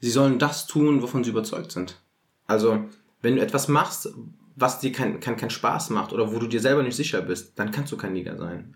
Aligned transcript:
sie 0.00 0.10
sollen 0.10 0.38
das 0.38 0.66
tun, 0.66 1.02
wovon 1.02 1.24
sie 1.24 1.30
überzeugt 1.30 1.72
sind. 1.72 2.00
Also, 2.46 2.84
wenn 3.20 3.36
du 3.36 3.42
etwas 3.42 3.68
machst, 3.68 4.08
was 4.54 4.80
dir 4.80 4.92
keinen 4.92 5.20
kein, 5.20 5.36
kein 5.36 5.50
Spaß 5.50 5.90
macht 5.90 6.12
oder 6.12 6.32
wo 6.32 6.38
du 6.38 6.46
dir 6.46 6.60
selber 6.60 6.82
nicht 6.82 6.96
sicher 6.96 7.20
bist, 7.20 7.58
dann 7.58 7.70
kannst 7.70 7.92
du 7.92 7.96
kein 7.96 8.14
Leader 8.14 8.36
sein. 8.36 8.74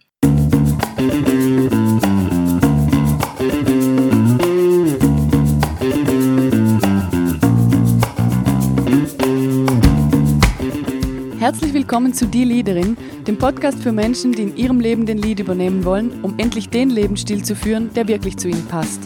Herzlich 11.38 11.72
willkommen 11.72 12.14
zu 12.14 12.26
Die 12.26 12.44
Leaderin, 12.44 12.96
dem 13.26 13.36
Podcast 13.36 13.82
für 13.82 13.90
Menschen, 13.90 14.32
die 14.32 14.42
in 14.42 14.56
ihrem 14.56 14.80
Leben 14.80 15.06
den 15.06 15.18
Lead 15.18 15.40
übernehmen 15.40 15.84
wollen, 15.84 16.22
um 16.22 16.38
endlich 16.38 16.68
den 16.68 16.90
Lebensstil 16.90 17.44
zu 17.44 17.56
führen, 17.56 17.92
der 17.94 18.06
wirklich 18.06 18.36
zu 18.36 18.48
ihnen 18.48 18.66
passt. 18.68 19.00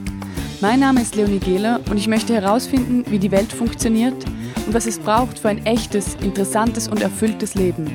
Mein 0.62 0.80
Name 0.80 1.02
ist 1.02 1.14
Leonie 1.14 1.38
Gehler 1.38 1.80
und 1.90 1.98
ich 1.98 2.08
möchte 2.08 2.32
herausfinden, 2.32 3.04
wie 3.10 3.18
die 3.18 3.30
Welt 3.30 3.52
funktioniert 3.52 4.24
und 4.66 4.72
was 4.72 4.86
es 4.86 4.98
braucht 4.98 5.38
für 5.38 5.50
ein 5.50 5.64
echtes, 5.66 6.14
interessantes 6.22 6.88
und 6.88 7.02
erfülltes 7.02 7.54
Leben. 7.54 7.90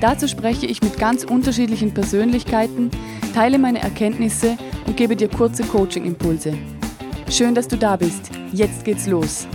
Dazu 0.00 0.26
spreche 0.26 0.66
ich 0.66 0.82
mit 0.82 0.98
ganz 0.98 1.22
unterschiedlichen 1.22 1.94
Persönlichkeiten, 1.94 2.90
teile 3.34 3.56
meine 3.56 3.80
Erkenntnisse 3.80 4.58
und 4.86 4.96
gebe 4.96 5.14
dir 5.14 5.28
kurze 5.28 5.62
Coaching-Impulse. 5.62 6.54
Schön, 7.30 7.54
dass 7.54 7.68
du 7.68 7.76
da 7.76 7.94
bist. 7.94 8.30
Jetzt 8.52 8.84
geht's 8.84 9.06
los. 9.06 9.46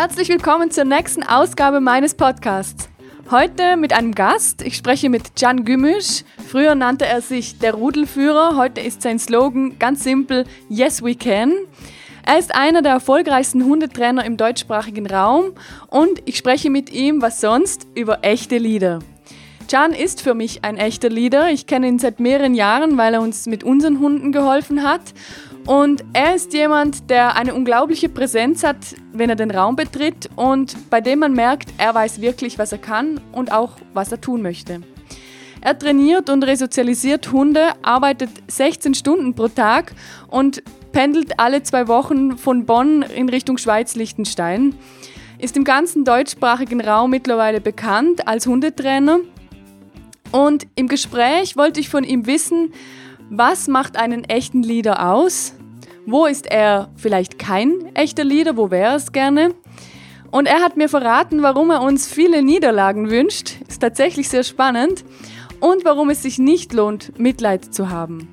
Herzlich 0.00 0.30
willkommen 0.30 0.70
zur 0.70 0.84
nächsten 0.84 1.22
Ausgabe 1.22 1.78
meines 1.78 2.14
Podcasts. 2.14 2.88
Heute 3.30 3.76
mit 3.76 3.92
einem 3.92 4.14
Gast. 4.14 4.62
Ich 4.62 4.74
spreche 4.74 5.10
mit 5.10 5.36
Can 5.36 5.66
Gümüsch. 5.66 6.24
Früher 6.48 6.74
nannte 6.74 7.04
er 7.04 7.20
sich 7.20 7.58
der 7.58 7.74
Rudelführer. 7.74 8.56
Heute 8.56 8.80
ist 8.80 9.02
sein 9.02 9.18
Slogan 9.18 9.78
ganz 9.78 10.02
simpel: 10.02 10.46
Yes, 10.70 11.04
we 11.04 11.14
can. 11.14 11.52
Er 12.24 12.38
ist 12.38 12.54
einer 12.54 12.80
der 12.80 12.92
erfolgreichsten 12.92 13.62
Hundetrainer 13.66 14.24
im 14.24 14.38
deutschsprachigen 14.38 15.06
Raum 15.06 15.52
und 15.88 16.22
ich 16.24 16.38
spreche 16.38 16.70
mit 16.70 16.90
ihm, 16.90 17.20
was 17.20 17.42
sonst, 17.42 17.86
über 17.94 18.20
echte 18.22 18.56
Lieder. 18.56 19.00
Can 19.70 19.92
ist 19.92 20.22
für 20.22 20.32
mich 20.32 20.64
ein 20.64 20.78
echter 20.78 21.10
Leader. 21.10 21.50
Ich 21.50 21.66
kenne 21.66 21.88
ihn 21.88 21.98
seit 21.98 22.20
mehreren 22.20 22.54
Jahren, 22.54 22.96
weil 22.96 23.12
er 23.12 23.20
uns 23.20 23.44
mit 23.44 23.64
unseren 23.64 24.00
Hunden 24.00 24.32
geholfen 24.32 24.82
hat. 24.82 25.02
Und 25.66 26.02
er 26.12 26.34
ist 26.34 26.52
jemand, 26.52 27.10
der 27.10 27.36
eine 27.36 27.54
unglaubliche 27.54 28.08
Präsenz 28.08 28.64
hat, 28.64 28.76
wenn 29.12 29.30
er 29.30 29.36
den 29.36 29.50
Raum 29.50 29.76
betritt 29.76 30.28
und 30.36 30.74
bei 30.90 31.00
dem 31.00 31.20
man 31.20 31.32
merkt, 31.32 31.68
er 31.78 31.94
weiß 31.94 32.20
wirklich, 32.20 32.58
was 32.58 32.72
er 32.72 32.78
kann 32.78 33.20
und 33.32 33.52
auch, 33.52 33.72
was 33.92 34.10
er 34.10 34.20
tun 34.20 34.42
möchte. 34.42 34.80
Er 35.60 35.78
trainiert 35.78 36.30
und 36.30 36.42
resozialisiert 36.42 37.30
Hunde, 37.32 37.72
arbeitet 37.82 38.30
16 38.48 38.94
Stunden 38.94 39.34
pro 39.34 39.48
Tag 39.48 39.92
und 40.28 40.62
pendelt 40.92 41.38
alle 41.38 41.62
zwei 41.62 41.86
Wochen 41.86 42.38
von 42.38 42.64
Bonn 42.64 43.02
in 43.02 43.28
Richtung 43.28 43.58
Schweiz-Liechtenstein. 43.58 44.74
Ist 45.38 45.56
im 45.56 45.64
ganzen 45.64 46.04
deutschsprachigen 46.04 46.80
Raum 46.80 47.10
mittlerweile 47.10 47.60
bekannt 47.60 48.26
als 48.26 48.46
Hundetrainer. 48.46 49.20
Und 50.32 50.66
im 50.76 50.88
Gespräch 50.88 51.56
wollte 51.56 51.80
ich 51.80 51.88
von 51.88 52.04
ihm 52.04 52.26
wissen, 52.26 52.72
was 53.30 53.68
macht 53.68 53.96
einen 53.96 54.24
echten 54.24 54.62
Leader 54.62 55.12
aus? 55.12 55.54
Wo 56.04 56.26
ist 56.26 56.50
er 56.50 56.90
vielleicht 56.96 57.38
kein 57.38 57.94
echter 57.94 58.24
Leader? 58.24 58.56
Wo 58.56 58.72
wäre 58.72 58.96
es 58.96 59.12
gerne? 59.12 59.54
Und 60.32 60.46
er 60.46 60.60
hat 60.60 60.76
mir 60.76 60.88
verraten, 60.88 61.40
warum 61.42 61.70
er 61.70 61.82
uns 61.82 62.08
viele 62.08 62.42
Niederlagen 62.42 63.08
wünscht. 63.08 63.52
Ist 63.68 63.80
tatsächlich 63.80 64.28
sehr 64.28 64.42
spannend. 64.42 65.04
Und 65.60 65.84
warum 65.84 66.10
es 66.10 66.22
sich 66.22 66.38
nicht 66.38 66.72
lohnt, 66.72 67.18
Mitleid 67.18 67.72
zu 67.72 67.90
haben. 67.90 68.28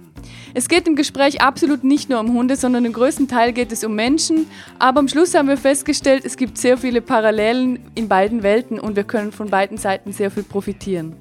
Es 0.53 0.67
geht 0.67 0.87
im 0.87 0.95
Gespräch 0.95 1.41
absolut 1.41 1.83
nicht 1.83 2.09
nur 2.09 2.19
um 2.19 2.33
Hunde, 2.33 2.55
sondern 2.55 2.83
im 2.85 2.93
größten 2.93 3.27
Teil 3.27 3.53
geht 3.53 3.71
es 3.71 3.83
um 3.83 3.93
Menschen. 3.93 4.47
Aber 4.79 4.99
am 4.99 5.07
Schluss 5.07 5.35
haben 5.35 5.47
wir 5.47 5.57
festgestellt, 5.57 6.25
es 6.25 6.37
gibt 6.37 6.57
sehr 6.57 6.77
viele 6.77 7.01
Parallelen 7.01 7.79
in 7.93 8.07
beiden 8.07 8.41
Welten 8.41 8.79
und 8.79 8.95
wir 8.95 9.03
können 9.03 9.31
von 9.31 9.49
beiden 9.49 9.77
Seiten 9.77 10.11
sehr 10.11 10.31
viel 10.31 10.43
profitieren. 10.43 11.15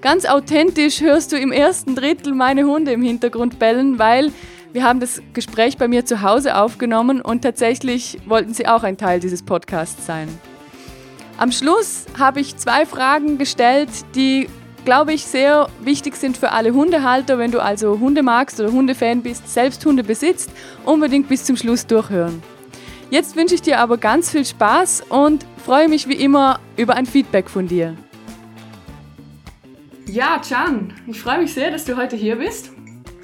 Ganz 0.00 0.26
authentisch 0.26 1.00
hörst 1.00 1.32
du 1.32 1.36
im 1.36 1.50
ersten 1.50 1.96
Drittel 1.96 2.32
meine 2.32 2.64
Hunde 2.64 2.92
im 2.92 3.02
Hintergrund 3.02 3.58
bellen, 3.58 3.98
weil 3.98 4.30
wir 4.72 4.84
haben 4.84 5.00
das 5.00 5.20
Gespräch 5.32 5.76
bei 5.76 5.88
mir 5.88 6.04
zu 6.04 6.22
Hause 6.22 6.56
aufgenommen 6.56 7.20
und 7.20 7.42
tatsächlich 7.42 8.18
wollten 8.26 8.54
sie 8.54 8.68
auch 8.68 8.84
ein 8.84 8.96
Teil 8.96 9.18
dieses 9.18 9.42
Podcasts 9.42 10.06
sein. 10.06 10.28
Am 11.36 11.50
Schluss 11.50 12.06
habe 12.16 12.38
ich 12.38 12.56
zwei 12.56 12.86
Fragen 12.86 13.38
gestellt, 13.38 13.88
die, 14.14 14.48
glaube 14.84 15.12
ich, 15.12 15.24
sehr 15.24 15.68
wichtig 15.80 16.14
sind 16.14 16.36
für 16.36 16.52
alle 16.52 16.74
Hundehalter. 16.74 17.38
Wenn 17.38 17.50
du 17.50 17.60
also 17.60 17.98
Hunde 17.98 18.22
magst 18.22 18.60
oder 18.60 18.70
Hundefan 18.70 19.22
bist, 19.22 19.52
selbst 19.52 19.84
Hunde 19.84 20.04
besitzt, 20.04 20.50
unbedingt 20.84 21.28
bis 21.28 21.44
zum 21.44 21.56
Schluss 21.56 21.86
durchhören. 21.86 22.40
Jetzt 23.10 23.34
wünsche 23.34 23.56
ich 23.56 23.62
dir 23.62 23.80
aber 23.80 23.98
ganz 23.98 24.30
viel 24.30 24.44
Spaß 24.44 25.04
und 25.08 25.44
freue 25.64 25.88
mich 25.88 26.06
wie 26.08 26.14
immer 26.16 26.60
über 26.76 26.94
ein 26.94 27.06
Feedback 27.06 27.50
von 27.50 27.66
dir. 27.66 27.96
Ja, 30.08 30.40
Can, 30.46 30.94
ich 31.06 31.20
freue 31.20 31.42
mich 31.42 31.52
sehr, 31.52 31.70
dass 31.70 31.84
du 31.84 31.96
heute 31.96 32.16
hier 32.16 32.36
bist. 32.36 32.70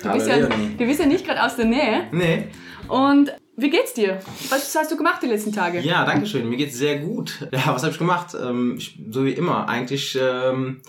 Du, 0.03 0.09
Hallo, 0.09 0.19
bist, 0.19 0.29
ja, 0.29 0.37
du 0.47 0.77
bist 0.77 1.01
ja 1.01 1.07
nicht 1.07 1.25
gerade 1.25 1.43
aus 1.43 1.57
der 1.57 1.65
Nähe. 1.65 2.09
Nee. 2.13 2.49
Und 2.89 3.33
wie 3.57 3.71
geht's 3.71 3.95
dir? 3.95 4.19
Was 4.51 4.75
hast 4.77 4.93
du 4.93 4.97
gemacht 4.97 5.23
die 5.23 5.27
letzten 5.27 5.51
Tage? 5.51 5.81
Ja, 5.81 6.05
danke 6.05 6.27
schön. 6.27 6.47
Mir 6.47 6.59
geht's 6.59 6.77
sehr 6.77 6.99
gut. 6.99 7.49
Ja, 7.53 7.75
was 7.75 7.83
habe 7.85 7.93
ich 7.93 7.99
gemacht? 7.99 8.37
Ähm, 8.39 8.75
ich, 8.77 9.01
so 9.09 9.25
wie 9.25 9.33
immer. 9.33 9.67
Eigentlich 9.67 10.19
ähm, 10.21 10.83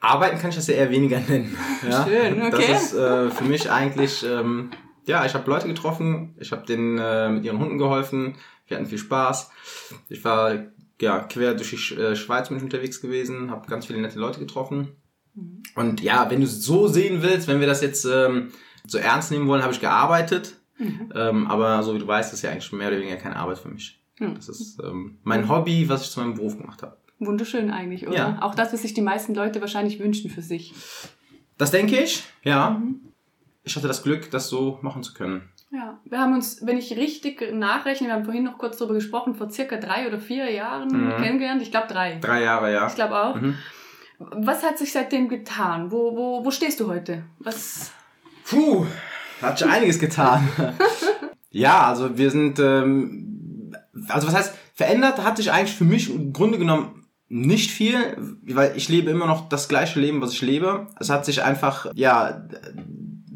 arbeiten 0.00 0.38
kann 0.38 0.50
ich 0.50 0.56
das 0.56 0.66
ja 0.66 0.74
eher 0.74 0.90
weniger 0.90 1.20
nennen. 1.28 1.56
Ja? 1.88 2.04
Schön, 2.04 2.42
okay. 2.42 2.64
Das 2.72 2.82
ist 2.82 2.94
äh, 2.94 3.30
für 3.30 3.44
mich 3.44 3.70
eigentlich, 3.70 4.24
ähm, 4.24 4.70
ja, 5.06 5.24
ich 5.24 5.34
habe 5.34 5.48
Leute 5.48 5.68
getroffen, 5.68 6.34
ich 6.40 6.50
habe 6.50 6.66
denen 6.66 6.98
äh, 6.98 7.28
mit 7.28 7.44
ihren 7.44 7.60
Hunden 7.60 7.78
geholfen, 7.78 8.36
wir 8.66 8.78
hatten 8.78 8.86
viel 8.86 8.98
Spaß. 8.98 9.50
Ich 10.08 10.24
war 10.24 10.54
ja 11.04 11.20
quer 11.20 11.54
durch 11.54 11.70
die 11.70 11.94
äh, 11.94 12.16
Schweiz 12.16 12.48
bin 12.48 12.58
ich 12.58 12.62
unterwegs 12.64 13.00
gewesen, 13.00 13.50
habe 13.50 13.68
ganz 13.68 13.86
viele 13.86 14.00
nette 14.00 14.18
Leute 14.18 14.40
getroffen. 14.40 14.88
Und 15.74 16.00
ja, 16.00 16.30
wenn 16.30 16.40
du 16.40 16.46
es 16.46 16.64
so 16.64 16.86
sehen 16.86 17.22
willst, 17.22 17.48
wenn 17.48 17.60
wir 17.60 17.66
das 17.66 17.82
jetzt 17.82 18.04
ähm, 18.04 18.52
so 18.86 18.98
ernst 18.98 19.30
nehmen 19.30 19.48
wollen, 19.48 19.62
habe 19.62 19.72
ich 19.72 19.80
gearbeitet. 19.80 20.56
Ähm, 21.14 21.46
aber 21.46 21.82
so 21.82 21.94
wie 21.94 21.98
du 21.98 22.06
weißt, 22.06 22.32
ist 22.32 22.42
ja 22.42 22.50
eigentlich 22.50 22.72
mehr 22.72 22.88
oder 22.88 22.98
weniger 22.98 23.16
keine 23.16 23.36
Arbeit 23.36 23.58
für 23.58 23.68
mich. 23.68 24.00
Hm. 24.18 24.34
Das 24.34 24.48
ist 24.48 24.80
ähm, 24.82 25.18
mein 25.22 25.48
Hobby, 25.48 25.88
was 25.88 26.02
ich 26.02 26.10
zu 26.10 26.20
meinem 26.20 26.34
Beruf 26.34 26.56
gemacht 26.56 26.82
habe. 26.82 26.96
Wunderschön 27.18 27.70
eigentlich, 27.70 28.06
oder? 28.06 28.16
Ja. 28.16 28.42
Auch 28.42 28.54
das, 28.54 28.72
was 28.72 28.82
sich 28.82 28.94
die 28.94 29.02
meisten 29.02 29.34
Leute 29.34 29.60
wahrscheinlich 29.60 29.98
wünschen 30.00 30.30
für 30.30 30.42
sich. 30.42 30.74
Das 31.58 31.70
denke 31.70 31.98
ich, 31.98 32.24
ja. 32.42 32.82
Ich 33.62 33.76
hatte 33.76 33.88
das 33.88 34.02
Glück, 34.02 34.30
das 34.30 34.48
so 34.48 34.78
machen 34.82 35.02
zu 35.02 35.14
können. 35.14 35.48
Ja, 35.74 35.98
wir 36.04 36.18
haben 36.20 36.34
uns, 36.34 36.64
wenn 36.64 36.78
ich 36.78 36.96
richtig 36.96 37.52
nachrechne, 37.52 38.06
wir 38.06 38.14
haben 38.14 38.24
vorhin 38.24 38.44
noch 38.44 38.58
kurz 38.58 38.76
darüber 38.78 38.94
gesprochen, 38.94 39.34
vor 39.34 39.50
circa 39.50 39.76
drei 39.76 40.06
oder 40.06 40.18
vier 40.20 40.48
Jahren 40.52 40.88
Mhm. 40.88 41.16
kennengelernt. 41.22 41.62
Ich 41.62 41.72
glaube 41.72 41.88
drei. 41.88 42.18
Drei 42.20 42.42
Jahre, 42.44 42.72
ja. 42.72 42.86
Ich 42.86 42.94
glaube 42.94 43.16
auch. 43.16 43.34
Mhm. 43.34 43.56
Was 44.18 44.62
hat 44.62 44.78
sich 44.78 44.92
seitdem 44.92 45.28
getan? 45.28 45.90
Wo, 45.90 46.16
wo, 46.16 46.44
wo 46.44 46.50
stehst 46.52 46.78
du 46.78 46.88
heute? 46.88 47.24
Was? 47.40 47.90
Puh, 48.48 48.86
hat 49.42 49.58
schon 49.58 49.68
einiges 49.70 49.98
getan. 49.98 50.48
ja, 51.50 51.88
also 51.88 52.16
wir 52.16 52.30
sind, 52.30 52.60
ähm, 52.60 53.74
also 54.08 54.28
was 54.28 54.34
heißt, 54.34 54.54
verändert 54.74 55.24
hat 55.24 55.36
sich 55.38 55.50
eigentlich 55.50 55.74
für 55.76 55.84
mich 55.84 56.14
im 56.14 56.32
Grunde 56.32 56.58
genommen 56.58 57.06
nicht 57.28 57.72
viel, 57.72 58.16
weil 58.46 58.74
ich 58.76 58.88
lebe 58.88 59.10
immer 59.10 59.26
noch 59.26 59.48
das 59.48 59.68
gleiche 59.68 59.98
Leben, 59.98 60.20
was 60.20 60.32
ich 60.32 60.42
lebe. 60.42 60.86
Es 61.00 61.10
hat 61.10 61.24
sich 61.24 61.42
einfach, 61.42 61.86
ja, 61.94 62.46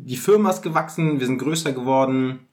die 0.08 0.16
Firma 0.16 0.50
ist 0.50 0.62
gewachsen, 0.62 1.20
wir 1.20 1.26
sind 1.26 1.38
größer 1.38 1.72
geworden. 1.72 2.48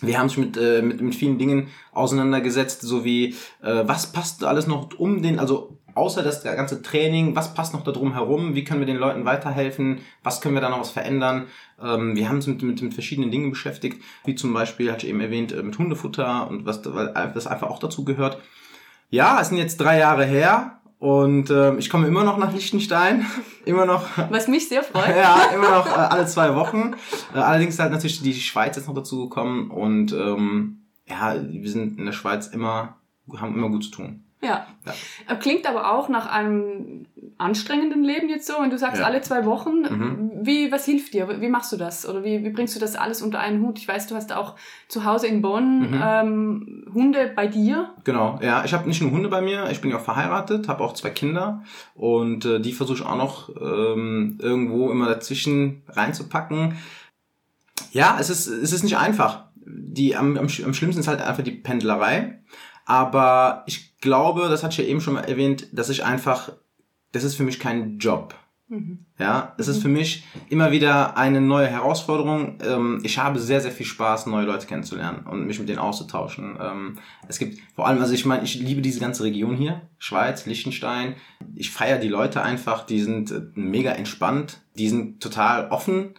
Wir 0.00 0.18
haben 0.18 0.24
uns 0.24 0.36
mit, 0.36 0.56
äh, 0.56 0.82
mit, 0.82 1.00
mit 1.00 1.14
vielen 1.14 1.38
Dingen 1.38 1.68
auseinandergesetzt, 1.92 2.82
so 2.82 3.04
wie, 3.04 3.34
äh, 3.62 3.84
was 3.86 4.12
passt 4.12 4.44
alles 4.44 4.66
noch 4.66 4.98
um 4.98 5.22
den, 5.22 5.38
also 5.38 5.78
außer 5.94 6.22
das 6.22 6.42
ganze 6.42 6.82
Training, 6.82 7.36
was 7.36 7.54
passt 7.54 7.72
noch 7.72 7.84
da 7.84 7.92
drum 7.92 8.12
herum, 8.12 8.54
wie 8.54 8.64
können 8.64 8.80
wir 8.80 8.86
den 8.86 8.98
Leuten 8.98 9.24
weiterhelfen, 9.24 10.00
was 10.22 10.40
können 10.40 10.56
wir 10.56 10.60
da 10.60 10.68
noch 10.68 10.80
was 10.80 10.90
verändern. 10.90 11.46
Ähm, 11.80 12.16
wir 12.16 12.28
haben 12.28 12.36
uns 12.36 12.46
mit, 12.48 12.62
mit, 12.62 12.82
mit 12.82 12.92
verschiedenen 12.92 13.30
Dingen 13.30 13.50
beschäftigt, 13.50 14.02
wie 14.26 14.34
zum 14.34 14.52
Beispiel, 14.52 14.92
hatte 14.92 15.06
ich 15.06 15.10
eben 15.10 15.20
erwähnt, 15.20 15.52
äh, 15.52 15.62
mit 15.62 15.78
Hundefutter 15.78 16.50
und 16.50 16.66
was 16.66 16.82
weil 16.84 17.14
das 17.32 17.46
einfach 17.46 17.70
auch 17.70 17.78
dazu 17.78 18.04
gehört. 18.04 18.42
Ja, 19.08 19.40
es 19.40 19.48
sind 19.48 19.58
jetzt 19.58 19.78
drei 19.78 19.98
Jahre 19.98 20.26
her 20.26 20.80
und 21.04 21.50
ähm, 21.50 21.78
ich 21.78 21.90
komme 21.90 22.06
immer 22.06 22.24
noch 22.24 22.38
nach 22.38 22.54
Liechtenstein, 22.54 23.26
immer 23.66 23.84
noch 23.84 24.06
Was 24.30 24.48
mich 24.48 24.70
sehr 24.70 24.82
freut. 24.82 25.08
ja, 25.14 25.50
immer 25.54 25.70
noch 25.70 25.86
äh, 25.86 25.90
alle 25.90 26.24
zwei 26.24 26.54
Wochen. 26.54 26.94
Äh, 27.34 27.40
allerdings 27.40 27.74
ist 27.74 27.80
halt 27.80 27.92
natürlich 27.92 28.22
die 28.22 28.32
Schweiz 28.32 28.76
jetzt 28.76 28.88
noch 28.88 28.94
dazu 28.94 29.28
gekommen 29.28 29.70
und 29.70 30.14
ähm, 30.14 30.86
ja, 31.06 31.36
wir 31.38 31.70
sind 31.70 31.98
in 31.98 32.06
der 32.06 32.12
Schweiz 32.12 32.46
immer, 32.46 32.96
haben 33.36 33.54
immer 33.54 33.68
gut 33.68 33.84
zu 33.84 33.90
tun. 33.90 34.24
Ja. 34.40 34.66
Ja. 35.28 35.34
Klingt 35.36 35.66
aber 35.66 35.92
auch 35.92 36.08
nach 36.08 36.24
einem 36.24 37.04
anstrengenden 37.38 38.02
Leben 38.04 38.28
jetzt 38.28 38.46
so, 38.46 38.54
wenn 38.60 38.70
du 38.70 38.78
sagst 38.78 39.00
Ja. 39.00 39.06
alle 39.06 39.20
zwei 39.20 39.44
Wochen, 39.44 39.82
Mhm. 39.82 40.30
wie, 40.42 40.70
was 40.72 40.84
hilft 40.84 41.14
dir? 41.14 41.40
Wie 41.40 41.48
machst 41.48 41.72
du 41.72 41.76
das? 41.76 42.08
Oder 42.08 42.22
wie, 42.24 42.44
wie 42.44 42.50
bringst 42.50 42.74
du 42.76 42.80
das 42.80 42.96
alles 42.96 43.22
unter 43.22 43.40
einen 43.40 43.62
Hut? 43.62 43.78
Ich 43.78 43.88
weiß, 43.88 44.06
du 44.06 44.14
hast 44.14 44.32
auch 44.32 44.56
zu 44.88 45.04
Hause 45.04 45.26
in 45.26 45.42
Bonn 45.42 45.90
Mhm. 45.90 46.00
ähm, 46.02 46.86
Hunde 46.94 47.32
bei 47.34 47.46
dir. 47.46 47.90
Genau, 48.04 48.38
ja, 48.42 48.64
ich 48.64 48.72
habe 48.74 48.86
nicht 48.88 49.00
nur 49.02 49.10
Hunde 49.10 49.28
bei 49.28 49.40
mir, 49.40 49.70
ich 49.70 49.80
bin 49.80 49.90
ja 49.90 49.96
auch 49.98 50.04
verheiratet, 50.04 50.68
habe 50.68 50.82
auch 50.84 50.94
zwei 50.94 51.10
Kinder 51.10 51.62
und 51.94 52.44
äh, 52.44 52.60
die 52.60 52.72
versuche 52.72 52.98
ich 52.98 53.06
auch 53.06 53.16
noch 53.16 53.48
ähm, 53.60 54.38
irgendwo 54.40 54.90
immer 54.90 55.06
dazwischen 55.08 55.82
reinzupacken. 55.88 56.76
Ja, 57.92 58.16
es 58.20 58.30
ist, 58.30 58.46
es 58.46 58.72
ist 58.72 58.82
nicht 58.82 58.96
einfach. 58.98 59.44
Die, 59.66 60.14
am, 60.16 60.36
am, 60.36 60.44
am 60.46 60.74
schlimmsten 60.74 61.00
ist 61.00 61.08
halt 61.08 61.20
einfach 61.22 61.42
die 61.42 61.50
Pendlerei. 61.52 62.40
Aber 62.86 63.62
ich 63.66 63.98
glaube, 64.00 64.48
das 64.50 64.62
hatte 64.62 64.72
ich 64.72 64.78
ja 64.86 64.90
eben 64.90 65.00
schon 65.00 65.14
mal 65.14 65.22
erwähnt, 65.24 65.66
dass 65.72 65.88
ich 65.88 66.04
einfach, 66.04 66.52
das 67.14 67.24
ist 67.24 67.36
für 67.36 67.44
mich 67.44 67.60
kein 67.60 67.98
Job. 67.98 68.34
Ja, 69.18 69.54
es 69.58 69.68
ist 69.68 69.82
für 69.82 69.88
mich 69.88 70.24
immer 70.48 70.72
wieder 70.72 71.16
eine 71.16 71.40
neue 71.40 71.68
Herausforderung. 71.68 72.58
Ähm, 72.64 73.00
ich 73.04 73.18
habe 73.18 73.38
sehr, 73.38 73.60
sehr 73.60 73.70
viel 73.70 73.86
Spaß, 73.86 74.26
neue 74.26 74.46
Leute 74.46 74.66
kennenzulernen 74.66 75.26
und 75.30 75.46
mich 75.46 75.58
mit 75.58 75.68
denen 75.68 75.78
auszutauschen. 75.78 76.56
Ähm, 76.60 76.98
es 77.28 77.38
gibt 77.38 77.60
vor 77.76 77.86
allem, 77.86 78.00
also 78.00 78.14
ich 78.14 78.24
meine, 78.24 78.42
ich 78.42 78.56
liebe 78.56 78.80
diese 78.80 79.00
ganze 79.00 79.22
Region 79.22 79.54
hier, 79.54 79.82
Schweiz, 79.98 80.46
Liechtenstein. 80.46 81.14
Ich 81.54 81.70
feiere 81.70 81.98
die 81.98 82.08
Leute 82.08 82.42
einfach, 82.42 82.84
die 82.84 83.00
sind 83.00 83.30
äh, 83.30 83.42
mega 83.54 83.92
entspannt, 83.92 84.62
die 84.76 84.88
sind 84.88 85.22
total 85.22 85.68
offen. 85.70 86.14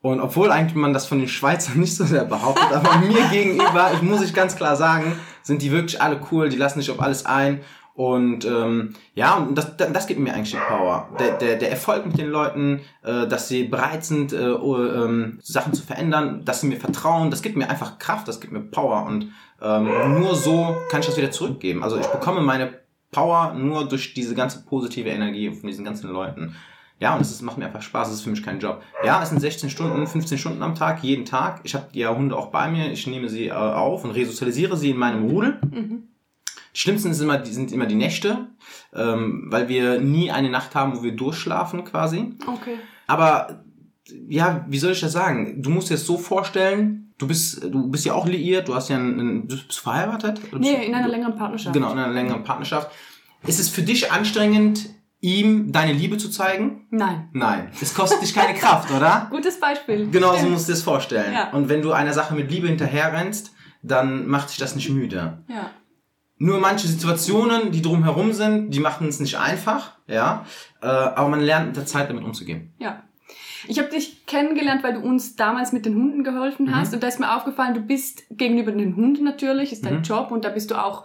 Und 0.00 0.20
obwohl 0.20 0.50
eigentlich 0.50 0.74
man 0.74 0.92
das 0.92 1.06
von 1.06 1.18
den 1.18 1.28
Schweizern 1.28 1.78
nicht 1.80 1.94
so 1.94 2.04
sehr 2.04 2.24
behauptet, 2.24 2.72
aber 2.72 2.98
mir 3.00 3.28
gegenüber, 3.30 3.90
ich 3.92 4.02
muss 4.02 4.22
ich 4.22 4.32
ganz 4.32 4.56
klar 4.56 4.76
sagen, 4.76 5.12
sind 5.42 5.62
die 5.62 5.72
wirklich 5.72 6.00
alle 6.00 6.20
cool, 6.30 6.48
die 6.48 6.56
lassen 6.56 6.80
sich 6.80 6.90
auf 6.90 7.02
alles 7.02 7.26
ein. 7.26 7.60
Und 7.94 8.46
ähm, 8.46 8.94
ja, 9.14 9.36
und 9.36 9.56
das, 9.56 9.76
das 9.76 10.06
gibt 10.06 10.18
mir 10.18 10.32
eigentlich 10.32 10.56
Power. 10.58 11.08
Der, 11.18 11.36
der, 11.36 11.56
der 11.56 11.70
Erfolg 11.70 12.06
mit 12.06 12.18
den 12.18 12.30
Leuten, 12.30 12.80
äh, 13.02 13.26
dass 13.26 13.48
sie 13.48 13.64
bereit 13.64 14.04
sind, 14.04 14.32
äh, 14.32 14.48
ähm, 14.48 15.38
Sachen 15.42 15.74
zu 15.74 15.82
verändern, 15.82 16.44
dass 16.44 16.62
sie 16.62 16.68
mir 16.68 16.80
vertrauen, 16.80 17.30
das 17.30 17.42
gibt 17.42 17.56
mir 17.56 17.68
einfach 17.68 17.98
Kraft, 17.98 18.28
das 18.28 18.40
gibt 18.40 18.52
mir 18.52 18.60
Power. 18.60 19.04
Und 19.04 19.28
ähm, 19.60 20.20
nur 20.20 20.34
so 20.34 20.74
kann 20.90 21.00
ich 21.00 21.06
das 21.06 21.18
wieder 21.18 21.30
zurückgeben. 21.30 21.82
Also 21.82 21.98
ich 21.98 22.06
bekomme 22.06 22.40
meine 22.40 22.80
Power 23.10 23.52
nur 23.52 23.86
durch 23.86 24.14
diese 24.14 24.34
ganze 24.34 24.64
positive 24.64 25.10
Energie 25.10 25.50
von 25.50 25.66
diesen 25.66 25.84
ganzen 25.84 26.10
Leuten. 26.10 26.56
Ja, 26.98 27.16
und 27.16 27.20
es 27.20 27.42
macht 27.42 27.58
mir 27.58 27.66
einfach 27.66 27.82
Spaß, 27.82 28.08
es 28.08 28.14
ist 28.14 28.22
für 28.22 28.30
mich 28.30 28.44
kein 28.44 28.60
Job. 28.60 28.80
Ja, 29.04 29.22
es 29.22 29.30
sind 29.30 29.40
16 29.40 29.70
Stunden, 29.70 30.06
15 30.06 30.38
Stunden 30.38 30.62
am 30.62 30.76
Tag, 30.76 31.02
jeden 31.02 31.24
Tag. 31.24 31.60
Ich 31.64 31.74
habe 31.74 31.88
die 31.92 32.06
Hunde 32.06 32.36
auch 32.36 32.46
bei 32.46 32.70
mir, 32.70 32.92
ich 32.92 33.06
nehme 33.06 33.28
sie 33.28 33.48
äh, 33.48 33.52
auf 33.52 34.04
und 34.04 34.12
resozialisiere 34.12 34.76
sie 34.76 34.90
in 34.90 34.98
meinem 34.98 35.28
Rudel. 35.28 35.58
Mhm. 35.68 36.04
Die 36.74 36.78
schlimmsten 36.78 37.12
sind 37.12 37.24
immer, 37.24 37.38
die 37.38 37.52
sind 37.52 37.70
immer 37.72 37.86
die 37.86 37.94
Nächte, 37.94 38.46
ähm, 38.94 39.46
weil 39.50 39.68
wir 39.68 40.00
nie 40.00 40.30
eine 40.30 40.48
Nacht 40.50 40.74
haben, 40.74 40.96
wo 40.96 41.02
wir 41.02 41.12
durchschlafen 41.14 41.84
quasi. 41.84 42.34
Okay. 42.46 42.76
Aber 43.06 43.64
ja, 44.28 44.64
wie 44.68 44.78
soll 44.78 44.92
ich 44.92 45.00
das 45.00 45.12
sagen? 45.12 45.62
Du 45.62 45.70
musst 45.70 45.90
dir 45.90 45.94
das 45.94 46.06
so 46.06 46.16
vorstellen, 46.18 47.12
du 47.18 47.26
bist, 47.28 47.62
du 47.62 47.88
bist 47.90 48.04
ja 48.04 48.14
auch 48.14 48.26
liiert, 48.26 48.68
du 48.68 48.74
hast 48.74 48.88
ja 48.88 48.96
einen, 48.96 49.46
du 49.48 49.56
bist 49.56 49.78
verheiratet? 49.80 50.40
Oder 50.50 50.60
Nee, 50.60 50.76
du- 50.76 50.82
in 50.84 50.94
einer 50.94 51.08
längeren 51.08 51.36
Partnerschaft. 51.36 51.74
Genau, 51.74 51.92
in 51.92 51.98
einer 51.98 52.12
längeren 52.12 52.42
Partnerschaft. 52.42 52.90
Ist 53.46 53.60
es 53.60 53.68
für 53.68 53.82
dich 53.82 54.10
anstrengend, 54.12 54.88
ihm 55.20 55.72
deine 55.72 55.92
Liebe 55.92 56.16
zu 56.16 56.30
zeigen? 56.30 56.86
Nein. 56.90 57.28
Nein. 57.32 57.70
Es 57.80 57.94
kostet 57.94 58.22
dich 58.22 58.34
keine 58.34 58.58
Kraft, 58.58 58.90
oder? 58.92 59.28
Gutes 59.30 59.60
Beispiel. 59.60 60.08
Genau 60.10 60.34
so 60.36 60.48
musst 60.48 60.68
du 60.68 60.72
dir 60.72 60.76
das 60.76 60.82
vorstellen. 60.82 61.32
Ja. 61.32 61.50
Und 61.50 61.68
wenn 61.68 61.82
du 61.82 61.92
einer 61.92 62.12
Sache 62.12 62.34
mit 62.34 62.50
Liebe 62.50 62.68
hinterherrennst, 62.68 63.52
dann 63.82 64.26
macht 64.26 64.50
dich 64.50 64.58
das 64.58 64.74
nicht 64.74 64.90
müde. 64.90 65.44
Ja. 65.48 65.70
Nur 66.42 66.58
manche 66.58 66.88
Situationen, 66.88 67.70
die 67.70 67.82
drumherum 67.82 68.32
sind, 68.32 68.70
die 68.70 68.80
machen 68.80 69.06
es 69.06 69.20
nicht 69.20 69.38
einfach, 69.38 69.92
ja. 70.08 70.44
Äh, 70.82 70.86
aber 70.86 71.28
man 71.28 71.40
lernt 71.40 71.66
mit 71.68 71.76
der 71.76 71.86
Zeit 71.86 72.10
damit 72.10 72.24
umzugehen. 72.24 72.72
Ja. 72.78 73.02
Ich 73.68 73.78
habe 73.78 73.88
dich 73.90 74.26
kennengelernt, 74.26 74.82
weil 74.82 74.94
du 74.94 75.00
uns 75.00 75.36
damals 75.36 75.70
mit 75.70 75.86
den 75.86 75.94
Hunden 75.94 76.24
geholfen 76.24 76.66
Mhm. 76.66 76.74
hast. 76.74 76.92
Und 76.94 77.02
da 77.04 77.06
ist 77.06 77.20
mir 77.20 77.36
aufgefallen, 77.36 77.74
du 77.74 77.80
bist 77.80 78.24
gegenüber 78.30 78.72
den 78.72 78.96
Hunden 78.96 79.22
natürlich, 79.24 79.70
ist 79.72 79.86
dein 79.86 79.98
Mhm. 79.98 80.02
Job. 80.02 80.32
Und 80.32 80.44
da 80.44 80.48
bist 80.48 80.72
du 80.72 80.74
auch, 80.74 81.04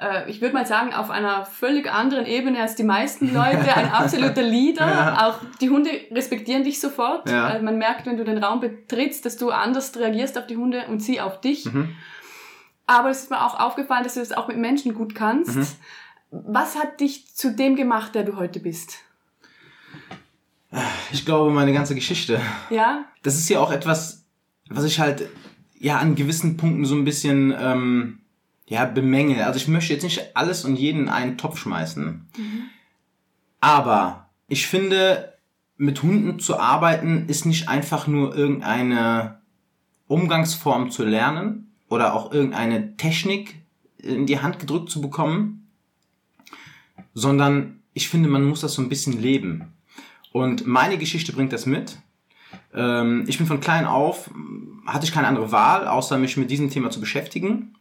äh, 0.00 0.30
ich 0.30 0.40
würde 0.40 0.54
mal 0.54 0.66
sagen, 0.66 0.94
auf 0.94 1.10
einer 1.10 1.44
völlig 1.46 1.92
anderen 1.92 2.24
Ebene 2.24 2.60
als 2.60 2.76
die 2.76 2.84
meisten 2.84 3.34
Leute. 3.34 3.74
Ein 3.76 3.90
absoluter 3.92 4.42
Leader. 4.44 4.86
Ja. 4.86 5.26
Auch 5.26 5.38
die 5.60 5.68
Hunde 5.68 5.90
respektieren 6.12 6.62
dich 6.62 6.78
sofort. 6.80 7.28
Ja. 7.28 7.46
Also 7.48 7.64
man 7.64 7.76
merkt, 7.76 8.06
wenn 8.06 8.18
du 8.18 8.22
den 8.24 8.38
Raum 8.38 8.60
betrittst, 8.60 9.26
dass 9.26 9.36
du 9.36 9.50
anders 9.50 9.92
reagierst 9.98 10.38
auf 10.38 10.46
die 10.46 10.56
Hunde 10.56 10.84
und 10.88 11.00
sie 11.02 11.20
auf 11.20 11.40
dich. 11.40 11.64
Mhm. 11.64 11.88
Aber 12.86 13.10
es 13.10 13.24
ist 13.24 13.30
mir 13.30 13.44
auch 13.44 13.58
aufgefallen, 13.58 14.04
dass 14.04 14.14
du 14.14 14.20
das 14.20 14.32
auch 14.32 14.48
mit 14.48 14.58
Menschen 14.58 14.94
gut 14.94 15.14
kannst. 15.14 15.56
Mhm. 15.56 15.66
Was 16.30 16.76
hat 16.76 17.00
dich 17.00 17.34
zu 17.34 17.54
dem 17.54 17.76
gemacht, 17.76 18.14
der 18.14 18.24
du 18.24 18.36
heute 18.36 18.60
bist? 18.60 18.98
Ich 21.12 21.24
glaube, 21.24 21.50
meine 21.52 21.72
ganze 21.72 21.94
Geschichte. 21.94 22.40
Ja? 22.70 23.04
Das 23.22 23.36
ist 23.36 23.48
ja 23.48 23.60
auch 23.60 23.72
etwas, 23.72 24.24
was 24.68 24.84
ich 24.84 25.00
halt 25.00 25.28
ja 25.78 25.98
an 25.98 26.14
gewissen 26.14 26.56
Punkten 26.56 26.84
so 26.84 26.94
ein 26.94 27.04
bisschen 27.04 27.54
ähm, 27.58 28.20
ja 28.66 28.84
bemängel. 28.84 29.42
Also 29.42 29.58
ich 29.58 29.68
möchte 29.68 29.92
jetzt 29.92 30.02
nicht 30.02 30.36
alles 30.36 30.64
und 30.64 30.76
jeden 30.76 31.02
in 31.02 31.08
einen 31.08 31.38
Topf 31.38 31.58
schmeißen. 31.58 32.28
Aber 33.60 34.28
ich 34.48 34.66
finde, 34.66 35.34
mit 35.76 36.02
Hunden 36.02 36.38
zu 36.38 36.58
arbeiten 36.58 37.28
ist 37.28 37.46
nicht 37.46 37.68
einfach 37.68 38.06
nur 38.06 38.36
irgendeine 38.36 39.40
Umgangsform 40.08 40.90
zu 40.90 41.04
lernen 41.04 41.65
oder 41.88 42.14
auch 42.14 42.32
irgendeine 42.32 42.96
Technik 42.96 43.56
in 43.98 44.26
die 44.26 44.40
Hand 44.40 44.58
gedrückt 44.58 44.90
zu 44.90 45.00
bekommen, 45.00 45.68
sondern 47.14 47.80
ich 47.92 48.08
finde, 48.08 48.28
man 48.28 48.44
muss 48.44 48.60
das 48.60 48.74
so 48.74 48.82
ein 48.82 48.88
bisschen 48.88 49.20
leben. 49.20 49.72
Und 50.32 50.66
meine 50.66 50.98
Geschichte 50.98 51.32
bringt 51.32 51.52
das 51.52 51.64
mit. 51.64 51.98
Ähm, 52.74 53.24
ich 53.26 53.38
bin 53.38 53.46
von 53.46 53.60
klein 53.60 53.86
auf, 53.86 54.30
hatte 54.86 55.06
ich 55.06 55.12
keine 55.12 55.28
andere 55.28 55.50
Wahl, 55.50 55.88
außer 55.88 56.18
mich 56.18 56.36
mit 56.36 56.50
diesem 56.50 56.68
Thema 56.68 56.90
zu 56.90 57.00
beschäftigen. 57.00 57.74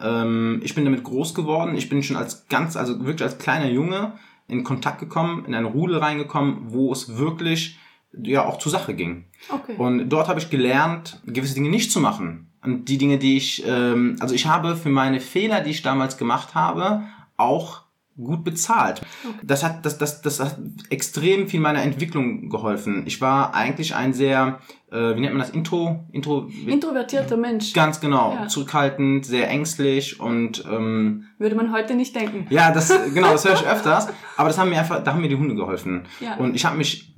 Ähm, 0.00 0.60
ich 0.64 0.74
bin 0.74 0.84
damit 0.84 1.04
groß 1.04 1.34
geworden. 1.34 1.76
Ich 1.76 1.88
bin 1.88 2.02
schon 2.02 2.16
als 2.16 2.48
ganz, 2.48 2.76
also 2.76 3.04
wirklich 3.04 3.22
als 3.22 3.38
kleiner 3.38 3.70
Junge 3.70 4.14
in 4.48 4.64
Kontakt 4.64 4.98
gekommen, 4.98 5.44
in 5.44 5.54
eine 5.54 5.68
Rudel 5.68 5.98
reingekommen, 5.98 6.72
wo 6.72 6.92
es 6.92 7.16
wirklich 7.16 7.78
ja 8.12 8.44
auch 8.44 8.58
zur 8.58 8.72
Sache 8.72 8.94
ging. 8.94 9.26
Okay. 9.48 9.74
Und 9.76 10.08
dort 10.08 10.28
habe 10.28 10.40
ich 10.40 10.50
gelernt, 10.50 11.20
gewisse 11.26 11.54
Dinge 11.54 11.70
nicht 11.70 11.92
zu 11.92 12.00
machen. 12.00 12.50
Und 12.62 12.88
die 12.88 12.98
Dinge, 12.98 13.18
die 13.18 13.36
ich, 13.36 13.64
ähm, 13.66 14.16
also 14.20 14.34
ich 14.34 14.46
habe 14.46 14.76
für 14.76 14.90
meine 14.90 15.20
Fehler, 15.20 15.60
die 15.60 15.70
ich 15.70 15.82
damals 15.82 16.18
gemacht 16.18 16.54
habe, 16.54 17.02
auch 17.36 17.82
gut 18.22 18.44
bezahlt. 18.44 19.00
Das 19.42 19.64
hat, 19.64 19.86
das, 19.86 19.96
das, 19.96 20.20
das 20.20 20.40
hat 20.40 20.58
extrem 20.90 21.48
viel 21.48 21.60
meiner 21.60 21.80
Entwicklung 21.82 22.50
geholfen. 22.50 23.04
Ich 23.06 23.22
war 23.22 23.54
eigentlich 23.54 23.94
ein 23.94 24.12
sehr, 24.12 24.58
äh, 24.92 25.16
wie 25.16 25.20
nennt 25.20 25.32
man 25.32 25.38
das, 25.38 25.50
Intro, 25.50 26.04
Intro, 26.12 26.50
Introvertierter 26.66 27.38
Mensch. 27.38 27.72
ganz 27.72 27.98
genau, 27.98 28.34
Ja. 28.34 28.46
zurückhaltend, 28.48 29.24
sehr 29.24 29.48
ängstlich 29.48 30.20
und 30.20 30.62
ähm, 30.70 31.28
Würde 31.38 31.54
man 31.54 31.72
heute 31.72 31.94
nicht 31.94 32.14
denken. 32.14 32.46
ja, 32.50 32.72
das 32.72 32.92
genau, 33.14 33.32
das 33.32 33.46
höre 33.46 33.54
ich 33.54 33.66
öfters, 33.66 34.08
aber 34.36 34.48
das 34.48 34.58
haben 34.58 34.68
mir 34.68 34.80
einfach, 34.80 35.02
da 35.02 35.14
haben 35.14 35.22
mir 35.22 35.28
die 35.28 35.36
Hunde 35.36 35.54
geholfen. 35.54 36.02
Ja. 36.20 36.34
Und 36.36 36.54
ich 36.54 36.66
habe 36.66 36.76
mich 36.76 37.09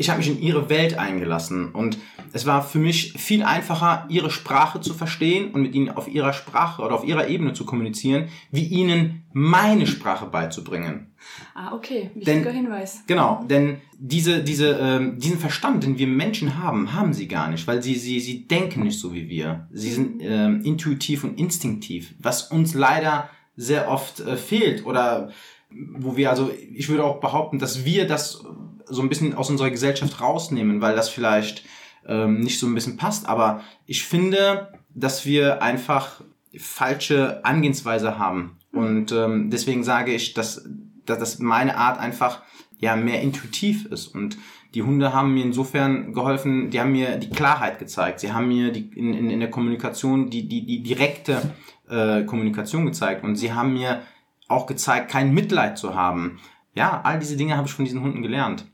ich 0.00 0.08
habe 0.08 0.18
mich 0.18 0.30
in 0.30 0.40
ihre 0.40 0.70
Welt 0.70 0.98
eingelassen 0.98 1.72
und 1.72 1.98
es 2.32 2.46
war 2.46 2.62
für 2.62 2.78
mich 2.78 3.12
viel 3.18 3.42
einfacher, 3.42 4.06
ihre 4.08 4.30
Sprache 4.30 4.80
zu 4.80 4.94
verstehen 4.94 5.50
und 5.50 5.60
mit 5.60 5.74
ihnen 5.74 5.90
auf 5.90 6.08
ihrer 6.08 6.32
Sprache 6.32 6.80
oder 6.80 6.94
auf 6.94 7.04
ihrer 7.04 7.28
Ebene 7.28 7.52
zu 7.52 7.66
kommunizieren, 7.66 8.28
wie 8.50 8.64
ihnen 8.64 9.24
meine 9.34 9.86
Sprache 9.86 10.24
beizubringen. 10.24 11.08
Ah, 11.54 11.74
okay. 11.74 12.10
Wichtiger 12.14 12.50
Hinweis. 12.50 13.02
Genau, 13.06 13.44
denn 13.50 13.76
diese, 13.98 14.42
diese, 14.42 14.78
ähm, 14.80 15.18
diesen 15.18 15.38
Verstand, 15.38 15.84
den 15.84 15.98
wir 15.98 16.06
Menschen 16.06 16.56
haben, 16.56 16.94
haben 16.94 17.12
sie 17.12 17.28
gar 17.28 17.50
nicht, 17.50 17.66
weil 17.66 17.82
sie, 17.82 17.94
sie, 17.94 18.20
sie 18.20 18.48
denken 18.48 18.84
nicht 18.84 18.98
so 18.98 19.12
wie 19.12 19.28
wir. 19.28 19.68
Sie 19.70 19.90
sind 19.90 20.22
ähm, 20.22 20.62
intuitiv 20.64 21.24
und 21.24 21.38
instinktiv, 21.38 22.14
was 22.18 22.50
uns 22.50 22.72
leider 22.72 23.28
sehr 23.54 23.90
oft 23.90 24.20
äh, 24.20 24.38
fehlt 24.38 24.86
oder 24.86 25.30
wo 25.70 26.16
wir, 26.16 26.30
also 26.30 26.50
ich 26.74 26.88
würde 26.88 27.04
auch 27.04 27.20
behaupten, 27.20 27.58
dass 27.58 27.84
wir 27.84 28.06
das 28.06 28.42
so 28.90 29.02
ein 29.02 29.08
bisschen 29.08 29.34
aus 29.34 29.50
unserer 29.50 29.70
Gesellschaft 29.70 30.20
rausnehmen, 30.20 30.80
weil 30.80 30.94
das 30.94 31.08
vielleicht 31.08 31.64
ähm, 32.06 32.40
nicht 32.40 32.58
so 32.58 32.66
ein 32.66 32.74
bisschen 32.74 32.96
passt, 32.96 33.28
aber 33.28 33.62
ich 33.86 34.04
finde, 34.04 34.72
dass 34.94 35.24
wir 35.24 35.62
einfach 35.62 36.22
falsche 36.58 37.44
Angehensweise 37.44 38.18
haben. 38.18 38.58
Und 38.72 39.12
ähm, 39.12 39.50
deswegen 39.50 39.84
sage 39.84 40.12
ich, 40.12 40.34
dass, 40.34 40.64
dass, 41.06 41.18
dass 41.18 41.38
meine 41.38 41.76
Art 41.76 41.98
einfach 41.98 42.42
ja 42.78 42.96
mehr 42.96 43.20
intuitiv 43.20 43.86
ist. 43.86 44.08
Und 44.08 44.38
die 44.74 44.82
Hunde 44.82 45.12
haben 45.12 45.34
mir 45.34 45.44
insofern 45.44 46.12
geholfen, 46.12 46.70
die 46.70 46.80
haben 46.80 46.92
mir 46.92 47.16
die 47.16 47.30
Klarheit 47.30 47.78
gezeigt, 47.78 48.20
sie 48.20 48.32
haben 48.32 48.48
mir 48.48 48.72
die, 48.72 48.90
in, 48.94 49.14
in, 49.14 49.30
in 49.30 49.40
der 49.40 49.50
Kommunikation 49.50 50.30
die, 50.30 50.48
die, 50.48 50.64
die 50.64 50.82
direkte 50.82 51.54
äh, 51.88 52.22
Kommunikation 52.24 52.86
gezeigt. 52.86 53.24
Und 53.24 53.36
sie 53.36 53.52
haben 53.52 53.72
mir 53.72 54.02
auch 54.48 54.66
gezeigt, 54.66 55.10
kein 55.10 55.32
Mitleid 55.32 55.78
zu 55.78 55.94
haben. 55.94 56.40
Ja, 56.74 57.00
all 57.02 57.18
diese 57.18 57.36
Dinge 57.36 57.56
habe 57.56 57.66
ich 57.68 57.74
von 57.74 57.84
diesen 57.84 58.00
Hunden 58.00 58.22
gelernt. 58.22 58.66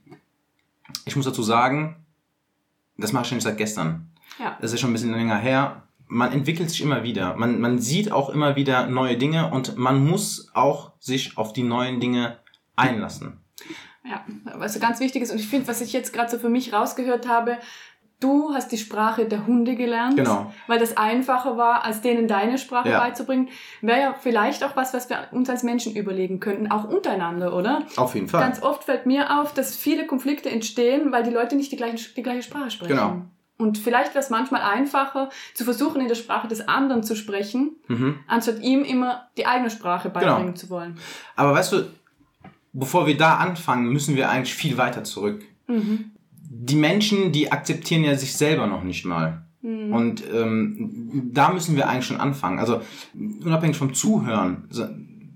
Ich 1.04 1.16
muss 1.16 1.24
dazu 1.24 1.42
sagen, 1.42 1.96
das 2.96 3.12
mache 3.12 3.24
ich 3.24 3.28
schon 3.28 3.40
seit 3.40 3.58
gestern. 3.58 4.10
Ja. 4.38 4.56
Das 4.60 4.72
ist 4.72 4.80
schon 4.80 4.90
ein 4.90 4.92
bisschen 4.92 5.12
länger 5.12 5.38
her. 5.38 5.82
Man 6.08 6.32
entwickelt 6.32 6.70
sich 6.70 6.82
immer 6.82 7.02
wieder. 7.02 7.36
Man, 7.36 7.60
man 7.60 7.78
sieht 7.78 8.12
auch 8.12 8.30
immer 8.30 8.56
wieder 8.56 8.86
neue 8.86 9.16
Dinge 9.16 9.50
und 9.50 9.76
man 9.76 10.04
muss 10.06 10.50
auch 10.54 10.92
sich 11.00 11.36
auf 11.36 11.52
die 11.52 11.64
neuen 11.64 12.00
Dinge 12.00 12.38
einlassen. 12.76 13.40
Ja, 14.04 14.24
was 14.54 14.78
ganz 14.78 15.00
wichtig 15.00 15.22
ist 15.22 15.32
und 15.32 15.40
ich 15.40 15.48
finde, 15.48 15.66
was 15.66 15.80
ich 15.80 15.92
jetzt 15.92 16.12
gerade 16.12 16.30
so 16.30 16.38
für 16.38 16.48
mich 16.48 16.72
rausgehört 16.72 17.26
habe, 17.26 17.58
du 18.20 18.52
hast 18.54 18.72
die 18.72 18.78
Sprache 18.78 19.26
der 19.26 19.46
Hunde 19.46 19.76
gelernt, 19.76 20.16
Genau. 20.16 20.52
weil 20.66 20.78
das 20.78 20.96
einfacher 20.96 21.56
war, 21.56 21.84
als 21.84 22.00
denen 22.00 22.28
deine 22.28 22.58
Sprache 22.58 22.88
Ja. 22.90 23.00
beizubringen. 23.00 23.48
Wäre 23.82 24.00
ja 24.00 24.14
vielleicht 24.18 24.64
auch 24.64 24.74
was, 24.76 24.94
was 24.94 25.10
wir 25.10 25.28
uns 25.32 25.50
als 25.50 25.62
Menschen 25.62 25.94
überlegen 25.94 26.40
könnten, 26.40 26.70
auch 26.70 26.84
untereinander, 26.84 27.54
oder? 27.54 27.82
Auf 27.96 28.14
jeden 28.14 28.28
Fall. 28.28 28.40
Ganz 28.40 28.62
oft 28.62 28.84
fällt 28.84 29.06
mir 29.06 29.40
auf, 29.40 29.52
dass 29.52 29.76
viele 29.76 30.06
Konflikte 30.06 30.50
entstehen, 30.50 31.12
weil 31.12 31.22
die 31.22 31.30
Leute 31.30 31.56
nicht 31.56 31.72
die 31.72 31.76
gleiche, 31.76 32.14
die 32.14 32.22
gleiche 32.22 32.42
Sprache 32.42 32.70
sprechen. 32.70 32.96
Genau. 32.96 33.22
Und 33.58 33.78
vielleicht 33.78 34.10
wäre 34.14 34.22
es 34.22 34.28
manchmal 34.28 34.60
einfacher, 34.62 35.30
zu 35.54 35.64
versuchen, 35.64 36.00
in 36.02 36.08
der 36.08 36.14
Sprache 36.14 36.46
des 36.46 36.68
anderen 36.68 37.02
zu 37.02 37.16
sprechen, 37.16 37.76
mhm. 37.88 38.18
anstatt 38.26 38.60
ihm 38.60 38.84
immer 38.84 39.28
die 39.38 39.46
eigene 39.46 39.70
Sprache 39.70 40.10
beibringen 40.10 40.56
zu 40.56 40.68
wollen. 40.68 40.98
Aber 41.36 41.54
weißt 41.54 41.72
du, 41.72 41.86
bevor 42.74 43.06
wir 43.06 43.16
da 43.16 43.36
anfangen, 43.36 43.88
müssen 43.88 44.14
wir 44.14 44.28
eigentlich 44.28 44.54
viel 44.54 44.76
weiter 44.76 45.04
zurück. 45.04 45.42
Mhm. 45.68 46.12
Die 46.48 46.76
Menschen, 46.76 47.32
die 47.32 47.52
akzeptieren 47.52 48.04
ja 48.04 48.16
sich 48.16 48.36
selber 48.36 48.66
noch 48.66 48.84
nicht 48.84 49.04
mal. 49.04 49.46
Mhm. 49.62 49.92
Und 49.92 50.22
ähm, 50.32 51.30
da 51.32 51.50
müssen 51.50 51.76
wir 51.76 51.88
eigentlich 51.88 52.06
schon 52.06 52.20
anfangen. 52.20 52.58
Also 52.58 52.80
unabhängig 53.44 53.76
vom 53.76 53.94
Zuhören. 53.94 54.64
So, 54.70 54.86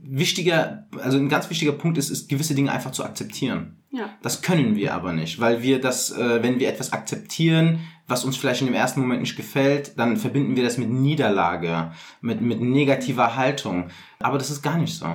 wichtiger, 0.03 0.87
also 1.03 1.19
ein 1.19 1.29
ganz 1.29 1.49
wichtiger 1.51 1.73
Punkt 1.73 1.97
ist, 1.99 2.11
ist 2.11 2.29
gewisse 2.29 2.55
Dinge 2.55 2.73
einfach 2.73 2.91
zu 2.93 3.05
akzeptieren. 3.05 3.77
Ja. 3.93 4.11
Das 4.23 4.43
können 4.43 4.77
wir 4.77 4.95
aber 4.95 5.13
nicht, 5.13 5.41
weil 5.41 5.63
wir 5.63 5.81
das, 5.81 6.11
äh, 6.11 6.43
wenn 6.43 6.61
wir 6.61 6.69
etwas 6.69 6.93
akzeptieren, 6.93 7.81
was 8.07 8.25
uns 8.25 8.37
vielleicht 8.37 8.61
in 8.61 8.67
dem 8.67 8.75
ersten 8.75 9.01
Moment 9.01 9.21
nicht 9.21 9.37
gefällt, 9.37 9.99
dann 9.99 10.17
verbinden 10.17 10.57
wir 10.57 10.65
das 10.65 10.79
mit 10.79 10.91
Niederlage, 10.91 11.93
mit, 12.21 12.41
mit 12.41 12.61
negativer 12.61 13.37
Haltung. 13.37 13.89
Aber 14.19 14.39
das 14.39 14.51
ist 14.51 14.63
gar 14.63 14.79
nicht 14.79 14.95
so. 14.95 15.07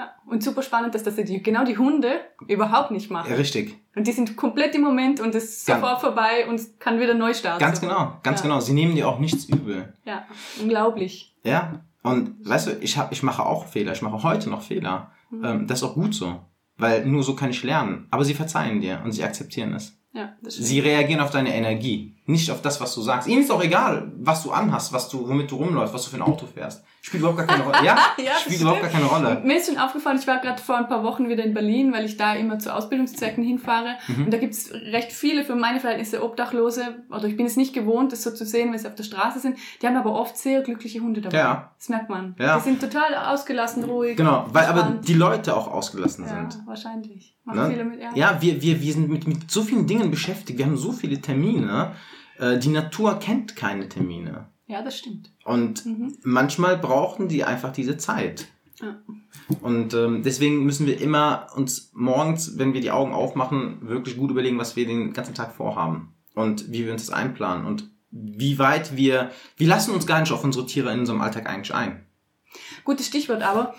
Ja. 0.00 0.10
Und 0.26 0.42
super 0.42 0.62
spannend, 0.62 0.94
dass 0.94 1.02
das 1.02 1.16
die, 1.16 1.42
genau 1.42 1.64
die 1.64 1.76
Hunde 1.76 2.20
überhaupt 2.48 2.90
nicht 2.90 3.10
machen. 3.10 3.30
Ja, 3.30 3.36
richtig. 3.36 3.76
Und 3.94 4.06
die 4.06 4.12
sind 4.12 4.36
komplett 4.36 4.74
im 4.74 4.82
Moment 4.82 5.20
und 5.20 5.34
es 5.34 5.44
ist 5.44 5.66
sofort 5.66 6.00
vorbei 6.00 6.46
und 6.48 6.60
kann 6.80 6.98
wieder 7.00 7.14
neu 7.14 7.34
starten. 7.34 7.60
Ganz 7.60 7.80
genau, 7.80 8.14
ganz 8.22 8.40
ja. 8.40 8.44
genau. 8.44 8.60
Sie 8.60 8.72
nehmen 8.72 8.94
dir 8.94 9.08
auch 9.08 9.18
nichts 9.18 9.44
übel. 9.44 9.92
Ja, 10.04 10.26
unglaublich. 10.60 11.36
Ja. 11.44 11.80
Und 12.02 12.48
weißt 12.48 12.66
du, 12.68 12.70
ich, 12.80 12.96
hab, 12.96 13.12
ich 13.12 13.22
mache 13.22 13.44
auch 13.44 13.66
Fehler. 13.66 13.92
Ich 13.92 14.00
mache 14.00 14.22
heute 14.22 14.48
noch 14.48 14.62
Fehler. 14.62 15.10
Ähm, 15.32 15.66
das 15.66 15.82
ist 15.82 15.84
auch 15.84 15.94
gut 15.94 16.14
so. 16.14 16.40
Weil 16.78 17.04
nur 17.04 17.22
so 17.22 17.36
kann 17.36 17.50
ich 17.50 17.62
lernen. 17.62 18.06
Aber 18.10 18.24
sie 18.24 18.32
verzeihen 18.32 18.80
dir 18.80 19.02
und 19.04 19.12
sie 19.12 19.22
akzeptieren 19.22 19.74
es. 19.74 19.98
Ja, 20.12 20.32
das 20.42 20.54
stimmt. 20.54 20.68
Sie 20.68 20.80
reagieren 20.80 21.20
auf 21.20 21.30
deine 21.30 21.54
Energie, 21.54 22.16
nicht 22.26 22.50
auf 22.50 22.62
das, 22.62 22.80
was 22.80 22.94
du 22.94 23.02
sagst. 23.02 23.28
Ihnen 23.28 23.42
ist 23.42 23.50
auch 23.50 23.62
egal, 23.62 24.10
was 24.16 24.42
du 24.42 24.50
anhast, 24.50 24.92
was 24.92 25.08
du, 25.08 25.28
womit 25.28 25.50
du 25.50 25.56
rumläufst, 25.56 25.94
was 25.94 26.04
du 26.04 26.10
für 26.10 26.16
ein 26.16 26.22
Auto 26.22 26.46
fährst. 26.46 26.84
Spielt 27.02 27.20
überhaupt 27.22 27.38
gar 27.38 27.46
keine 27.46 27.64
Rolle. 27.64 27.78
Ja, 27.84 27.96
Ja, 28.18 28.32
spielt 28.38 28.60
überhaupt 28.60 28.82
gar 28.82 28.90
keine 28.90 29.06
Rolle. 29.06 29.40
Mir 29.42 29.56
ist 29.56 29.66
schon 29.68 29.78
aufgefallen, 29.78 30.18
ich 30.20 30.26
war 30.26 30.38
gerade 30.38 30.60
vor 30.60 30.76
ein 30.76 30.86
paar 30.86 31.02
Wochen 31.02 31.28
wieder 31.30 31.42
in 31.42 31.54
Berlin, 31.54 31.92
weil 31.94 32.04
ich 32.04 32.18
da 32.18 32.34
immer 32.34 32.58
zu 32.58 32.74
Ausbildungszwecken 32.74 33.42
hinfahre. 33.42 33.94
Mhm. 34.08 34.24
Und 34.26 34.30
da 34.34 34.36
gibt's 34.38 34.70
recht 34.72 35.10
viele 35.10 35.42
für 35.44 35.54
meine 35.54 35.80
Verhältnisse 35.80 36.22
Obdachlose, 36.22 37.04
oder 37.08 37.24
ich 37.24 37.36
bin 37.38 37.46
es 37.46 37.56
nicht 37.56 37.72
gewohnt, 37.72 38.12
das 38.12 38.22
so 38.22 38.30
zu 38.32 38.44
sehen, 38.44 38.70
wenn 38.72 38.78
sie 38.78 38.86
auf 38.86 38.94
der 38.96 39.04
Straße 39.04 39.38
sind. 39.40 39.56
Die 39.80 39.86
haben 39.86 39.96
aber 39.96 40.12
oft 40.12 40.36
sehr 40.36 40.60
glückliche 40.60 41.00
Hunde 41.00 41.22
dabei. 41.22 41.38
Ja. 41.38 41.70
Das 41.78 41.88
merkt 41.88 42.10
man. 42.10 42.34
Ja. 42.38 42.58
Die 42.58 42.64
sind 42.64 42.80
total 42.82 43.14
ausgelassen, 43.14 43.84
ruhig. 43.84 44.16
Genau, 44.18 44.46
weil 44.52 44.66
aber 44.66 44.98
die 45.02 45.14
Leute 45.14 45.56
auch 45.56 45.68
ausgelassen 45.68 46.26
Ja, 46.26 46.50
sind. 46.50 46.66
wahrscheinlich. 46.66 47.34
Machen 47.44 47.70
viele 47.70 47.84
Ne? 47.84 47.90
mit, 47.90 48.00
ja. 48.00 48.10
Ja, 48.14 48.36
wir, 48.42 48.60
wir, 48.60 48.82
wir 48.82 48.92
sind 48.92 49.08
mit, 49.08 49.26
mit 49.26 49.50
so 49.50 49.62
vielen 49.62 49.86
Dingen 49.86 50.10
beschäftigt. 50.10 50.58
Wir 50.58 50.66
haben 50.66 50.76
so 50.76 50.92
viele 50.92 51.18
Termine. 51.20 51.92
Äh, 52.38 52.58
Die 52.58 52.68
Natur 52.68 53.18
kennt 53.18 53.56
keine 53.56 53.88
Termine. 53.88 54.48
Ja, 54.70 54.82
das 54.82 54.96
stimmt. 54.98 55.30
Und 55.44 55.84
Mhm. 55.84 56.16
manchmal 56.22 56.78
brauchen 56.78 57.28
die 57.28 57.44
einfach 57.44 57.72
diese 57.72 57.96
Zeit. 57.96 58.46
Ja. 58.80 58.96
Und 59.60 59.92
ähm, 59.94 60.22
deswegen 60.22 60.64
müssen 60.64 60.86
wir 60.86 61.00
immer 61.00 61.48
uns 61.54 61.90
morgens, 61.92 62.56
wenn 62.58 62.72
wir 62.72 62.80
die 62.80 62.90
Augen 62.92 63.12
aufmachen, 63.12 63.78
wirklich 63.88 64.16
gut 64.16 64.30
überlegen, 64.30 64.58
was 64.58 64.76
wir 64.76 64.86
den 64.86 65.12
ganzen 65.12 65.34
Tag 65.34 65.52
vorhaben 65.52 66.14
und 66.34 66.72
wie 66.72 66.86
wir 66.86 66.92
uns 66.92 67.06
das 67.06 67.14
einplanen 67.14 67.66
und 67.66 67.90
wie 68.10 68.58
weit 68.58 68.96
wir, 68.96 69.30
wir 69.56 69.68
lassen 69.68 69.92
uns 69.92 70.06
gar 70.06 70.20
nicht 70.20 70.32
auf 70.32 70.44
unsere 70.44 70.66
Tiere 70.66 70.92
in 70.92 71.00
unserem 71.00 71.20
Alltag 71.20 71.48
eigentlich 71.48 71.74
ein. 71.74 72.04
Gutes 72.84 73.06
Stichwort, 73.06 73.42
aber 73.42 73.74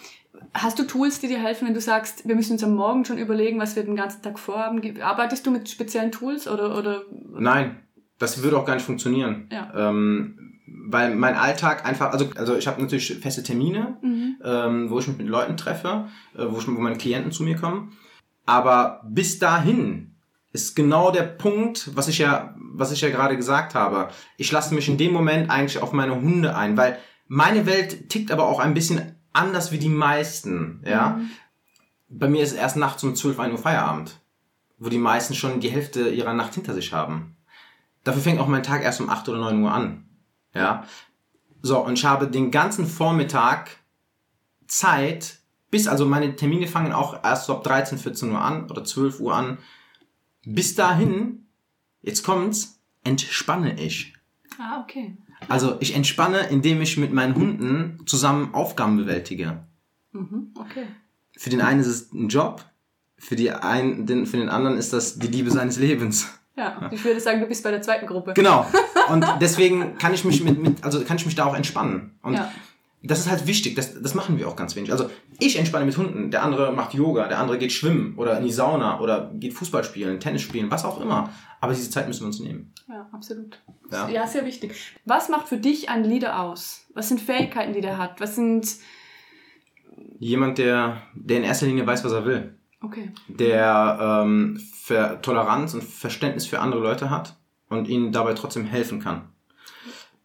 hast 0.54 0.78
du 0.80 0.84
Tools, 0.84 1.20
die 1.20 1.28
dir 1.28 1.40
helfen, 1.40 1.68
wenn 1.68 1.74
du 1.74 1.82
sagst, 1.82 2.28
wir 2.28 2.36
müssen 2.36 2.54
uns 2.54 2.64
am 2.64 2.76
Morgen 2.76 3.04
schon 3.04 3.18
überlegen, 3.18 3.60
was 3.60 3.76
wir 3.76 3.84
den 3.84 3.96
ganzen 3.96 4.22
Tag 4.22 4.40
vorhaben? 4.40 5.02
Arbeitest 5.02 5.46
du 5.48 5.52
mit 5.52 5.68
speziellen 5.70 6.12
Tools 6.12 6.48
oder, 6.48 6.78
oder 6.78 7.04
Nein, 7.34 7.80
das 8.20 8.44
würde 8.44 8.58
auch 8.58 8.66
gar 8.66 8.76
nicht 8.76 8.86
funktionieren. 8.86 9.50
Ja. 9.52 9.90
Ähm, 9.90 10.51
weil 10.92 11.16
mein 11.16 11.36
Alltag 11.36 11.86
einfach, 11.86 12.12
also, 12.12 12.30
also 12.36 12.56
ich 12.56 12.68
habe 12.68 12.82
natürlich 12.82 13.20
feste 13.20 13.44
Termine, 13.44 13.98
Mhm. 14.02 14.38
ähm, 14.44 14.90
wo 14.90 15.00
ich 15.00 15.08
mich 15.08 15.18
mit 15.18 15.28
Leuten 15.28 15.58
treffe, 15.58 16.08
äh, 16.36 16.44
wo, 16.50 16.58
ich, 16.60 16.68
wo 16.68 16.72
meine 16.72 16.98
Klienten 16.98 17.32
zu 17.32 17.44
mir 17.44 17.56
kommen. 17.56 17.94
Aber 18.46 19.02
bis 19.08 19.40
dahin 19.40 20.16
ist 20.54 20.76
genau 20.76 21.12
der 21.12 21.24
Punkt, 21.24 21.96
was 21.96 22.08
ich 22.08 22.18
ja, 22.18 22.56
was 22.58 22.92
ich 22.92 23.02
ja 23.02 23.10
gerade 23.10 23.38
gesagt 23.38 23.74
habe. 23.76 24.10
Ich 24.38 24.52
lasse 24.52 24.74
mich 24.76 24.90
in 24.90 24.98
dem 24.98 25.14
Moment 25.14 25.50
eigentlich 25.50 25.82
auf 25.82 25.94
meine 25.94 26.16
Hunde 26.16 26.56
ein, 26.56 26.76
weil 26.78 26.98
meine 27.28 27.66
Welt 27.66 28.10
tickt 28.10 28.32
aber 28.32 28.46
auch 28.48 28.60
ein 28.60 28.74
bisschen 28.74 29.16
anders 29.34 29.72
wie 29.72 29.78
die 29.78 29.88
meisten, 29.90 30.82
ja. 30.86 31.18
Mhm. 31.20 31.30
Bei 32.10 32.28
mir 32.28 32.44
ist 32.44 32.52
es 32.52 32.58
erst 32.58 32.76
nachts 32.76 33.04
um 33.06 33.16
12, 33.16 33.40
1 33.40 33.54
Uhr 33.54 33.58
Feierabend, 33.58 34.20
wo 34.78 34.90
die 34.90 34.98
meisten 34.98 35.34
schon 35.34 35.62
die 35.62 35.70
Hälfte 35.70 36.10
ihrer 36.10 36.34
Nacht 36.34 36.56
hinter 36.56 36.74
sich 36.74 36.92
haben. 36.92 37.38
Dafür 38.04 38.22
fängt 38.22 38.40
auch 38.42 38.48
mein 38.48 38.64
Tag 38.64 38.84
erst 38.84 39.00
um 39.00 39.10
8 39.10 39.30
oder 39.30 39.40
9 39.40 39.64
Uhr 39.64 39.72
an, 39.72 40.04
ja. 40.54 40.86
So, 41.62 41.84
und 41.86 41.94
ich 41.94 42.06
habe 42.06 42.28
den 42.28 42.52
ganzen 42.52 42.88
Vormittag 42.88 43.78
Zeit, 44.68 45.40
bis, 45.70 45.88
also 45.88 46.06
meine 46.06 46.36
Termine 46.36 46.68
fangen 46.68 46.92
auch 46.92 47.24
erst 47.24 47.50
ab 47.50 47.64
13, 47.64 47.98
14 47.98 48.32
Uhr 48.32 48.42
an 48.42 48.70
oder 48.70 48.84
12 48.84 49.20
Uhr 49.20 49.36
an. 49.36 49.58
Bis 50.44 50.76
dahin, 50.76 51.46
jetzt 52.02 52.24
kommt's, 52.24 52.82
entspanne 53.04 53.80
ich. 53.80 54.14
Ah, 54.58 54.82
okay. 54.82 55.18
Also 55.50 55.78
ich 55.80 55.96
entspanne, 55.96 56.48
indem 56.50 56.82
ich 56.82 56.98
mit 56.98 57.14
meinen 57.14 57.36
Hunden 57.36 58.04
zusammen 58.06 58.54
Aufgaben 58.54 58.98
bewältige. 58.98 59.66
Mhm, 60.12 60.54
okay. 60.56 60.88
Für 61.38 61.50
den 61.50 61.62
einen 61.62 61.80
ist 61.80 61.88
es 61.88 62.12
ein 62.12 62.28
Job, 62.28 62.66
für, 63.18 63.36
die 63.36 63.52
einen, 63.52 64.06
den, 64.06 64.26
für 64.26 64.38
den 64.38 64.50
anderen 64.50 64.78
ist 64.78 64.94
das 64.94 65.20
die 65.20 65.28
Liebe 65.28 65.52
seines 65.52 65.78
Lebens. 65.78 66.28
Ja, 66.56 66.90
ich 66.92 67.04
würde 67.04 67.20
sagen, 67.20 67.40
du 67.40 67.48
bist 67.48 67.64
bei 67.64 67.72
der 67.72 67.82
zweiten 67.82 68.06
Gruppe. 68.08 68.34
Genau. 68.34 68.66
Und 69.10 69.26
deswegen 69.40 69.98
kann 69.98 70.14
ich 70.14 70.26
mich 70.26 70.44
mit, 70.44 70.62
mit 70.62 70.84
also 70.84 71.04
kann 71.04 71.18
ich 71.18 71.26
mich 71.26 71.36
da 71.36 71.46
auch 71.46 71.56
entspannen. 71.56 72.18
Und 72.22 72.34
Ja. 72.34 72.52
das 73.04 73.20
ist 73.20 73.30
halt 73.30 73.48
wichtig, 73.48 73.76
das, 73.76 74.02
das 74.02 74.14
machen 74.16 74.38
wir 74.38 74.48
auch 74.48 74.56
ganz 74.56 74.76
wenig. 74.76 74.92
Also 74.92 75.10
ich 75.40 75.58
entspanne 75.58 75.86
mit 75.86 75.98
Hunden, 75.98 76.30
der 76.30 76.44
andere 76.44 76.72
macht 76.74 76.94
Yoga, 76.94 77.28
der 77.28 77.40
andere 77.40 77.58
geht 77.58 77.72
schwimmen 77.72 78.16
oder 78.18 78.38
in 78.38 78.44
die 78.44 78.52
Sauna 78.52 79.00
oder 79.00 79.32
geht 79.34 79.54
Fußball 79.54 79.84
spielen, 79.84 80.20
Tennis 80.20 80.42
spielen, 80.42 80.70
was 80.70 80.84
auch 80.86 81.00
immer. 81.02 81.30
Aber 81.62 81.74
diese 81.74 81.90
Zeit 81.90 82.08
müssen 82.08 82.22
wir 82.22 82.28
uns 82.28 82.40
nehmen. 82.40 82.74
Ja, 82.90 83.08
absolut. 83.14 83.60
Ja. 83.92 84.10
Ja. 84.10 84.28
sehr 84.28 84.46
wichtig. 84.46 84.74
Was 85.06 85.30
macht 85.30 85.48
für 85.48 85.58
dich 85.58 85.90
einen 85.90 86.04
Leader 86.04 86.40
aus? 86.42 86.86
Was 86.94 87.08
sind 87.08 87.22
Fähigkeiten, 87.22 87.74
die 87.74 87.82
der 87.82 87.98
hat? 87.98 88.20
Was 88.20 88.36
sind. 88.36 88.68
Jemand, 90.20 90.58
der, 90.58 91.02
der 91.16 91.38
in 91.38 91.44
erster 91.44 91.66
Linie 91.66 91.86
weiß, 91.88 92.04
was 92.04 92.12
er 92.12 92.26
will. 92.26 92.56
Okay. 92.84 93.12
der 93.28 94.24
ähm, 94.24 94.60
Toleranz 95.22 95.74
und 95.74 95.84
Verständnis 95.84 96.48
für 96.48 96.60
andere 96.60 96.82
Leute 96.82 97.10
hat 97.10 97.36
und 97.70 97.88
ihnen 97.88 98.12
dabei 98.12 98.34
trotzdem 98.34 98.66
helfen 98.66 99.00
kann. 99.00 99.30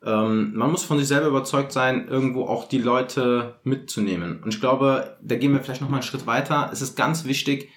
Ähm, 0.05 0.55
man 0.55 0.71
muss 0.71 0.85
von 0.85 0.99
sich 0.99 1.09
selber 1.09 1.27
überzeugt 1.27 1.73
sein, 1.73 2.09
irgendwo 2.09 2.47
auch 2.47 2.69
die 2.69 2.79
Leute 2.79 3.59
mitzunehmen. 3.65 4.43
Und 4.43 4.55
ich 4.55 4.61
glaube, 4.61 5.17
da 5.21 5.37
gehen 5.37 5.53
wir 5.53 5.61
vielleicht 5.61 5.81
noch 5.81 5.89
mal 5.89 5.97
einen 5.97 6.03
Schritt 6.03 6.27
weiter. 6.27 6.71
Es 6.73 6.81
ist 6.81 6.97
ganz 6.97 7.25
wichtig. 7.25 7.71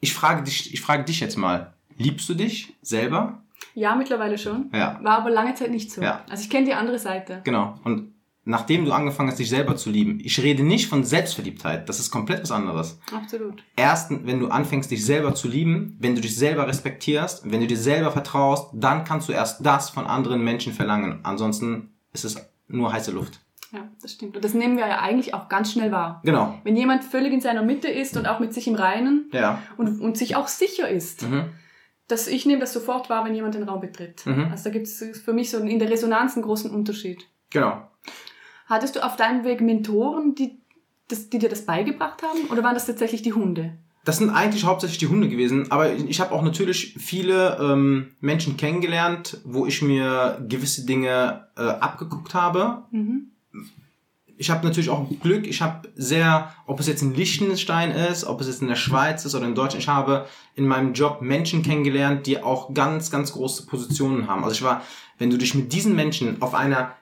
Ich 0.00 0.12
frage 0.12 0.42
dich, 0.42 0.72
ich 0.72 0.80
frage 0.80 1.04
dich 1.04 1.20
jetzt 1.20 1.36
mal: 1.36 1.74
Liebst 1.96 2.28
du 2.28 2.34
dich 2.34 2.76
selber? 2.82 3.42
Ja, 3.74 3.94
mittlerweile 3.94 4.38
schon. 4.38 4.70
Ja. 4.72 4.98
War 5.02 5.18
aber 5.18 5.30
lange 5.30 5.54
Zeit 5.54 5.70
nicht 5.70 5.90
so. 5.92 6.02
Ja. 6.02 6.24
Also 6.28 6.42
ich 6.44 6.50
kenne 6.50 6.66
die 6.66 6.74
andere 6.74 6.98
Seite. 6.98 7.40
Genau. 7.44 7.78
Und 7.84 8.12
nachdem 8.44 8.84
du 8.84 8.92
angefangen 8.92 9.28
hast, 9.30 9.38
dich 9.38 9.48
selber 9.50 9.76
zu 9.76 9.90
lieben, 9.90 10.18
ich 10.22 10.42
rede 10.42 10.62
nicht 10.62 10.88
von 10.88 11.04
Selbstverliebtheit. 11.04 11.88
Das 11.88 12.00
ist 12.00 12.10
komplett 12.10 12.42
was 12.42 12.50
anderes. 12.50 12.98
Absolut. 13.14 13.62
erst, 13.76 14.10
wenn 14.10 14.40
du 14.40 14.48
anfängst, 14.48 14.90
dich 14.90 15.04
selber 15.04 15.34
zu 15.34 15.46
lieben, 15.48 15.96
wenn 16.00 16.14
du 16.14 16.20
dich 16.20 16.34
selber 16.36 16.66
respektierst, 16.66 17.50
wenn 17.50 17.60
du 17.60 17.66
dir 17.66 17.76
selber 17.76 18.10
vertraust, 18.10 18.70
dann 18.74 19.04
kannst 19.04 19.28
du 19.28 19.32
erst 19.32 19.64
das 19.64 19.90
von 19.90 20.06
anderen 20.06 20.42
Menschen 20.42 20.72
verlangen. 20.72 21.20
Ansonsten 21.22 21.90
ist 22.12 22.24
es 22.24 22.36
nur 22.68 22.92
heiße 22.92 23.10
Luft. 23.12 23.40
Ja, 23.72 23.88
das 24.02 24.12
stimmt. 24.12 24.34
Und 24.34 24.44
das 24.44 24.52
nehmen 24.54 24.76
wir 24.76 24.88
ja 24.88 24.98
eigentlich 25.00 25.32
auch 25.34 25.48
ganz 25.48 25.70
schnell 25.72 25.92
wahr. 25.92 26.20
Genau. 26.24 26.58
Wenn 26.64 26.74
jemand 26.76 27.04
völlig 27.04 27.32
in 27.32 27.40
seiner 27.40 27.62
Mitte 27.62 27.86
ist 27.88 28.16
und 28.16 28.26
auch 28.26 28.40
mit 28.40 28.52
sich 28.52 28.66
im 28.66 28.74
Reinen 28.74 29.30
Ja. 29.32 29.62
und, 29.76 30.00
und 30.00 30.16
sich 30.18 30.34
auch 30.34 30.48
sicher 30.48 30.88
ist, 30.88 31.22
Mhm. 31.22 31.44
dass 32.08 32.26
ich 32.26 32.46
nehme 32.46 32.60
das 32.60 32.72
sofort 32.72 33.08
wahr, 33.10 33.24
wenn 33.24 33.34
jemand 33.36 33.54
den 33.54 33.62
Raum 33.62 33.80
betritt. 33.80 34.26
Mhm. 34.26 34.48
Also 34.50 34.64
da 34.64 34.70
gibt 34.70 34.86
es 34.88 35.04
für 35.24 35.32
mich 35.32 35.50
so 35.50 35.58
in 35.58 35.78
der 35.78 35.88
Resonanz 35.90 36.34
einen 36.34 36.42
großen 36.44 36.68
Unterschied. 36.72 37.28
Genau. 37.50 37.88
Hattest 38.70 38.94
du 38.94 39.04
auf 39.04 39.16
deinem 39.16 39.44
Weg 39.44 39.60
Mentoren, 39.60 40.36
die, 40.36 40.56
das, 41.08 41.28
die 41.28 41.40
dir 41.40 41.48
das 41.48 41.66
beigebracht 41.66 42.22
haben? 42.22 42.48
Oder 42.50 42.62
waren 42.62 42.74
das 42.74 42.86
tatsächlich 42.86 43.20
die 43.20 43.32
Hunde? 43.32 43.76
Das 44.04 44.18
sind 44.18 44.30
eigentlich 44.30 44.64
hauptsächlich 44.64 44.98
die 44.98 45.08
Hunde 45.08 45.28
gewesen, 45.28 45.70
aber 45.70 45.92
ich 45.92 46.20
habe 46.20 46.32
auch 46.32 46.42
natürlich 46.42 46.94
viele 46.98 47.58
ähm, 47.60 48.12
Menschen 48.20 48.56
kennengelernt, 48.56 49.38
wo 49.44 49.66
ich 49.66 49.82
mir 49.82 50.42
gewisse 50.48 50.86
Dinge 50.86 51.48
äh, 51.56 51.62
abgeguckt 51.62 52.32
habe. 52.32 52.84
Mhm. 52.92 53.32
ich 54.38 54.50
habe 54.50 54.64
natürlich 54.64 54.88
auch 54.88 55.06
Glück. 55.20 55.46
Ich 55.46 55.60
habe 55.60 55.88
sehr, 55.96 56.54
ob 56.64 56.80
es 56.80 56.86
jetzt 56.86 57.02
in 57.02 57.12
Liechtenstein 57.12 57.90
ist, 57.90 58.24
ob 58.24 58.40
es 58.40 58.46
jetzt 58.46 58.62
in 58.62 58.68
der 58.68 58.76
Schweiz 58.76 59.26
ist 59.26 59.34
oder 59.34 59.44
in 59.46 59.54
Deutschland, 59.54 59.82
ich 59.82 59.88
habe 59.88 60.26
in 60.54 60.66
meinem 60.66 60.94
Job 60.94 61.20
Menschen 61.20 61.62
kennengelernt, 61.62 62.26
die 62.26 62.42
auch 62.42 62.72
ganz, 62.72 63.10
ganz 63.10 63.32
große 63.32 63.66
Positionen 63.66 64.28
haben. 64.28 64.44
Also 64.44 64.54
ich 64.54 64.62
war, 64.62 64.82
wenn 65.18 65.28
du 65.28 65.36
dich 65.36 65.54
mit 65.54 65.72
diesen 65.74 65.94
Menschen 65.94 66.40
auf 66.40 66.54
einer 66.54 66.94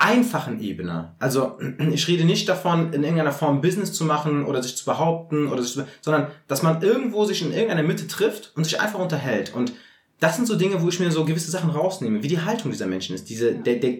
einfachen 0.00 0.60
Ebene. 0.60 1.14
Also 1.18 1.58
ich 1.92 2.08
rede 2.08 2.24
nicht 2.24 2.48
davon, 2.48 2.92
in 2.92 3.04
irgendeiner 3.04 3.32
Form 3.32 3.60
Business 3.60 3.92
zu 3.92 4.04
machen 4.04 4.44
oder 4.44 4.62
sich 4.62 4.76
zu 4.76 4.84
behaupten 4.84 5.46
oder 5.48 5.62
sich 5.62 5.74
zu, 5.74 5.86
sondern 6.00 6.28
dass 6.48 6.62
man 6.62 6.82
irgendwo 6.82 7.24
sich 7.26 7.42
in 7.42 7.52
irgendeiner 7.52 7.82
Mitte 7.82 8.08
trifft 8.08 8.52
und 8.56 8.64
sich 8.64 8.80
einfach 8.80 8.98
unterhält. 8.98 9.54
Und 9.54 9.72
das 10.18 10.36
sind 10.36 10.46
so 10.46 10.56
Dinge, 10.56 10.82
wo 10.82 10.88
ich 10.88 11.00
mir 11.00 11.12
so 11.12 11.24
gewisse 11.24 11.50
Sachen 11.50 11.70
rausnehme, 11.70 12.22
wie 12.22 12.28
die 12.28 12.40
Haltung 12.40 12.70
dieser 12.70 12.86
Menschen 12.86 13.14
ist, 13.14 13.28
diese 13.28 13.54
der 13.54 13.76
der 13.76 13.98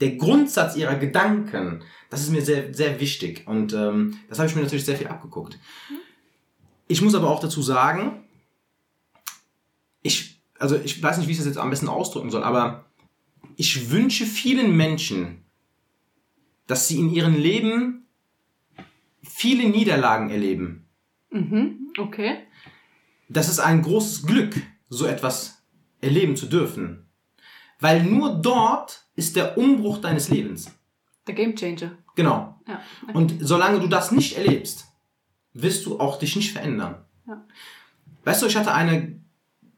der 0.00 0.12
Grundsatz 0.12 0.76
ihrer 0.76 0.94
Gedanken. 0.94 1.82
Das 2.10 2.20
ist 2.20 2.30
mir 2.30 2.42
sehr 2.42 2.72
sehr 2.74 3.00
wichtig 3.00 3.46
und 3.46 3.72
ähm, 3.72 4.18
das 4.28 4.38
habe 4.38 4.48
ich 4.48 4.54
mir 4.54 4.62
natürlich 4.62 4.84
sehr 4.84 4.96
viel 4.96 5.08
abgeguckt. 5.08 5.58
Ich 6.88 7.02
muss 7.02 7.14
aber 7.14 7.30
auch 7.30 7.40
dazu 7.40 7.62
sagen, 7.62 8.24
ich 10.02 10.40
also 10.58 10.76
ich 10.76 11.02
weiß 11.02 11.18
nicht, 11.18 11.26
wie 11.26 11.32
ich 11.32 11.38
das 11.38 11.46
jetzt 11.46 11.58
am 11.58 11.70
besten 11.70 11.88
ausdrücken 11.88 12.30
soll, 12.30 12.42
aber 12.42 12.87
ich 13.56 13.90
wünsche 13.90 14.24
vielen 14.24 14.76
Menschen, 14.76 15.44
dass 16.66 16.88
sie 16.88 16.98
in 16.98 17.10
ihrem 17.10 17.34
Leben 17.34 18.06
viele 19.22 19.68
Niederlagen 19.68 20.30
erleben. 20.30 20.86
Mhm, 21.30 21.92
okay. 21.98 22.38
Das 23.28 23.48
ist 23.48 23.58
ein 23.58 23.82
großes 23.82 24.26
Glück, 24.26 24.54
so 24.88 25.06
etwas 25.06 25.62
erleben 26.00 26.36
zu 26.36 26.46
dürfen. 26.46 27.06
Weil 27.80 28.02
nur 28.04 28.36
dort 28.36 29.06
ist 29.14 29.36
der 29.36 29.58
Umbruch 29.58 29.98
deines 29.98 30.28
Lebens. 30.28 30.72
Der 31.26 31.34
Game 31.34 31.54
Changer. 31.54 31.98
Genau. 32.16 32.58
Ja. 32.66 32.82
Und 33.12 33.36
solange 33.40 33.80
du 33.80 33.86
das 33.86 34.12
nicht 34.12 34.36
erlebst, 34.36 34.86
wirst 35.52 35.86
du 35.86 36.00
auch 36.00 36.18
dich 36.18 36.36
nicht 36.36 36.52
verändern. 36.52 37.04
Ja. 37.26 37.44
Weißt 38.24 38.42
du, 38.42 38.46
ich 38.46 38.56
hatte 38.56 38.72
eine 38.72 39.20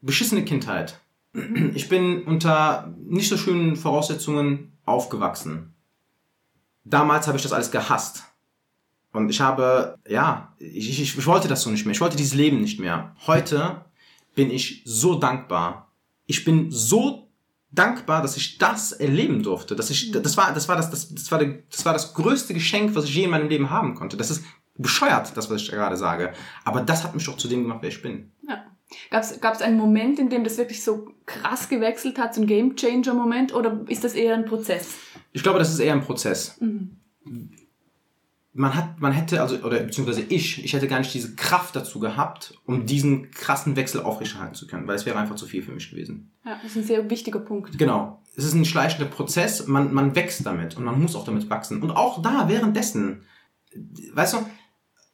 beschissene 0.01 0.45
Kindheit. 0.45 0.99
Ich 1.33 1.87
bin 1.87 2.23
unter 2.23 2.93
nicht 2.97 3.29
so 3.29 3.37
schönen 3.37 3.75
Voraussetzungen 3.75 4.73
aufgewachsen. 4.85 5.73
Damals 6.83 7.27
habe 7.27 7.37
ich 7.37 7.43
das 7.43 7.53
alles 7.53 7.71
gehasst. 7.71 8.23
Und 9.13 9.29
ich 9.29 9.41
habe, 9.41 9.97
ja, 10.07 10.53
ich, 10.57 10.89
ich, 10.89 11.17
ich 11.17 11.25
wollte 11.25 11.47
das 11.47 11.61
so 11.61 11.69
nicht 11.69 11.85
mehr. 11.85 11.93
Ich 11.93 12.01
wollte 12.01 12.17
dieses 12.17 12.33
Leben 12.33 12.61
nicht 12.61 12.79
mehr. 12.79 13.15
Heute 13.27 13.85
bin 14.35 14.49
ich 14.49 14.83
so 14.85 15.15
dankbar. 15.15 15.91
Ich 16.25 16.45
bin 16.45 16.71
so 16.71 17.29
dankbar, 17.71 18.21
dass 18.21 18.37
ich 18.37 18.57
das 18.57 18.93
erleben 18.93 19.43
durfte. 19.43 19.75
Dass 19.75 19.89
ich, 19.89 20.11
das 20.11 20.37
war, 20.37 20.53
das 20.53 20.67
war 20.67 20.75
das, 20.75 20.89
das, 20.89 21.13
das 21.13 21.31
war, 21.31 21.39
der, 21.39 21.59
das 21.69 21.85
war 21.85 21.93
das 21.93 22.13
größte 22.13 22.53
Geschenk, 22.53 22.95
was 22.95 23.05
ich 23.05 23.15
je 23.15 23.25
in 23.25 23.29
meinem 23.29 23.49
Leben 23.49 23.69
haben 23.69 23.95
konnte. 23.95 24.17
Das 24.17 24.31
ist 24.31 24.43
bescheuert, 24.77 25.35
das, 25.35 25.49
was 25.49 25.61
ich 25.61 25.71
gerade 25.71 25.97
sage. 25.97 26.33
Aber 26.63 26.81
das 26.81 27.03
hat 27.03 27.13
mich 27.13 27.25
doch 27.25 27.37
zu 27.37 27.47
dem 27.47 27.63
gemacht, 27.63 27.79
wer 27.81 27.89
ich 27.89 28.01
bin. 28.01 28.31
Ja. 28.47 28.65
Gab 29.09 29.53
es 29.55 29.61
einen 29.61 29.77
Moment, 29.77 30.19
in 30.19 30.29
dem 30.29 30.43
das 30.43 30.57
wirklich 30.57 30.83
so 30.83 31.09
krass 31.25 31.69
gewechselt 31.69 32.17
hat, 32.17 32.35
so 32.35 32.41
ein 32.41 32.47
Game 32.47 32.75
Changer 32.75 33.13
Moment, 33.13 33.53
oder 33.53 33.81
ist 33.87 34.03
das 34.03 34.13
eher 34.13 34.35
ein 34.35 34.45
Prozess? 34.45 34.95
Ich 35.31 35.43
glaube, 35.43 35.59
das 35.59 35.71
ist 35.71 35.79
eher 35.79 35.93
ein 35.93 36.01
Prozess. 36.01 36.59
Man 38.53 38.75
hat, 38.75 38.99
man 38.99 39.13
hätte, 39.13 39.41
also, 39.41 39.55
oder 39.57 39.79
beziehungsweise 39.79 40.21
ich, 40.27 40.63
ich 40.63 40.73
hätte 40.73 40.89
gar 40.89 40.99
nicht 40.99 41.13
diese 41.13 41.35
Kraft 41.35 41.73
dazu 41.75 41.99
gehabt, 41.99 42.59
um 42.65 42.85
diesen 42.85 43.31
krassen 43.31 43.77
Wechsel 43.77 44.01
aufrechterhalten 44.01 44.55
zu 44.55 44.67
können, 44.67 44.87
weil 44.87 44.95
es 44.95 45.05
wäre 45.05 45.17
einfach 45.17 45.37
zu 45.37 45.45
viel 45.45 45.63
für 45.63 45.71
mich 45.71 45.89
gewesen. 45.89 46.31
Ja, 46.45 46.59
das 46.61 46.71
ist 46.71 46.77
ein 46.77 46.83
sehr 46.83 47.09
wichtiger 47.09 47.39
Punkt. 47.39 47.77
Genau. 47.77 48.21
Es 48.35 48.43
ist 48.43 48.53
ein 48.53 48.65
schleichender 48.65 49.09
Prozess, 49.09 49.67
man, 49.67 49.93
man 49.93 50.15
wächst 50.15 50.45
damit 50.45 50.75
und 50.75 50.83
man 50.83 51.01
muss 51.01 51.15
auch 51.15 51.23
damit 51.23 51.49
wachsen. 51.49 51.81
Und 51.81 51.91
auch 51.91 52.21
da, 52.21 52.49
währenddessen, 52.49 53.23
weißt 54.13 54.33
du, 54.33 54.37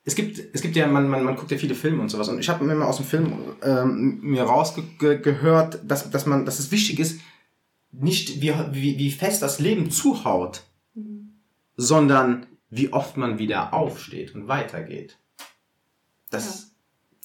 es 0.07 0.15
gibt, 0.15 0.41
es 0.53 0.61
gibt 0.61 0.77
ja, 0.77 0.87
man, 0.87 1.09
man, 1.09 1.21
man 1.25 1.35
guckt 1.35 1.51
ja 1.51 1.57
viele 1.57 1.75
Filme 1.75 2.01
und 2.01 2.07
sowas. 2.07 2.29
Und 2.29 2.39
ich 2.39 2.47
habe 2.47 2.63
mir 2.63 2.75
mal 2.75 2.85
aus 2.85 2.95
dem 2.95 3.05
Film 3.05 3.33
ähm, 3.61 4.19
mir 4.21 4.43
rausgehört, 4.43 5.81
dass, 5.83 6.09
dass 6.09 6.25
man, 6.25 6.45
dass 6.45 6.59
es 6.59 6.71
wichtig 6.71 6.99
ist, 6.99 7.19
nicht 7.91 8.41
wie, 8.41 8.53
wie, 8.71 8.97
wie 8.97 9.11
fest 9.11 9.41
das 9.41 9.59
Leben 9.59 9.91
zuhaut, 9.91 10.63
sondern 11.75 12.45
wie 12.69 12.93
oft 12.93 13.17
man 13.17 13.37
wieder 13.37 13.73
aufsteht 13.73 14.33
und 14.33 14.47
weitergeht. 14.47 15.17
Das, 16.29 16.71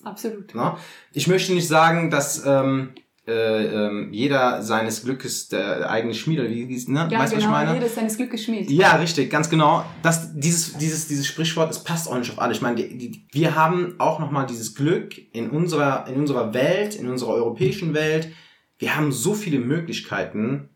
Absolut. 0.02 0.52
ne? 0.52 0.76
Ich 1.12 1.28
möchte 1.28 1.52
nicht 1.52 1.68
sagen, 1.68 2.10
dass 2.10 2.44
ähm, 2.44 2.96
äh, 3.26 3.66
ähm, 3.66 4.08
jeder 4.12 4.62
seines 4.62 5.04
Glückes 5.04 5.48
der 5.48 5.88
eigene 5.88 6.12
Schmied 6.12 6.40
oder 6.40 6.50
wie, 6.50 6.68
wie 6.68 6.90
ne? 6.90 7.08
Ja, 7.10 7.18
weißt 7.20 7.32
du, 7.32 7.36
was 7.36 7.42
ich 7.42 7.48
genau, 7.48 7.50
meine? 7.50 7.74
jeder 7.74 7.86
ist 7.86 7.94
seines 7.94 8.16
Glückes 8.16 8.42
Schmied. 8.42 8.68
Ja, 8.70 8.96
richtig, 8.96 9.30
ganz 9.30 9.48
genau. 9.48 9.84
Das, 10.02 10.32
dieses, 10.34 10.76
dieses, 10.78 11.06
dieses 11.06 11.26
Sprichwort, 11.26 11.70
es 11.70 11.84
passt 11.84 12.08
auch 12.08 12.18
nicht 12.18 12.32
auf 12.32 12.40
alle. 12.40 12.52
Ich 12.52 12.62
meine, 12.62 12.76
die, 12.76 12.98
die, 12.98 13.26
wir 13.30 13.54
haben 13.54 13.94
auch 13.98 14.18
nochmal 14.18 14.46
dieses 14.46 14.74
Glück 14.74 15.14
in 15.32 15.50
unserer, 15.50 16.08
in 16.08 16.16
unserer 16.16 16.52
Welt, 16.52 16.96
in 16.96 17.08
unserer 17.08 17.30
europäischen 17.34 17.94
Welt. 17.94 18.32
Wir 18.78 18.96
haben 18.96 19.12
so 19.12 19.34
viele 19.34 19.60
Möglichkeiten, 19.60 20.70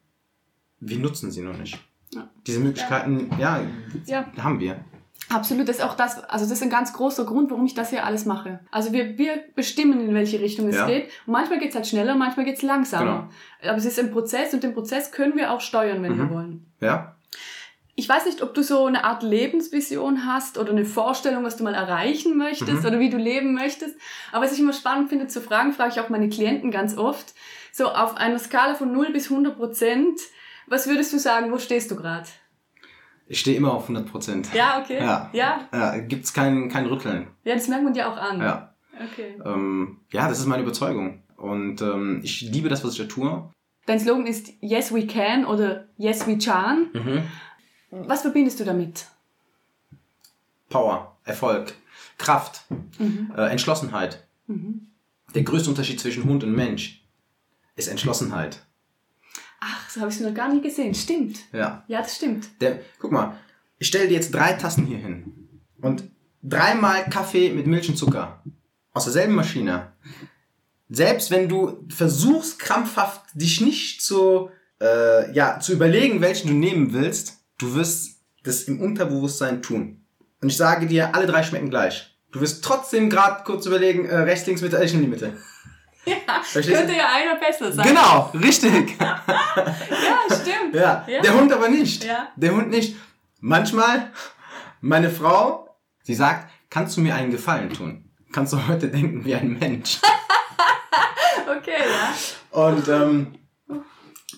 wir 0.79 0.99
nutzen 0.99 1.33
sie 1.33 1.43
noch 1.43 1.59
nicht. 1.59 1.79
Ja. 2.15 2.31
Diese 2.47 2.61
Möglichkeiten, 2.61 3.29
ja, 3.41 3.61
Ja. 4.07 4.27
haben 4.39 4.61
wir. 4.61 4.85
Absolut, 5.29 5.69
das 5.69 5.79
ist 5.79 5.83
auch 5.83 5.97
das, 5.97 6.23
also 6.25 6.45
das 6.45 6.53
ist 6.53 6.63
ein 6.63 6.71
ganz 6.71 6.93
großer 6.93 7.25
Grund, 7.25 7.51
warum 7.51 7.67
ich 7.67 7.75
das 7.75 7.91
hier 7.91 8.05
alles 8.07 8.27
mache. 8.27 8.61
Also 8.71 8.93
wir, 8.93 9.19
wir 9.19 9.43
bestimmen, 9.57 10.01
in 10.09 10.15
welche 10.15 10.41
Richtung 10.41 10.69
es 10.69 10.77
Ja. 10.77 10.87
geht. 10.87 11.07
Und 11.27 11.33
manchmal 11.33 11.59
geht's 11.59 11.75
halt 11.75 11.87
schneller, 11.87 12.15
manchmal 12.15 12.47
geht's 12.47 12.63
langsamer. 12.63 13.29
Aber 13.63 13.77
es 13.77 13.85
ist 13.85 13.99
ein 13.99 14.13
Prozess 14.13 14.55
und 14.55 14.63
den 14.63 14.73
Prozess 14.73 15.11
können 15.11 15.37
wir 15.37 15.51
auch 15.51 15.61
steuern, 15.61 16.01
wenn 16.05 16.17
wir 16.17 16.25
Mhm. 16.27 16.31
wollen. 16.31 16.67
Ja? 16.81 17.17
Ich 17.97 18.09
weiß 18.09 18.27
nicht, 18.27 18.41
ob 18.43 18.55
du 18.55 18.63
so 18.63 18.85
eine 18.87 19.05
Art 19.05 19.23
Lebensvision 19.25 20.27
hast 20.27 20.59
oder 20.59 20.71
eine 20.71 20.85
Vorstellung, 20.85 21.43
was 21.45 21.57
du 21.57 21.65
mal 21.65 21.75
erreichen 21.75 22.37
möchtest 22.37 22.83
Mhm. 22.83 22.87
oder 22.89 23.01
wie 23.01 23.11
du 23.11 23.17
leben 23.17 23.55
möchtest. 23.55 23.97
Aber 24.31 24.45
was 24.45 24.53
ich 24.53 24.61
immer 24.61 24.75
spannend 24.75 25.09
finde 25.09 25.27
zu 25.29 25.41
fragen, 25.41 25.73
frage 25.73 25.91
ich 25.95 26.01
auch 26.01 26.09
meine 26.09 26.29
Klienten 26.29 26.71
ganz 26.71 26.97
oft, 26.97 27.35
so 27.73 27.89
auf 27.89 28.17
einer 28.17 28.39
Skala 28.39 28.75
von 28.75 28.93
0 28.93 29.13
bis 29.13 29.29
100 29.31 29.57
Prozent, 29.57 30.21
was 30.69 30.87
würdest 30.87 31.13
du 31.13 31.19
sagen, 31.19 31.51
wo 31.53 31.59
stehst 31.59 31.91
du 31.91 31.97
gerade? 31.97 32.27
Ich 33.29 33.41
stehe 33.41 33.57
immer 33.57 33.73
auf 33.73 33.83
100 33.83 34.11
Prozent. 34.11 34.55
Ja, 34.55 34.81
okay. 34.81 34.99
Ja. 34.99 35.31
ja. 35.33 35.69
Ja, 35.73 35.99
gibt's 35.99 36.33
kein, 36.33 36.69
kein 36.69 36.87
Rütteln. 36.87 37.27
Ja, 37.45 37.55
das 37.55 37.69
merkt 37.69 37.85
man 37.85 37.93
dir 37.93 38.09
auch 38.09 38.17
an. 38.17 38.41
Ja. 38.41 38.75
Okay. 38.95 39.37
Ähm, 39.45 39.99
ja, 40.13 40.29
das 40.29 40.39
ist 40.39 40.47
meine 40.47 40.63
Überzeugung. 40.63 41.23
Und 41.37 41.83
ähm, 41.83 42.21
ich 42.23 42.41
liebe 42.41 42.69
das, 42.69 42.85
was 42.85 42.93
ich 42.93 42.99
da 42.99 43.05
tue. 43.05 43.51
Dein 43.87 44.01
Slogan 44.01 44.27
ist 44.27 44.53
Yes 44.61 44.93
we 44.93 45.07
can 45.07 45.45
oder 45.45 45.89
Yes 45.97 46.27
we 46.27 46.39
can. 46.39 46.89
Mhm. 46.93 47.23
Was 47.91 48.23
verbindest 48.23 48.61
du 48.61 48.65
damit? 48.65 49.07
Power, 50.69 51.17
Erfolg, 51.25 51.75
Kraft, 52.19 52.65
äh, 53.37 53.51
Entschlossenheit. 53.51 54.27
Der 55.35 55.43
größte 55.43 55.71
Unterschied 55.71 56.01
zwischen 56.01 56.25
Hund 56.25 56.43
und 56.43 56.55
Mensch 56.55 57.05
ist 57.77 57.89
Entschlossenheit. 57.89 58.66
Ach, 59.61 59.91
so 59.91 60.01
habe 60.01 60.11
ich 60.11 60.17
es 60.17 60.23
noch 60.23 60.35
gar 60.35 60.53
nie 60.53 60.61
gesehen. 60.61 60.95
Stimmt. 60.95 61.39
Ja. 61.53 61.85
Ja, 61.89 62.03
das 62.03 62.17
stimmt. 62.17 62.49
Der, 62.61 62.81
guck 62.99 63.13
mal, 63.13 63.37
ich 63.79 63.89
stelle 63.89 64.09
dir 64.09 64.15
jetzt 64.15 64.33
drei 64.33 64.53
Tassen 64.55 64.87
hier 64.87 64.99
hin 64.99 65.33
und 65.81 66.05
dreimal 66.43 67.05
Kaffee 67.11 67.51
mit 67.53 67.67
Milch 67.67 67.89
und 67.89 67.97
Zucker 67.97 68.43
aus 68.93 69.05
derselben 69.05 69.35
Maschine. 69.35 69.93
Selbst 70.89 71.31
wenn 71.31 71.49
du 71.49 71.85
versuchst 71.89 72.59
krampfhaft 72.59 73.23
dich 73.35 73.61
nicht 73.61 74.03
zu 74.03 74.51
äh, 74.81 75.33
ja 75.33 75.59
zu 75.61 75.73
überlegen, 75.73 76.21
welchen 76.21 76.49
du 76.49 76.55
nehmen 76.55 76.93
willst, 76.93 77.39
du 77.59 77.75
wirst 77.75 78.21
das 78.45 78.63
im 78.65 78.81
Unterbewusstsein 78.81 79.63
tun. 79.63 80.05
Und 80.41 80.49
ich 80.49 80.57
sage 80.57 80.87
dir, 80.87 81.15
alle 81.15 81.27
drei 81.27 81.43
schmecken 81.43 81.71
gleich. 81.71 82.17
Du 82.31 82.41
wirst 82.41 82.63
trotzdem 82.63 83.11
gerade 83.11 83.45
kurz 83.45 83.67
überlegen, 83.67 84.05
äh, 84.05 84.17
rechts, 84.19 84.47
links, 84.47 84.63
Mitte, 84.63 84.83
ich 84.83 84.95
in 84.95 85.01
die 85.01 85.09
Mitte. 85.09 85.37
Ja, 86.07 86.15
Verstehst 86.43 86.69
du? 86.69 86.73
könnte 86.75 86.97
ja 86.97 87.09
einer 87.15 87.37
besser 87.37 87.73
sein. 87.73 87.87
Genau, 87.89 88.31
richtig. 88.35 88.97
Ja, 89.01 90.35
stimmt. 90.35 90.75
Ja, 90.75 91.05
Ja. 91.09 91.21
der 91.21 91.35
Hund 91.35 91.53
aber 91.53 91.69
nicht. 91.69 92.05
Ja. 92.05 92.29
Der 92.37 92.53
Hund 92.55 92.71
nicht. 92.71 92.97
Manchmal, 93.41 94.13
meine 94.81 95.11
Frau, 95.11 95.77
sie 96.03 96.15
sagt, 96.15 96.51
kannst 96.71 96.97
du 96.97 97.01
mir 97.01 97.15
einen 97.15 97.31
Gefallen 97.31 97.71
tun? 97.73 98.11
Kannst 98.33 98.53
du 98.53 98.67
heute 98.69 98.89
denken 98.89 99.25
wie 99.25 99.35
ein 99.35 99.59
Mensch? 99.59 99.99
Okay, 101.49 101.71
ja. 101.79 102.61
Und 102.61 102.89
ähm, 102.89 103.35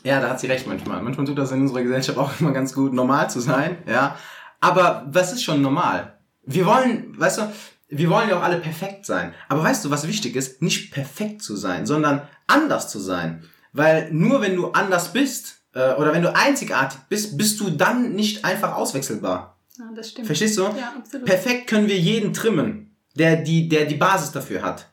ja, 0.04 0.20
da 0.20 0.30
hat 0.30 0.40
sie 0.40 0.46
recht 0.46 0.66
manchmal. 0.66 1.02
Manchmal 1.02 1.26
tut 1.26 1.38
das 1.38 1.52
in 1.52 1.62
unserer 1.62 1.82
Gesellschaft 1.82 2.18
auch 2.18 2.30
immer 2.40 2.52
ganz 2.52 2.74
gut, 2.74 2.92
normal 2.92 3.30
zu 3.30 3.40
sein. 3.40 3.78
Ja, 3.86 4.16
aber 4.60 5.06
was 5.08 5.32
ist 5.32 5.42
schon 5.42 5.62
normal? 5.62 6.18
Wir 6.42 6.66
wollen, 6.66 7.18
weißt 7.18 7.38
du, 7.38 7.52
wir 7.88 8.10
wollen 8.10 8.28
ja 8.28 8.38
auch 8.38 8.42
alle 8.42 8.58
perfekt 8.58 9.06
sein. 9.06 9.34
Aber 9.48 9.62
weißt 9.62 9.84
du, 9.84 9.90
was 9.90 10.06
wichtig 10.06 10.36
ist? 10.36 10.60
Nicht 10.60 10.92
perfekt 10.92 11.42
zu 11.42 11.56
sein, 11.56 11.86
sondern 11.86 12.22
anders 12.46 12.90
zu 12.90 12.98
sein. 12.98 13.44
Weil 13.72 14.12
nur 14.12 14.40
wenn 14.40 14.56
du 14.56 14.72
anders 14.72 15.12
bist 15.12 15.62
äh, 15.74 15.94
oder 15.94 16.12
wenn 16.12 16.22
du 16.22 16.34
einzigartig 16.34 17.00
bist, 17.08 17.38
bist 17.38 17.60
du 17.60 17.70
dann 17.70 18.14
nicht 18.14 18.44
einfach 18.44 18.74
auswechselbar. 18.74 19.58
ja 19.78 19.90
das 19.94 20.10
stimmt. 20.10 20.26
Verstehst 20.26 20.58
du? 20.58 20.62
Ja, 20.62 20.94
absolut. 20.96 21.26
Perfekt 21.26 21.66
können 21.66 21.88
wir 21.88 21.98
jeden 21.98 22.32
trimmen, 22.32 22.96
der 23.14 23.36
die, 23.36 23.68
der 23.68 23.86
die 23.86 23.96
Basis 23.96 24.32
dafür 24.32 24.62
hat. 24.62 24.90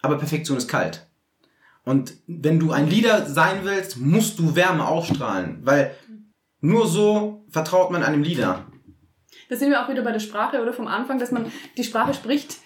Aber 0.00 0.18
Perfektion 0.18 0.58
ist 0.58 0.68
kalt. 0.68 1.06
Und 1.84 2.14
wenn 2.26 2.60
du 2.60 2.72
ein 2.72 2.88
Leader 2.88 3.26
sein 3.26 3.60
willst, 3.64 3.96
musst 3.98 4.38
du 4.38 4.54
Wärme 4.54 4.86
ausstrahlen, 4.86 5.58
weil 5.62 5.94
nur 6.60 6.86
so 6.86 7.44
vertraut 7.50 7.90
man 7.90 8.02
einem 8.04 8.22
Leader. 8.22 8.66
Da 9.48 9.56
sind 9.56 9.70
wir 9.70 9.82
auch 9.84 9.88
wieder 9.88 10.02
bei 10.02 10.12
der 10.12 10.20
Sprache 10.20 10.60
oder 10.62 10.72
vom 10.72 10.86
Anfang, 10.86 11.18
dass 11.18 11.30
man 11.30 11.50
die 11.76 11.84
Sprache 11.84 12.14
spricht 12.14 12.56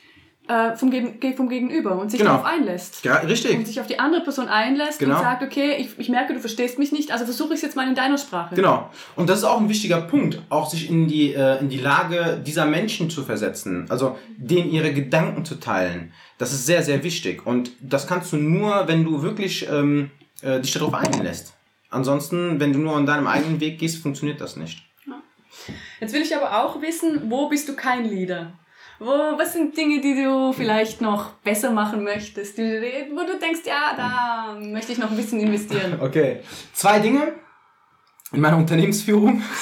äh, 0.49 0.77
vom, 0.77 0.91
Ge 0.93 1.35
vom 1.37 1.49
Gegenüber 1.49 1.99
und 1.99 2.11
sich 2.11 2.21
Genau. 2.21 2.35
darauf 2.35 2.47
einlässt. 2.47 3.05
Ja, 3.05 3.17
richtig. 3.17 3.57
Und 3.57 3.67
sich 3.67 3.81
auf 3.81 3.89
die 3.89 3.99
andere 3.99 4.23
Person 4.23 4.47
einlässt 4.47 5.01
Genau. 5.01 5.17
und 5.17 5.21
sagt, 5.23 5.43
okay, 5.43 5.75
ich, 5.79 5.99
ich 5.99 6.09
merke, 6.09 6.35
du 6.35 6.39
verstehst 6.41 6.79
mich 6.79 6.93
nicht, 6.93 7.11
also 7.11 7.25
versuche 7.25 7.49
ich 7.49 7.57
es 7.57 7.63
jetzt 7.63 7.75
mal 7.77 7.89
in 7.89 7.97
deiner 7.97 8.17
Sprache. 8.17 8.55
Genau. 8.55 8.89
Und 9.17 9.29
das 9.29 9.39
ist 9.39 9.45
auch 9.45 9.61
ein 9.61 9.69
wichtiger 9.69 10.01
Punkt, 10.03 10.41
auch 10.49 10.71
sich 10.71 10.89
in 10.89 11.09
die, 11.09 11.35
äh, 11.35 11.59
in 11.59 11.69
die 11.69 11.79
Lage 11.79 12.41
dieser 12.47 12.65
Menschen 12.65 13.11
zu 13.11 13.25
versetzen, 13.25 13.87
also 13.89 14.17
denen 14.37 14.71
ihre 14.71 14.93
Gedanken 14.93 15.45
zu 15.45 15.57
teilen. 15.57 16.13
Das 16.39 16.53
ist 16.53 16.65
sehr, 16.67 16.83
sehr 16.85 17.03
wichtig. 17.03 17.45
Und 17.45 17.73
das 17.81 18.07
kannst 18.07 18.33
du 18.33 18.37
nur, 18.37 18.87
wenn 18.87 19.03
du 19.05 19.23
wirklich 19.23 19.67
ähm, 19.69 20.11
äh, 20.43 20.61
dich 20.61 20.73
darauf 20.75 20.95
einlässt. 20.95 21.55
Ansonsten, 21.91 22.61
wenn 22.61 22.73
du 22.73 22.79
nur 22.79 22.95
an 22.97 23.07
deinem 23.07 23.27
eigenen 23.27 23.59
Weg 23.59 23.79
gehst, 23.81 24.01
funktioniert 24.03 24.41
das 24.41 24.57
nicht. 24.57 24.85
Jetzt 26.01 26.13
will 26.13 26.23
ich 26.23 26.37
aber 26.37 26.65
auch 26.65 26.81
wissen, 26.83 27.31
wo 27.31 27.49
bist 27.49 27.69
du 27.69 27.77
kein 27.77 28.05
Leader? 28.05 28.53
Wo, 28.99 29.07
was 29.07 29.53
sind 29.53 29.77
Dinge, 29.77 30.01
die 30.01 30.23
du 30.23 30.53
vielleicht 30.53 31.01
noch 31.01 31.33
besser 31.45 31.71
machen 31.71 32.03
möchtest, 32.03 32.57
die, 32.57 32.63
wo 33.13 33.21
du 33.21 33.39
denkst, 33.39 33.61
ja, 33.65 33.95
da 33.95 34.59
möchte 34.59 34.93
ich 34.93 34.99
noch 34.99 35.11
ein 35.11 35.17
bisschen 35.17 35.41
investieren. 35.41 35.99
Okay. 36.01 36.41
Zwei 36.73 36.99
Dinge 36.99 37.35
in 38.33 38.41
meiner 38.41 38.57
Unternehmensführung. 38.57 39.43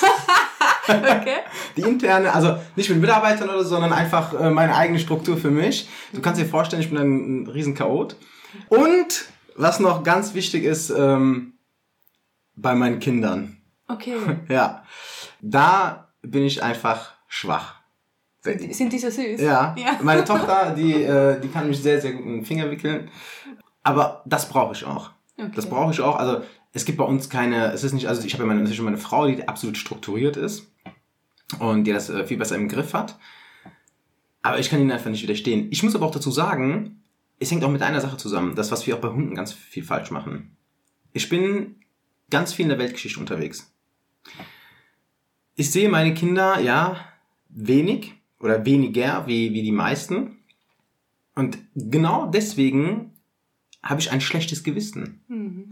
Okay? 0.87 1.39
Die 1.79 1.81
interne, 1.81 2.31
also 2.35 2.59
nicht 2.77 2.91
mit 2.91 3.01
Mitarbeitern 3.01 3.49
oder 3.49 3.63
so, 3.63 3.71
sondern 3.71 3.95
einfach 3.95 4.39
äh, 4.39 4.51
meine 4.51 4.77
eigene 4.77 4.99
Struktur 4.99 5.39
für 5.39 5.51
mich. 5.51 5.89
Du 6.13 6.21
kannst 6.21 6.39
dir 6.39 6.45
vorstellen, 6.45 6.83
ich 6.83 6.91
bin 6.91 6.99
ein, 6.99 7.43
ein 7.45 7.47
riesen 7.47 7.75
Chaot. 7.75 8.17
Und 8.69 9.25
was 9.57 9.81
noch 9.81 10.03
ganz 10.03 10.35
wichtig 10.35 10.65
ist, 10.65 10.91
ähm, 10.91 11.55
bei 12.55 12.75
meinen 12.75 13.01
Kindern. 13.01 13.63
Okay. 13.89 14.17
Ja. 14.49 14.85
Da 15.41 16.04
bin 16.25 16.45
ich 16.45 16.63
einfach 16.63 17.15
schwach. 17.29 17.77
Sind 18.43 18.93
die 18.93 18.99
so 18.99 19.09
süß? 19.09 19.41
Ja. 19.41 19.75
Ja. 19.79 19.99
Meine 20.03 20.25
Tochter, 20.27 20.75
die, 20.77 21.03
äh, 21.03 21.41
die 21.41 21.49
kann 21.49 21.69
mich 21.69 21.81
sehr, 21.81 22.01
sehr 22.01 22.13
gut 22.13 22.27
in 22.27 22.33
den 22.37 22.45
Finger 22.45 22.71
wickeln. 22.71 23.11
Aber 23.83 24.23
das 24.27 24.49
brauche 24.49 24.75
ich 24.75 24.85
auch. 24.85 25.11
Okay. 25.39 25.51
Das 25.55 25.69
brauche 25.69 25.93
ich 25.93 26.01
auch. 26.01 26.17
Also 26.17 26.43
es 26.73 26.85
gibt 26.85 26.99
bei 26.99 27.05
uns 27.05 27.31
keine, 27.31 27.73
es 27.73 27.85
ist 27.85 27.93
nicht, 27.93 28.09
also 28.09 28.25
ich 28.25 28.35
habe 28.35 28.43
ja 28.43 28.49
meine, 28.49 28.61
natürlich 28.61 28.81
meine 28.83 28.99
Frau, 28.99 29.27
die 29.27 29.49
absolut 29.49 29.77
strukturiert 29.77 30.37
ist 30.37 30.71
und 31.59 31.85
die 31.85 31.93
das 31.93 32.11
äh, 32.11 32.27
viel 32.27 32.37
besser 32.37 32.57
im 32.57 32.69
Griff 32.69 32.93
hat. 32.93 33.19
Aber 34.43 34.59
ich 34.59 34.69
kann 34.69 34.81
ihnen 34.81 34.93
einfach 34.93 35.11
nicht 35.11 35.23
widerstehen. 35.23 35.69
Ich 35.71 35.83
muss 35.83 35.95
aber 35.95 36.05
auch 36.05 36.11
dazu 36.11 36.31
sagen, 36.31 37.03
es 37.39 37.51
hängt 37.51 37.65
auch 37.65 37.71
mit 37.71 37.83
einer 37.83 38.01
Sache 38.01 38.19
zusammen. 38.19 38.55
Das, 38.55 38.71
was 38.71 38.87
wir 38.87 38.97
auch 38.97 39.01
bei 39.01 39.09
Hunden 39.09 39.35
ganz 39.35 39.53
viel 39.53 39.83
falsch 39.83 40.11
machen. 40.11 40.57
Ich 41.13 41.29
bin 41.29 41.77
ganz 42.29 42.53
viel 42.53 42.65
in 42.65 42.71
der 42.71 42.79
Weltgeschichte 42.79 43.21
unterwegs. 43.21 43.73
Ich 45.57 45.71
sehe 45.71 45.89
meine 45.89 46.15
Kinder, 46.15 46.61
ja, 46.61 46.97
wenig 47.49 48.15
oder 48.41 48.65
weniger 48.65 49.27
wie, 49.27 49.53
wie 49.53 49.63
die 49.63 49.73
meisten. 49.73 50.39
Und 51.35 51.59
genau 51.75 52.27
deswegen 52.27 53.13
habe 53.83 54.01
ich 54.01 54.11
ein 54.11 54.21
schlechtes 54.21 54.65
Gewissen. 54.65 55.21
Mhm. 55.29 55.69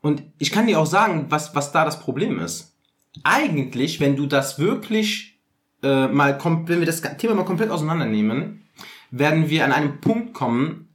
Und 0.00 0.22
ich 0.38 0.50
kann 0.50 0.66
dir 0.66 0.80
auch 0.80 0.86
sagen, 0.86 1.26
was, 1.28 1.54
was 1.54 1.72
da 1.72 1.84
das 1.84 2.00
Problem 2.00 2.38
ist. 2.40 2.74
Eigentlich, 3.22 4.00
wenn 4.00 4.16
du 4.16 4.26
das 4.26 4.58
wirklich 4.58 5.38
äh, 5.82 6.08
mal, 6.08 6.38
wenn 6.66 6.80
wir 6.80 6.86
das 6.86 7.02
Thema 7.18 7.34
mal 7.34 7.44
komplett 7.44 7.70
auseinandernehmen, 7.70 8.62
werden 9.10 9.48
wir 9.48 9.64
an 9.64 9.72
einem 9.72 10.00
Punkt 10.00 10.32
kommen, 10.34 10.88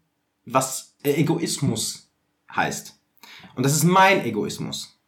was 0.46 0.96
äh, 1.04 1.14
Egoismus 1.14 2.12
heißt. 2.54 3.00
Und 3.56 3.66
das 3.66 3.76
ist 3.76 3.84
mein 3.84 4.26
Egoismus. 4.26 5.00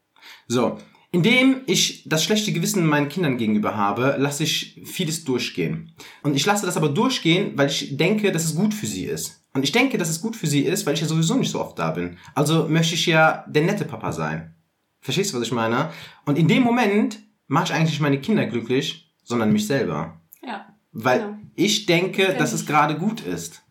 So, 0.47 0.79
indem 1.11 1.61
ich 1.65 2.03
das 2.07 2.23
schlechte 2.23 2.51
Gewissen 2.51 2.85
meinen 2.85 3.09
Kindern 3.09 3.37
gegenüber 3.37 3.75
habe, 3.75 4.15
lasse 4.19 4.43
ich 4.43 4.81
vieles 4.85 5.23
durchgehen. 5.23 5.91
Und 6.21 6.35
ich 6.35 6.45
lasse 6.45 6.65
das 6.65 6.77
aber 6.77 6.89
durchgehen, 6.89 7.53
weil 7.55 7.67
ich 7.69 7.97
denke, 7.97 8.31
dass 8.31 8.45
es 8.45 8.55
gut 8.55 8.73
für 8.73 8.85
sie 8.85 9.05
ist. 9.05 9.43
Und 9.53 9.63
ich 9.63 9.71
denke, 9.71 9.97
dass 9.97 10.09
es 10.09 10.21
gut 10.21 10.35
für 10.35 10.45
sie 10.47 10.61
ist, 10.61 10.85
weil 10.85 10.93
ich 10.93 11.01
ja 11.01 11.07
sowieso 11.07 11.35
nicht 11.35 11.51
so 11.51 11.59
oft 11.59 11.79
da 11.79 11.91
bin. 11.91 12.17
Also 12.35 12.67
möchte 12.69 12.93
ich 12.93 13.07
ja 13.07 13.43
der 13.47 13.63
nette 13.63 13.85
Papa 13.85 14.11
sein. 14.11 14.53
Verstehst 15.01 15.33
du, 15.33 15.37
was 15.37 15.47
ich 15.47 15.51
meine? 15.51 15.89
Und 16.25 16.37
in 16.37 16.47
dem 16.47 16.61
Moment 16.61 17.19
mache 17.47 17.65
ich 17.65 17.73
eigentlich 17.73 17.91
nicht 17.91 18.01
meine 18.01 18.21
Kinder 18.21 18.45
glücklich, 18.45 19.11
sondern 19.23 19.51
mich 19.51 19.65
selber. 19.65 20.21
Ja. 20.45 20.67
Weil 20.91 21.19
Genau. 21.19 21.37
ich 21.55 21.85
denke, 21.87 22.35
dass 22.37 22.53
es 22.53 22.65
gerade 22.65 22.95
gut 22.97 23.21
ist. 23.21 23.63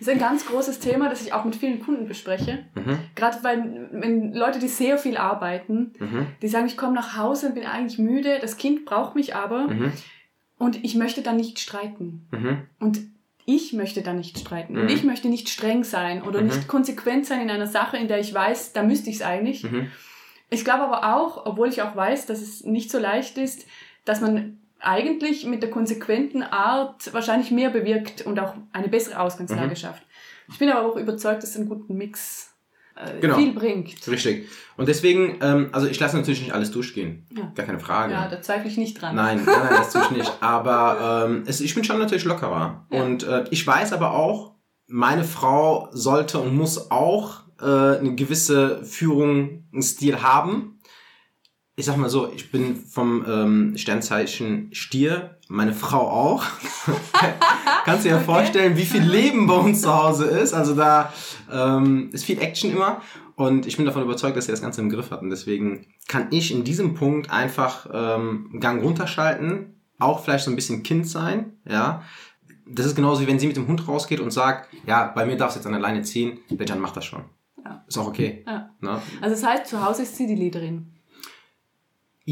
Das 0.00 0.08
ist 0.08 0.14
ein 0.14 0.18
ganz 0.18 0.46
großes 0.46 0.78
Thema, 0.80 1.10
das 1.10 1.20
ich 1.20 1.34
auch 1.34 1.44
mit 1.44 1.54
vielen 1.54 1.80
Kunden 1.84 2.08
bespreche. 2.08 2.64
Mhm. 2.74 2.98
Gerade 3.14 3.36
weil 3.44 3.88
wenn 3.92 4.32
Leute, 4.32 4.58
die 4.58 4.66
sehr 4.68 4.96
viel 4.96 5.18
arbeiten, 5.18 5.92
Mhm. 5.98 6.26
die 6.40 6.48
sagen, 6.48 6.66
ich 6.66 6.78
komme 6.78 6.94
nach 6.94 7.18
Hause 7.18 7.48
und 7.48 7.54
bin 7.54 7.66
eigentlich 7.66 7.98
müde, 7.98 8.38
das 8.40 8.56
Kind 8.56 8.86
braucht 8.86 9.14
mich 9.14 9.36
aber 9.36 9.68
Mhm. 9.68 9.92
und 10.58 10.82
ich 10.82 10.94
möchte 10.94 11.20
dann 11.20 11.36
nicht 11.36 11.60
streiten. 11.60 12.26
Mhm. 12.30 12.62
Und 12.78 12.98
ich 13.44 13.74
möchte 13.74 14.00
dann 14.00 14.16
nicht 14.16 14.38
streiten. 14.38 14.76
Und 14.78 14.84
Mhm. 14.84 14.88
ich 14.90 15.04
möchte 15.04 15.28
nicht 15.28 15.50
streng 15.50 15.84
sein 15.84 16.22
oder 16.22 16.40
Mhm. 16.40 16.46
nicht 16.46 16.66
konsequent 16.66 17.26
sein 17.26 17.42
in 17.42 17.50
einer 17.50 17.66
Sache, 17.66 17.98
in 17.98 18.08
der 18.08 18.20
ich 18.20 18.32
weiß, 18.32 18.72
da 18.72 18.82
müsste 18.82 19.10
ich 19.10 19.16
es 19.16 19.22
eigentlich. 19.22 19.66
Ich 20.48 20.64
glaube 20.64 20.84
aber 20.84 21.14
auch, 21.16 21.44
obwohl 21.44 21.68
ich 21.68 21.82
auch 21.82 21.94
weiß, 21.94 22.24
dass 22.24 22.40
es 22.40 22.64
nicht 22.64 22.90
so 22.90 22.98
leicht 22.98 23.36
ist, 23.36 23.66
dass 24.06 24.22
man 24.22 24.59
eigentlich 24.80 25.46
mit 25.46 25.62
der 25.62 25.70
konsequenten 25.70 26.42
Art 26.42 27.12
wahrscheinlich 27.12 27.50
mehr 27.50 27.70
bewirkt 27.70 28.22
und 28.26 28.38
auch 28.40 28.54
eine 28.72 28.88
bessere 28.88 29.20
Ausgangslage 29.20 29.70
Mhm. 29.70 29.76
schafft. 29.76 30.02
Ich 30.50 30.58
bin 30.58 30.68
aber 30.70 30.88
auch 30.88 30.96
überzeugt, 30.96 31.42
dass 31.42 31.50
es 31.50 31.56
einen 31.56 31.68
guten 31.68 31.94
Mix 31.96 32.48
äh, 32.96 33.20
Genau. 33.20 33.36
viel 33.36 33.52
bringt. 33.52 34.06
Richtig. 34.08 34.48
Und 34.76 34.88
deswegen, 34.88 35.38
ähm, 35.40 35.68
also 35.72 35.86
ich 35.86 35.98
lasse 36.00 36.16
natürlich 36.16 36.40
nicht 36.42 36.52
alles 36.52 36.70
durchgehen. 36.70 37.24
Ja. 37.34 37.50
Gar 37.54 37.64
keine 37.66 37.78
Frage. 37.80 38.12
Ja, 38.12 38.28
da 38.28 38.42
zweifle 38.42 38.68
ich 38.68 38.76
nicht 38.76 39.00
dran. 39.00 39.14
Nein, 39.14 39.42
nein, 39.46 39.54
nein, 39.58 39.68
das 39.76 39.92
tue 39.92 40.02
ich 40.02 40.10
nicht. 40.10 40.32
Aber 40.42 41.26
ähm, 41.28 41.44
es, 41.46 41.60
ich 41.60 41.74
bin 41.74 41.84
schon 41.84 41.98
natürlich 41.98 42.24
lockerer. 42.24 42.86
Ja. 42.90 43.02
Und 43.02 43.22
äh, 43.22 43.44
ich 43.50 43.66
weiß 43.66 43.92
aber 43.92 44.12
auch, 44.14 44.56
meine 44.88 45.22
Frau 45.24 45.88
sollte 45.92 46.40
und 46.40 46.54
muss 46.56 46.90
auch 46.90 47.42
äh, 47.60 47.64
eine 47.64 48.16
gewisse 48.16 48.84
Führung, 48.84 49.64
einen 49.72 49.82
Stil 49.82 50.20
haben. 50.22 50.79
Ich 51.80 51.86
sag 51.86 51.96
mal 51.96 52.10
so, 52.10 52.30
ich 52.30 52.52
bin 52.52 52.76
vom 52.76 53.24
ähm, 53.26 53.72
Sternzeichen 53.78 54.68
Stier, 54.74 55.38
meine 55.48 55.72
Frau 55.72 56.10
auch. 56.10 56.44
Kannst 57.86 58.04
dir 58.04 58.10
ja 58.10 58.16
Okay. 58.16 58.24
vorstellen, 58.26 58.76
wie 58.76 58.84
viel 58.84 59.00
Leben 59.02 59.46
bei 59.46 59.54
uns 59.54 59.80
zu 59.80 59.90
Hause 59.90 60.26
ist. 60.26 60.52
Also 60.52 60.74
da 60.74 61.10
ähm, 61.50 62.10
ist 62.12 62.26
viel 62.26 62.38
Action 62.38 62.70
immer. 62.70 63.00
Und 63.34 63.64
ich 63.64 63.78
bin 63.78 63.86
davon 63.86 64.02
überzeugt, 64.02 64.36
dass 64.36 64.44
sie 64.44 64.50
das 64.50 64.60
Ganze 64.60 64.82
im 64.82 64.90
Griff 64.90 65.10
hat. 65.10 65.22
Und 65.22 65.30
deswegen 65.30 65.86
kann 66.06 66.26
ich 66.32 66.52
in 66.52 66.64
diesem 66.64 66.92
Punkt 66.92 67.30
einfach 67.30 67.86
ähm, 67.90 68.50
einen 68.52 68.60
Gang 68.60 68.82
runterschalten, 68.84 69.80
auch 69.98 70.22
vielleicht 70.22 70.44
so 70.44 70.50
ein 70.50 70.56
bisschen 70.56 70.82
Kind 70.82 71.08
sein, 71.08 71.54
ja. 71.66 72.02
Das 72.66 72.84
ist 72.84 72.94
genauso 72.94 73.22
wie 73.22 73.26
wenn 73.26 73.38
sie 73.38 73.46
mit 73.46 73.56
dem 73.56 73.66
Hund 73.68 73.88
rausgeht 73.88 74.20
und 74.20 74.32
sagt, 74.32 74.68
ja, 74.86 75.06
bei 75.14 75.24
mir 75.24 75.38
darfst 75.38 75.56
du 75.56 75.60
jetzt 75.60 75.66
an 75.66 75.72
der 75.72 75.80
Leine 75.80 76.02
ziehen, 76.02 76.40
der 76.50 76.66
Jan 76.66 76.78
macht 76.78 76.98
das 76.98 77.06
schon. 77.06 77.24
Ja. 77.64 77.82
Ist 77.88 77.96
auch 77.96 78.06
okay. 78.06 78.44
Ja. 78.46 78.68
Ne? 78.80 79.00
Also 79.22 79.34
das 79.34 79.42
heißt, 79.42 79.66
zu 79.66 79.82
Hause 79.82 80.02
ist 80.02 80.14
sie 80.16 80.26
die 80.26 80.34
Leaderin. 80.34 80.92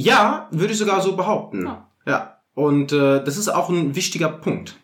Ja, 0.02 0.48
würde 0.50 0.72
ich 0.72 0.78
sogar 0.78 1.00
so 1.00 1.16
behaupten. 1.16 1.64
Ja. 1.64 1.88
Ja. 2.06 2.40
Und 2.54 2.92
äh, 2.92 3.22
das 3.22 3.37
ist 3.37 3.48
auch 3.48 3.68
ein 3.68 3.94
wichtiger 3.94 4.28
Punkt. 4.28 4.76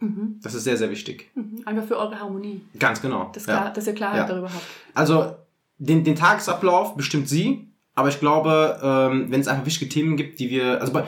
Mhm. 0.00 0.40
Das 0.42 0.54
ist 0.54 0.64
sehr, 0.64 0.76
sehr 0.76 0.90
wichtig. 0.90 1.30
Mhm. 1.34 1.62
Einfach 1.64 1.84
für 1.84 1.96
eure 1.98 2.18
Harmonie. 2.18 2.62
Ganz 2.78 3.00
genau. 3.00 3.30
Dass, 3.32 3.46
ja. 3.46 3.56
klar, 3.58 3.72
dass 3.72 3.86
ihr 3.86 3.94
Klarheit 3.94 4.18
Ja. 4.18 4.26
darüber 4.26 4.48
habt. 4.52 4.64
Also 4.94 5.34
den, 5.78 6.04
den 6.04 6.16
Tagesablauf 6.16 6.96
bestimmt 6.96 7.28
sie, 7.28 7.68
aber 7.94 8.08
ich 8.08 8.20
glaube, 8.20 8.78
ähm, 8.82 9.30
wenn 9.30 9.40
es 9.40 9.48
einfach 9.48 9.66
wichtige 9.66 9.88
Themen 9.88 10.16
gibt, 10.16 10.40
die 10.40 10.50
wir, 10.50 10.80
also 10.80 10.92
bei, 10.92 11.04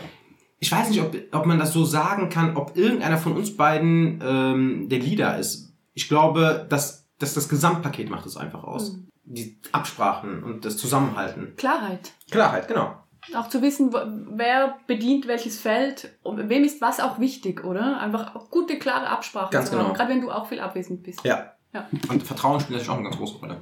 ich 0.59 0.71
weiß 0.71 0.91
nicht, 0.91 1.01
ob, 1.01 1.15
ob 1.33 1.47
man 1.47 1.59
das 1.59 1.73
so 1.73 1.85
sagen 1.85 2.29
kann, 2.29 2.57
ob 2.57 2.77
irgendeiner 2.77 3.19
von 3.19 3.33
uns 3.37 3.57
beiden 3.57 4.21
ähm, 4.25 4.89
der 4.89 4.99
Leader 5.01 5.39
ist. 5.39 5.73
Ich 5.95 6.09
glaube, 6.09 6.67
dass, 6.69 7.07
dass 7.19 7.35
das 7.35 7.49
Gesamtpaket 7.49 8.11
macht 8.11 8.27
es 8.27 8.37
einfach 8.37 8.65
aus. 8.65 8.93
Mhm. 8.93 9.09
Die 9.29 9.59
Absprachen 9.73 10.43
und 10.45 10.65
das 10.65 10.77
Zusammenhalten. 10.77 11.55
Klarheit. 11.57 12.13
Klarheit, 12.31 12.69
genau. 12.69 12.95
Auch 13.35 13.49
zu 13.49 13.61
wissen, 13.63 13.93
wer 14.37 14.79
bedient 14.87 15.27
welches 15.27 15.59
Feld 15.61 16.11
und 16.23 16.49
wem 16.49 16.63
ist 16.65 16.81
was 16.81 17.01
auch 17.01 17.19
wichtig, 17.19 17.65
oder? 17.65 18.01
Einfach 18.01 18.35
gute, 18.51 18.79
klare 18.79 19.09
Absprachen 19.09 19.51
Ganz 19.51 19.71
zu 19.71 19.77
haben. 19.77 19.85
genau. 19.87 19.95
Gerade 19.97 20.11
wenn 20.11 20.21
du 20.21 20.31
auch 20.31 20.47
viel 20.49 20.61
abwesend 20.61 21.03
bist. 21.03 21.25
Ja. 21.25 21.53
Ja. 21.73 21.89
Und 22.09 22.23
Vertrauen 22.23 22.61
spielt 22.61 22.73
natürlich 22.79 22.91
auch 22.91 22.95
eine 22.95 23.05
ganz 23.05 23.17
große 23.17 23.39
Rolle. 23.39 23.61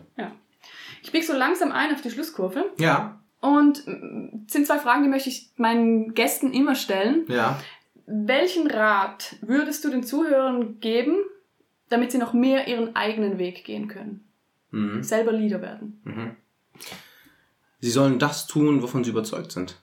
Ich 1.03 1.11
biege 1.13 1.25
so 1.25 1.33
langsam 1.33 1.73
ein 1.73 1.93
auf 1.95 2.01
die 2.03 2.11
Schlusskurve. 2.11 2.65
Ja, 2.79 3.19
Und 3.41 3.87
mm, 3.87 4.45
es 4.47 4.53
sind 4.53 4.67
zwei 4.67 4.79
Fragen, 4.79 5.03
die 5.03 5.09
möchte 5.09 5.29
ich 5.31 5.51
meinen 5.57 6.15
Gästen 6.15 6.53
immer 6.53 6.75
stellen. 6.75 7.25
ja. 7.29 7.59
Welchen 8.07 8.67
Rat 8.71 9.37
würdest 9.41 9.83
du 9.83 9.89
den 9.89 10.03
Zuhörern 10.03 10.79
geben, 10.81 11.17
damit 11.89 12.13
sie 12.13 12.19
noch 12.19 12.35
mehr 12.35 12.69
ihren 12.69 12.95
eigenen 12.95 13.39
Weg 13.39 13.65
gehen 13.65 13.89
können? 13.89 14.29
Mhm. 14.71 15.03
Selber 15.03 15.33
Leader 15.33 15.63
werden. 15.63 16.03
Mhm. 16.05 16.37
Sie 17.85 17.91
sollen 17.91 18.19
das 18.19 18.47
tun, 18.47 18.81
wovon 18.81 19.05
sie 19.05 19.11
überzeugt 19.11 19.53
sind. 19.53 19.79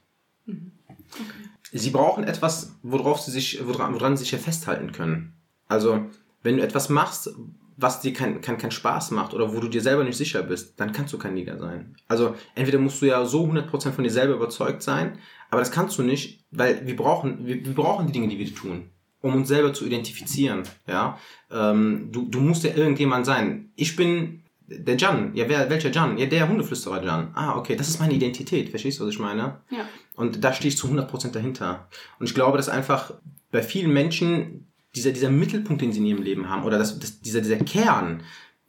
Sie 1.72 1.92
brauchen 1.92 2.24
etwas, 2.24 2.76
worauf 2.82 3.22
sie 3.22 3.30
sich, 3.30 3.62
woran, 3.64 3.94
woran 3.94 4.18
sie 4.18 4.24
sich 4.24 4.32
ja 4.32 4.40
festhalten 4.40 4.92
können. 4.92 5.34
Also, 5.68 6.08
wenn 6.42 6.58
du 6.58 6.64
etwas 6.64 6.90
machst, 6.90 7.30
was 7.78 8.02
dir 8.02 8.12
keinen 8.12 8.42
kein, 8.42 8.58
kein 8.58 8.72
Spaß 8.72 9.12
macht 9.12 9.36
oder 9.36 9.54
wo 9.54 9.60
du 9.60 9.68
dir 9.68 9.84
selber 9.84 10.04
nicht 10.04 10.18
sicher 10.18 10.42
bist, 10.42 10.80
dann 10.80 10.94
kannst 10.94 11.14
du 11.14 11.20
kein 11.20 11.36
Leader 11.36 11.60
sein. 11.60 11.96
Also, 12.08 12.36
entweder 12.56 12.80
musst 12.80 13.04
du 13.04 13.06
ja 13.06 13.24
so 13.24 13.46
100% 13.46 13.92
von 13.92 14.04
dir 14.04 14.10
selber 14.10 14.34
überzeugt 14.34 14.82
sein, 14.82 15.20
Aber 15.52 15.60
das 15.60 15.70
kannst 15.70 16.00
du 16.00 16.02
nicht, 16.02 16.44
weil 16.50 16.88
wir 16.88 16.96
brauchen, 16.96 17.46
wir, 17.46 17.64
wir 17.64 17.76
brauchen 17.76 18.08
die 18.08 18.14
Dinge, 18.14 18.30
die 18.30 18.40
wir 18.40 18.56
tun, 18.56 18.90
um 19.22 19.36
uns 19.36 19.48
selber 19.48 19.76
zu 19.76 19.86
identifizieren. 19.86 20.64
Ja, 20.88 21.20
ähm, 21.52 22.10
du, 22.12 22.28
du 22.28 22.40
musst 22.40 22.64
ja 22.64 22.74
irgendjemand 22.74 23.28
sein. 23.28 23.70
Ich 23.76 23.96
bin 23.96 24.41
der 24.80 24.96
Jan. 24.98 25.36
Ja, 25.36 25.48
wer, 25.50 25.70
welcher 25.70 25.92
Jan? 25.92 26.18
Ja, 26.18 26.26
der 26.26 26.48
Hundeflüsterer 26.48 27.04
Jan. 27.04 27.32
Ah, 27.36 27.56
okay, 27.58 27.76
das 27.76 27.90
ist 27.90 28.00
meine 28.00 28.14
Identität. 28.14 28.70
Verstehst 28.70 29.00
du, 29.00 29.06
was 29.06 29.14
ich 29.14 29.20
meine? 29.20 29.62
Ja. 29.70 29.86
Und 30.16 30.44
da 30.44 30.54
stehe 30.54 30.70
ich 30.70 30.78
zu 30.78 30.88
100% 30.88 31.32
dahinter. 31.32 31.88
Und 32.20 32.26
ich 32.28 32.34
glaube, 32.36 32.58
dass 32.58 32.70
einfach 32.70 33.14
bei 33.52 33.62
vielen 33.62 33.92
Menschen 33.94 34.68
dieser, 34.96 35.12
dieser 35.12 35.30
Mittelpunkt, 35.30 35.82
den 35.82 35.92
sie 35.92 36.00
in 36.00 36.06
ihrem 36.06 36.24
Leben 36.24 36.50
haben, 36.50 36.64
oder 36.64 36.78
das, 36.78 37.00
das, 37.00 37.22
dieser, 37.22 37.42
dieser 37.42 37.58
Kern, 37.58 38.24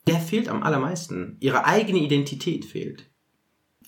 der 0.06 0.16
fehlt 0.20 0.48
am 0.48 0.62
allermeisten. 0.62 1.36
Ihre 1.40 1.64
eigene 1.64 1.98
Identität 1.98 2.64
fehlt. 2.64 3.08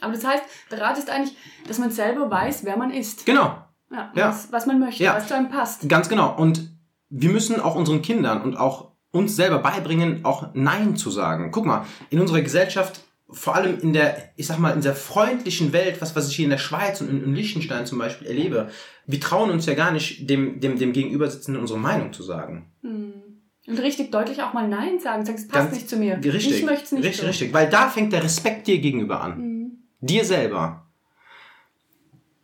Aber 0.01 0.13
das 0.13 0.25
heißt, 0.25 0.43
der 0.71 0.81
Rat 0.81 0.99
ist 0.99 1.11
eigentlich, 1.11 1.37
dass 1.67 1.79
man 1.79 1.91
selber 1.91 2.31
weiß, 2.31 2.65
wer 2.65 2.77
man 2.77 2.91
ist. 2.91 3.27
Genau. 3.27 3.59
Ja, 3.91 4.13
Ja. 4.15 4.29
Was, 4.29 4.53
was 4.53 4.67
man 4.67 4.81
möchte, 4.81 5.03
Ja. 5.05 5.15
was 5.15 5.29
zu 5.29 5.35
einem 5.35 5.49
passt. 5.49 5.89
Ganz 5.89 6.09
genau. 6.09 6.37
Und 6.37 6.71
wir 7.11 7.31
müssen 7.31 7.61
auch 7.61 7.75
unseren 7.77 8.03
Kindern 8.03 8.43
und 8.43 8.57
auch 8.57 8.93
uns 9.15 9.37
selber 9.37 9.59
beibringen, 9.61 10.25
auch 10.25 10.49
Nein 10.55 10.97
zu 10.97 11.11
sagen. 11.11 11.51
Guck 11.53 11.65
mal, 11.67 11.87
in 12.11 12.21
unserer 12.21 12.43
Gesellschaft, 12.43 13.01
vor 13.31 13.55
allem 13.55 13.81
in 13.81 13.93
der, 13.93 14.17
ich 14.37 14.47
sag 14.47 14.59
mal, 14.59 14.71
in 14.73 14.83
der 14.83 14.95
freundlichen 14.95 15.73
Welt, 15.73 16.01
was, 16.01 16.15
was 16.15 16.29
ich 16.29 16.37
hier 16.37 16.45
in 16.45 16.51
der 16.51 16.59
Schweiz 16.59 17.01
und 17.01 17.09
in, 17.09 17.25
in 17.25 17.35
Liechtenstein 17.35 17.87
zum 17.87 17.99
Beispiel 17.99 18.27
erlebe, 18.29 18.71
wir 19.07 19.21
trauen 19.21 19.51
uns 19.51 19.67
ja 19.67 19.75
gar 19.75 19.93
nicht, 19.93 20.29
dem, 20.29 20.61
dem, 20.61 20.79
dem 20.79 20.93
Gegenübersitzenden 20.93 21.61
unsere 21.61 21.79
Meinung 21.79 22.13
zu 22.13 22.23
sagen. 22.23 22.67
Und 22.83 23.79
richtig 23.79 24.11
deutlich 24.11 24.43
auch 24.43 24.53
mal 24.53 24.69
Nein 24.69 24.99
sagen. 25.01 25.25
Sagen, 25.25 25.39
es 25.39 25.49
passt 25.49 25.65
Ganz- 25.71 25.75
nicht 25.75 25.89
zu 25.89 25.97
mir. 25.97 26.17
Richtig. 26.23 26.59
Ich 26.59 26.65
möchte 26.65 26.85
es 26.85 26.93
nicht 26.93 27.05
Richtig, 27.05 27.21
so. 27.21 27.27
richtig. 27.27 27.53
Weil 27.55 27.71
da 27.71 27.89
fängt 27.89 28.13
der 28.13 28.23
Respekt 28.23 28.67
dir 28.67 28.79
gegenüber 28.79 29.21
an. 29.23 29.39
Mhm. 29.39 29.71
Dir 30.01 30.25
selber. 30.25 30.87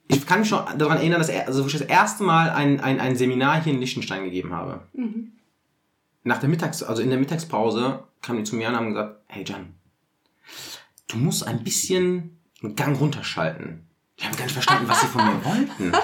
Ich 0.09 0.27
kann 0.27 0.41
mich 0.41 0.49
schon 0.49 0.61
daran 0.79 0.97
erinnern, 0.99 1.21
dass 1.21 1.29
er, 1.29 1.47
also 1.47 1.63
wo 1.63 1.67
ich 1.67 1.73
das 1.75 1.83
erste 1.83 2.25
Mal 2.25 2.51
ein, 2.51 2.81
ein, 2.81 2.99
ein 3.01 3.17
Seminar 3.17 3.63
hier 3.63 3.73
in 3.75 3.81
Liechtenstein 3.81 4.25
gegeben 4.25 4.53
habe. 4.55 4.81
Mhm. 4.93 5.33
Nach 6.23 6.39
der 6.39 6.49
Mittags, 6.49 6.83
also 6.83 7.03
in 7.03 7.11
der 7.11 7.19
Mittagspause 7.19 8.05
kamen 8.23 8.39
die 8.39 8.45
zu 8.45 8.57
mir 8.57 8.69
und 8.69 8.77
haben 8.77 8.89
gesagt, 8.91 9.21
hey 9.27 9.45
Jan, 9.47 9.75
du 11.09 11.17
musst 11.17 11.47
ein 11.47 11.65
bisschen 11.65 12.39
einen 12.63 12.77
Gang 12.77 12.99
runterschalten. 13.01 13.87
Ich 14.17 14.27
habe 14.27 14.37
gar 14.37 14.45
nicht 14.45 14.53
verstanden, 14.53 14.87
was 14.89 15.01
sie 15.01 15.07
von 15.07 15.25
mir 15.25 15.45
wollten. 15.45 15.93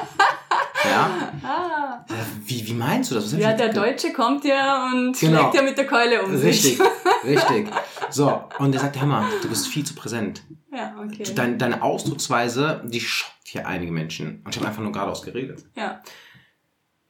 Ja? 0.85 1.33
Ah. 1.43 2.05
Äh, 2.09 2.13
Wie, 2.45 2.65
wie 2.69 2.75
meinst 2.75 3.11
du 3.11 3.17
das? 3.17 3.33
Ja, 3.33 3.55
der 3.55 3.73
Deutsche 3.73 4.13
kommt 4.13 4.45
ja 4.45 4.87
und 4.93 5.19
Genau. 5.19 5.41
schlägt 5.41 5.55
ja 5.55 5.63
mit 5.63 5.77
der 5.79 5.87
Keule 5.87 6.23
um 6.23 6.31
Richtig, 6.31 6.77
sich. 6.77 6.81
richtig. 7.25 7.69
So, 8.11 8.45
und 8.59 8.73
er 8.73 8.81
sagt, 8.81 9.01
hör 9.01 9.07
mal, 9.09 9.25
du 9.43 9.49
bist 9.49 9.67
viel 9.67 9.85
zu 9.85 9.95
präsent. 9.97 10.45
Ja, 10.73 10.95
okay. 11.03 11.25
Deine, 11.35 11.57
deine 11.57 11.83
Ausdrucksweise, 11.83 12.83
die 12.85 13.01
schockt 13.01 13.33
hier 13.49 13.67
einige 13.67 13.91
Menschen. 13.91 14.43
Und 14.45 14.55
ich 14.55 14.59
habe 14.59 14.69
einfach 14.69 14.83
nur 14.83 14.93
geradeaus 14.93 15.23
geredet. 15.23 15.65
Ja. 15.75 16.01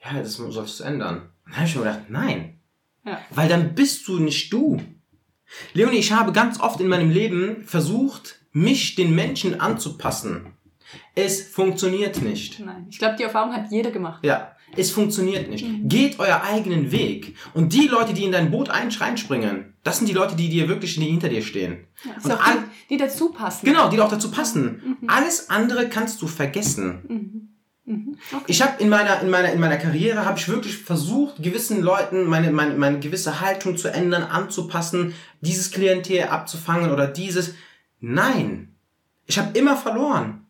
Ja, 0.02 0.20
das 0.22 0.34
sollst 0.34 0.80
du 0.80 0.84
ändern. 0.84 1.16
Und 1.44 1.50
dann 1.52 1.56
habe 1.56 1.66
ich 1.66 1.76
mir 1.76 1.82
gedacht, 1.82 2.00
nein. 2.08 2.55
Ja. 3.06 3.20
Weil 3.30 3.48
dann 3.48 3.74
bist 3.74 4.06
du 4.08 4.18
nicht 4.18 4.52
du. 4.52 4.80
Leonie, 5.74 5.98
ich 5.98 6.12
habe 6.12 6.32
ganz 6.32 6.60
oft 6.60 6.80
in 6.80 6.88
meinem 6.88 7.10
Leben 7.10 7.62
versucht, 7.64 8.40
mich 8.52 8.94
den 8.96 9.14
Menschen 9.14 9.60
anzupassen. 9.60 10.52
Es 11.14 11.42
funktioniert 11.48 12.20
nicht. 12.22 12.60
Nein. 12.60 12.86
Ich 12.90 12.98
glaube, 12.98 13.16
die 13.16 13.22
Erfahrung 13.22 13.52
hat 13.54 13.70
jeder 13.70 13.90
gemacht. 13.90 14.24
Ja, 14.24 14.52
es 14.76 14.90
funktioniert 14.90 15.48
nicht. 15.48 15.66
Mhm. 15.66 15.88
Geht 15.88 16.18
euer 16.18 16.42
eigenen 16.42 16.90
Weg. 16.92 17.36
Und 17.54 17.72
die 17.72 17.86
Leute, 17.86 18.12
die 18.12 18.24
in 18.24 18.32
dein 18.32 18.50
Boot 18.50 18.70
ein- 18.70 18.90
reinspringen, 18.90 19.74
das 19.84 19.98
sind 19.98 20.08
die 20.08 20.12
Leute, 20.12 20.36
die 20.36 20.48
dir 20.48 20.68
wirklich 20.68 20.94
hinter 20.94 21.28
dir 21.28 21.42
stehen. 21.42 21.86
Ja, 22.04 22.36
all- 22.36 22.58
die, 22.88 22.94
die 22.94 22.96
dazu 22.98 23.30
passen. 23.30 23.66
Genau, 23.66 23.88
die 23.88 24.00
auch 24.00 24.10
dazu 24.10 24.30
passen. 24.30 24.96
Alles 25.06 25.48
andere 25.50 25.88
kannst 25.88 26.20
du 26.22 26.26
vergessen. 26.26 27.04
Mhm. 27.08 27.48
Mhm. 27.86 28.18
Okay. 28.32 28.44
Ich 28.48 28.62
habe 28.62 28.82
in 28.82 28.88
meiner 28.88 29.20
in 29.20 29.30
meiner 29.30 29.52
in 29.52 29.60
meiner 29.60 29.76
Karriere 29.76 30.24
habe 30.26 30.38
ich 30.38 30.48
wirklich 30.48 30.76
versucht, 30.76 31.36
gewissen 31.40 31.80
Leuten 31.80 32.24
meine, 32.24 32.50
meine 32.50 32.74
meine 32.74 32.98
gewisse 32.98 33.40
Haltung 33.40 33.76
zu 33.76 33.88
ändern, 33.88 34.24
anzupassen, 34.24 35.14
dieses 35.40 35.70
Klientel 35.70 36.24
abzufangen 36.24 36.90
oder 36.90 37.06
dieses. 37.06 37.54
Nein, 38.00 38.74
ich 39.26 39.38
habe 39.38 39.56
immer 39.56 39.76
verloren. 39.76 40.46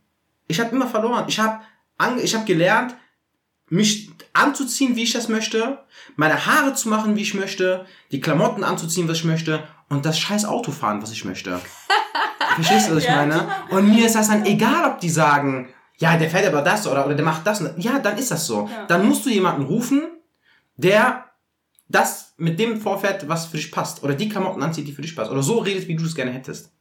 Ich 0.49 0.61
habe 0.61 0.75
immer 0.75 0.89
verloren. 0.89 1.27
Ich 1.29 1.39
habe 1.39 1.61
ich 2.23 2.35
habe 2.35 2.45
gelernt, 2.47 2.95
mich 3.69 4.11
anzuziehen, 4.33 4.97
wie 4.97 5.03
ich 5.03 5.13
das 5.13 5.29
möchte, 5.29 5.79
meine 6.17 6.47
Haare 6.47 6.75
zu 6.75 6.89
machen, 6.89 7.17
wie 7.17 7.23
ich 7.23 7.35
möchte, 7.35 7.87
die 8.13 8.21
Klamotten 8.21 8.65
anzuziehen, 8.65 9.09
was 9.09 9.19
ich 9.19 9.25
möchte 9.25 9.63
und 9.89 10.07
das 10.07 10.19
scheiß 10.19 10.45
Auto 10.45 10.73
fahren, 10.73 11.03
was 11.03 11.13
ich 11.13 11.25
möchte. 11.25 11.61
Verstehst 12.55 12.89
du, 12.89 12.95
was 12.95 13.03
ich 13.03 13.09
Ja, 13.09 13.17
meine? 13.17 13.47
Und 13.71 13.89
mir 13.89 14.07
ist 14.07 14.15
das 14.15 14.29
dann 14.29 14.47
egal, 14.47 14.91
ob 14.91 15.01
die 15.01 15.11
sagen, 15.11 15.69
ja, 15.99 16.17
der 16.17 16.29
fährt 16.31 16.47
aber 16.47 16.63
das 16.63 16.87
oder, 16.87 17.07
oder 17.07 17.15
der 17.15 17.25
macht 17.25 17.47
das. 17.47 17.63
Ja, 17.79 17.99
dann 17.99 18.19
ist 18.19 18.31
das 18.31 18.47
so. 18.47 18.69
Ja. 18.71 18.87
Dann 18.87 19.07
musst 19.07 19.25
du 19.27 19.31
jemanden 19.31 19.63
rufen, 19.63 20.03
der 20.77 21.25
das 21.89 22.35
mit 22.37 22.59
dem 22.59 22.81
vorfährt, 22.81 23.29
was 23.29 23.47
für 23.47 23.57
dich 23.57 23.71
passt. 23.73 24.03
Oder 24.03 24.15
die 24.15 24.29
Klamotten 24.29 24.63
anzieht, 24.63 24.87
die 24.89 24.93
für 24.93 25.03
dich 25.03 25.15
passt. 25.17 25.31
Oder 25.31 25.43
so 25.43 25.59
redet, 25.59 25.89
wie 25.89 25.97
du 25.97 26.05
es 26.05 26.15
gerne 26.15 26.33
hättest. 26.33 26.73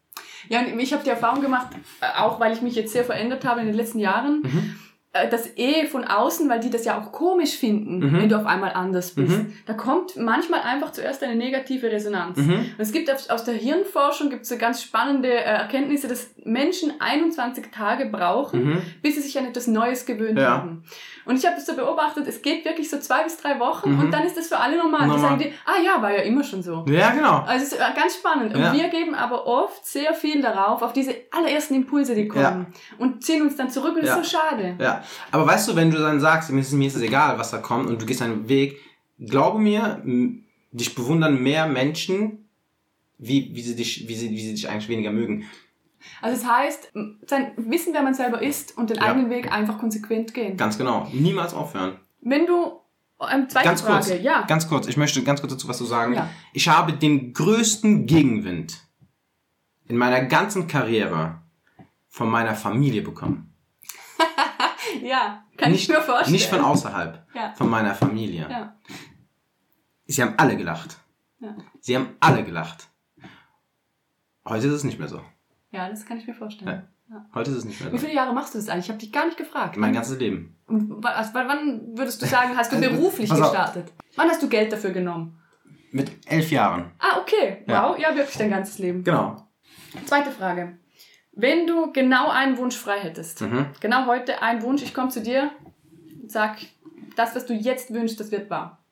Ja, 0.50 0.60
und 0.60 0.80
ich 0.80 0.94
habe 0.94 1.04
die 1.04 1.10
Erfahrung 1.10 1.42
gemacht, 1.42 1.68
äh, 2.02 2.20
auch 2.20 2.40
weil 2.40 2.54
ich 2.54 2.62
mich 2.62 2.76
jetzt 2.76 2.92
sehr 2.94 3.04
verändert 3.06 3.46
habe 3.46 3.62
in 3.62 3.68
den 3.68 3.76
letzten 3.76 4.00
Jahren, 4.00 4.42
Mhm. 4.44 4.76
Äh, 5.16 5.30
dass 5.30 5.58
eh 5.58 5.86
von 5.88 6.04
außen, 6.04 6.48
weil 6.50 6.60
die 6.60 6.70
das 6.70 6.86
ja 6.86 7.00
auch 7.02 7.12
komisch 7.12 7.56
finden, 7.58 8.00
Mhm. 8.00 8.18
wenn 8.22 8.30
du 8.30 8.36
auf 8.38 8.46
einmal 8.46 8.74
anders 8.74 9.12
bist, 9.12 9.38
Mhm. 9.38 9.54
da 9.66 9.74
kommt 9.74 10.16
manchmal 10.18 10.62
einfach 10.62 10.92
zuerst 10.92 11.24
eine 11.24 11.36
negative 11.36 11.92
Resonanz. 11.92 12.38
Mhm. 12.38 12.54
Und 12.54 12.80
es 12.80 12.92
gibt 12.92 13.10
aus 13.32 13.44
der 13.44 13.54
Hirnforschung 13.54 14.30
gibt 14.30 14.44
es 14.44 14.50
so 14.50 14.58
ganz 14.58 14.84
spannende 14.84 15.30
äh, 15.30 15.44
Erkenntnisse, 15.44 16.08
dass 16.08 16.32
Menschen 16.44 16.94
21 17.00 17.72
Tage 17.72 18.06
brauchen, 18.08 18.64
Mhm. 18.66 18.82
bis 19.02 19.16
sie 19.16 19.22
sich 19.22 19.38
an 19.40 19.46
etwas 19.46 19.68
Neues 19.68 20.06
gewöhnt 20.06 20.38
Ja. 20.40 20.58
haben. 20.58 20.84
Und 21.26 21.38
ich 21.38 21.46
habe 21.46 21.56
das 21.56 21.66
so 21.66 21.76
beobachtet, 21.76 22.28
es 22.28 22.42
geht 22.42 22.64
wirklich 22.66 22.90
so 22.90 23.00
zwei 23.00 23.24
bis 23.24 23.38
drei 23.38 23.60
Wochen 23.60 23.94
Mhm. 23.94 24.00
und 24.00 24.12
dann 24.12 24.24
ist 24.24 24.38
das 24.38 24.48
für 24.48 24.58
alle 24.58 24.78
normal. 24.78 25.02
Die 25.02 25.08
Normal. 25.08 25.22
sagen 25.22 25.40
die, 25.40 25.52
ah 25.66 25.82
ja, 25.84 26.02
war 26.02 26.12
ja 26.12 26.22
immer 26.22 26.44
schon 26.44 26.62
so. 26.62 26.86
Ja, 26.88 27.12
genau. 27.12 27.40
Also 27.48 27.66
es 27.66 27.72
ist 27.74 27.80
äh, 27.80 27.84
ganz 27.96 28.16
spannend. 28.16 28.54
Und 28.54 28.62
Ja. 28.62 28.72
wir 28.74 28.88
geben 28.90 29.16
aber 29.16 29.48
oft 29.48 29.86
sehr 29.86 30.14
viel 30.14 30.42
darauf, 30.42 30.82
auf 30.82 30.94
diese 30.94 31.16
allerersten 31.32 31.74
Impulse, 31.76 32.14
die 32.16 32.28
kommen. 32.28 32.68
Und 32.98 33.24
ziehen 33.24 33.42
uns 33.42 33.56
dann 33.56 33.70
zurück 33.70 33.96
und 33.96 34.06
Ja. 34.06 34.16
ist 34.16 34.30
so 34.32 34.38
schade. 34.38 34.76
Ja. 34.80 35.04
Aber 35.32 35.48
weißt 35.48 35.68
du, 35.68 35.76
wenn 35.76 35.90
du 35.92 35.98
dann 35.98 36.20
sagst, 36.20 36.52
mir 36.52 36.62
ist, 36.62 36.72
mir 36.74 36.88
ist 36.88 36.96
es 36.96 37.02
egal, 37.02 37.38
was 37.40 37.52
da 37.52 37.58
kommt 37.58 37.90
und 37.90 38.02
du 38.02 38.06
gehst 38.06 38.22
deinen 38.22 38.48
Weg, 38.48 38.80
glaube 39.20 39.60
mir, 39.60 40.02
dich 40.72 40.94
bewundern 40.96 41.42
mehr 41.42 41.68
Menschen, 41.68 42.48
wie, 43.18 43.50
wie, 43.56 43.62
sie 43.62 43.76
dich, 43.76 44.08
wie, 44.08 44.16
sie, 44.16 44.30
wie 44.30 44.40
sie 44.46 44.54
dich 44.54 44.70
eigentlich 44.70 44.90
weniger 44.90 45.12
mögen. 45.12 45.46
Also 46.22 46.42
es 46.42 46.48
heißt, 46.50 46.92
sein, 47.28 47.52
wissen, 47.58 47.94
wer 47.94 48.02
man 48.04 48.14
selber 48.14 48.42
ist 48.42 48.78
und 48.78 48.90
den 48.90 48.98
Ja. 48.98 49.04
eigenen 49.04 49.30
Weg 49.30 49.52
einfach 49.52 49.78
konsequent 49.78 50.34
gehen. 50.34 50.58
Ganz 50.58 50.78
genau. 50.78 51.08
Niemals 51.12 51.54
aufhören. 51.54 52.00
Wenn 52.22 52.46
du, 52.46 52.80
ähm, 53.32 53.48
zweite 53.50 53.66
Ganz 53.68 53.82
Frage, 53.82 54.10
kurz. 54.10 54.22
ja. 54.24 54.42
Ganz 54.48 54.68
kurz. 54.68 54.88
Ich 54.88 54.98
möchte 54.98 55.22
ganz 55.24 55.42
kurz 55.42 55.54
dazu 55.54 55.68
was 55.68 55.78
zu 55.78 55.86
sagen. 55.86 56.14
Ja. 56.14 56.30
Ich 56.54 56.68
habe 56.68 56.94
den 56.94 57.34
größten 57.34 58.06
Gegenwind 58.06 58.78
in 59.88 59.98
meiner 59.98 60.26
ganzen 60.26 60.68
Karriere 60.68 61.42
von 62.08 62.30
meiner 62.30 62.56
Familie 62.56 63.02
bekommen. 63.02 63.52
Ja, 65.02 65.44
kann 65.58 65.74
ich 65.74 65.90
mir 65.90 66.00
vorstellen. 66.00 66.32
Nicht 66.32 66.48
von 66.48 66.62
außerhalb. 66.62 67.26
Ja. 67.34 67.54
Von 67.56 67.70
meiner 67.70 67.96
Familie. 67.96 68.48
Ja. 68.50 68.76
Sie 70.06 70.22
haben 70.22 70.36
alle 70.38 70.56
gelacht. 70.56 70.98
Ja. 71.40 71.56
Sie 71.82 71.96
haben 71.96 72.16
alle 72.20 72.44
gelacht. 72.44 72.88
Heute 74.48 74.68
ist 74.68 74.74
es 74.74 74.84
nicht 74.84 75.00
mehr 75.00 75.08
so. 75.10 75.22
Ja, 75.76 75.90
das 75.90 76.06
kann 76.06 76.18
ich 76.18 76.26
mir 76.28 76.34
vorstellen. 76.34 76.84
Heute 77.36 77.52
ist 77.52 77.58
es 77.58 77.66
nicht 77.66 77.80
mehr 77.82 77.94
Wie 77.94 78.00
viele 78.00 78.14
Jahre 78.14 78.34
machst 78.34 78.54
du 78.56 78.58
das 78.58 78.68
eigentlich? 78.68 78.86
Ich 78.86 78.90
habe 78.90 79.00
dich 79.00 79.12
gar 79.12 79.26
nicht 79.26 79.38
gefragt. 79.38 79.78
Mein 79.78 79.94
ganzes 79.94 80.18
Leben. 80.18 80.56
Und 80.68 81.06
also, 81.06 81.34
wann- 81.34 81.96
würdest 81.98 82.22
du 82.22 82.26
sagen, 82.26 82.58
hast 82.58 82.72
du 82.72 82.78
Also, 82.78 82.90
beruflich 82.90 83.30
gestartet? 83.30 83.92
Wann 84.16 84.28
hast 84.30 84.42
du 84.42 84.50
Geld 84.50 84.72
dafür 84.74 84.90
genommen? 84.90 85.40
Mit 85.92 86.12
elf 86.26 86.50
Jahren. 86.52 86.92
Ah, 87.00 87.20
okay. 87.22 87.64
Ja. 87.68 87.90
Wow, 87.90 88.00
ja, 88.00 88.16
wirklich 88.16 88.36
dein 88.38 88.50
ganzes 88.50 88.80
Leben. 88.80 89.04
Genau. 89.04 89.48
Zweite 90.06 90.32
Frage. 90.32 90.78
Wenn 91.34 91.68
du 91.68 91.92
genau 91.94 92.30
einen 92.30 92.58
Wunsch 92.58 92.76
frei 92.76 93.00
hättest, 93.00 93.42
Mhm. 93.42 93.68
genau 93.82 94.08
heute 94.08 94.42
einen 94.42 94.62
Wunsch, 94.64 94.82
ich 94.82 94.94
komme 94.94 95.10
zu 95.10 95.22
dir 95.22 95.52
und 96.22 96.32
sag, 96.32 96.58
das, 97.16 97.36
was 97.36 97.46
du 97.46 97.54
jetzt 97.54 97.94
wünschst, 97.94 98.20
das 98.20 98.32
wird 98.32 98.50
wahr. 98.50 98.84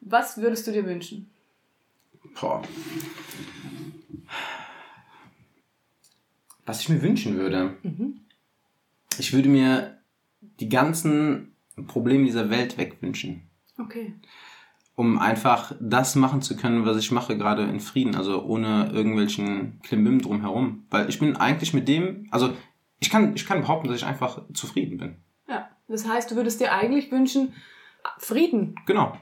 Was 0.00 0.38
würdest 0.38 0.66
du 0.66 0.72
dir 0.72 0.84
wünschen? 0.84 1.30
Boah. 2.40 2.62
Was 6.68 6.82
ich 6.82 6.90
mir 6.90 7.00
wünschen 7.00 7.38
würde. 7.38 7.78
Mhm. 7.82 8.20
Ich 9.18 9.32
würde 9.32 9.48
mir 9.48 10.02
die 10.60 10.68
ganzen 10.68 11.56
Probleme 11.86 12.26
dieser 12.26 12.50
Welt 12.50 12.76
wegwünschen. 12.76 13.48
Okay. 13.78 14.14
Um 14.94 15.18
einfach 15.18 15.74
das 15.80 16.14
machen 16.14 16.42
zu 16.42 16.56
können, 16.56 16.84
was 16.84 16.98
ich 16.98 17.10
mache, 17.10 17.38
gerade 17.38 17.62
in 17.62 17.80
Frieden, 17.80 18.16
also 18.16 18.44
ohne 18.44 18.90
irgendwelchen 18.92 19.80
Klimbim 19.82 20.20
drumherum. 20.20 20.84
Weil 20.90 21.08
ich 21.08 21.18
bin 21.18 21.36
eigentlich 21.36 21.72
mit 21.72 21.88
dem, 21.88 22.28
also 22.30 22.54
ich 23.00 23.08
kann, 23.08 23.34
ich 23.34 23.46
kann 23.46 23.62
behaupten, 23.62 23.88
dass 23.88 23.96
ich 23.96 24.04
einfach 24.04 24.42
zufrieden 24.52 24.98
bin. 24.98 25.16
Ja, 25.48 25.70
das 25.88 26.06
heißt, 26.06 26.30
du 26.30 26.36
würdest 26.36 26.60
dir 26.60 26.72
eigentlich 26.74 27.10
wünschen, 27.10 27.54
Frieden. 28.18 28.74
Genau. 28.86 29.16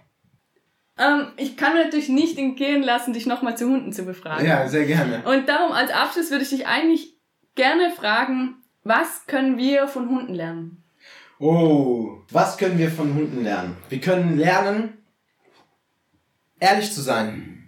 Ähm, 0.99 1.29
ich 1.37 1.57
kann 1.57 1.75
mir 1.75 1.85
natürlich 1.85 2.09
nicht 2.09 2.39
entgehen 2.39 2.83
lassen, 2.83 3.13
dich 3.13 3.27
nochmal 3.27 3.57
zu 3.57 3.69
Hunden 3.69 3.93
zu 3.93 4.05
befragen. 4.05 4.45
sehr 4.67 4.87
gerne. 4.87 5.23
Und 5.27 5.49
darum 5.49 5.71
als 5.73 5.93
Abschluss 5.93 6.31
würde 6.31 6.43
ich 6.43 6.51
dich 6.51 6.67
eigentlich 6.67 7.16
gerne 7.57 7.91
fragen, 7.91 8.57
was 8.85 9.27
können 9.27 9.59
wir 9.59 9.89
von 9.89 10.09
Hunden 10.09 10.35
lernen? 10.35 10.83
Oh, 11.39 12.23
was 12.31 12.57
können 12.57 12.79
wir 12.79 12.91
von 12.91 13.15
Hunden 13.15 13.43
lernen? 13.43 13.77
Wir 13.89 14.01
können 14.01 14.39
lernen, 14.39 14.99
ehrlich 16.61 16.93
zu 16.93 17.03
sein. 17.03 17.67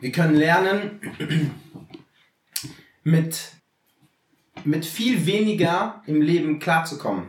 Wir 0.00 0.12
können 0.12 0.34
lernen, 0.34 1.00
mit, 3.02 3.52
mit 4.64 4.84
viel 4.84 5.26
weniger 5.26 6.02
im 6.06 6.20
Leben 6.20 6.58
klarzukommen. 6.58 7.28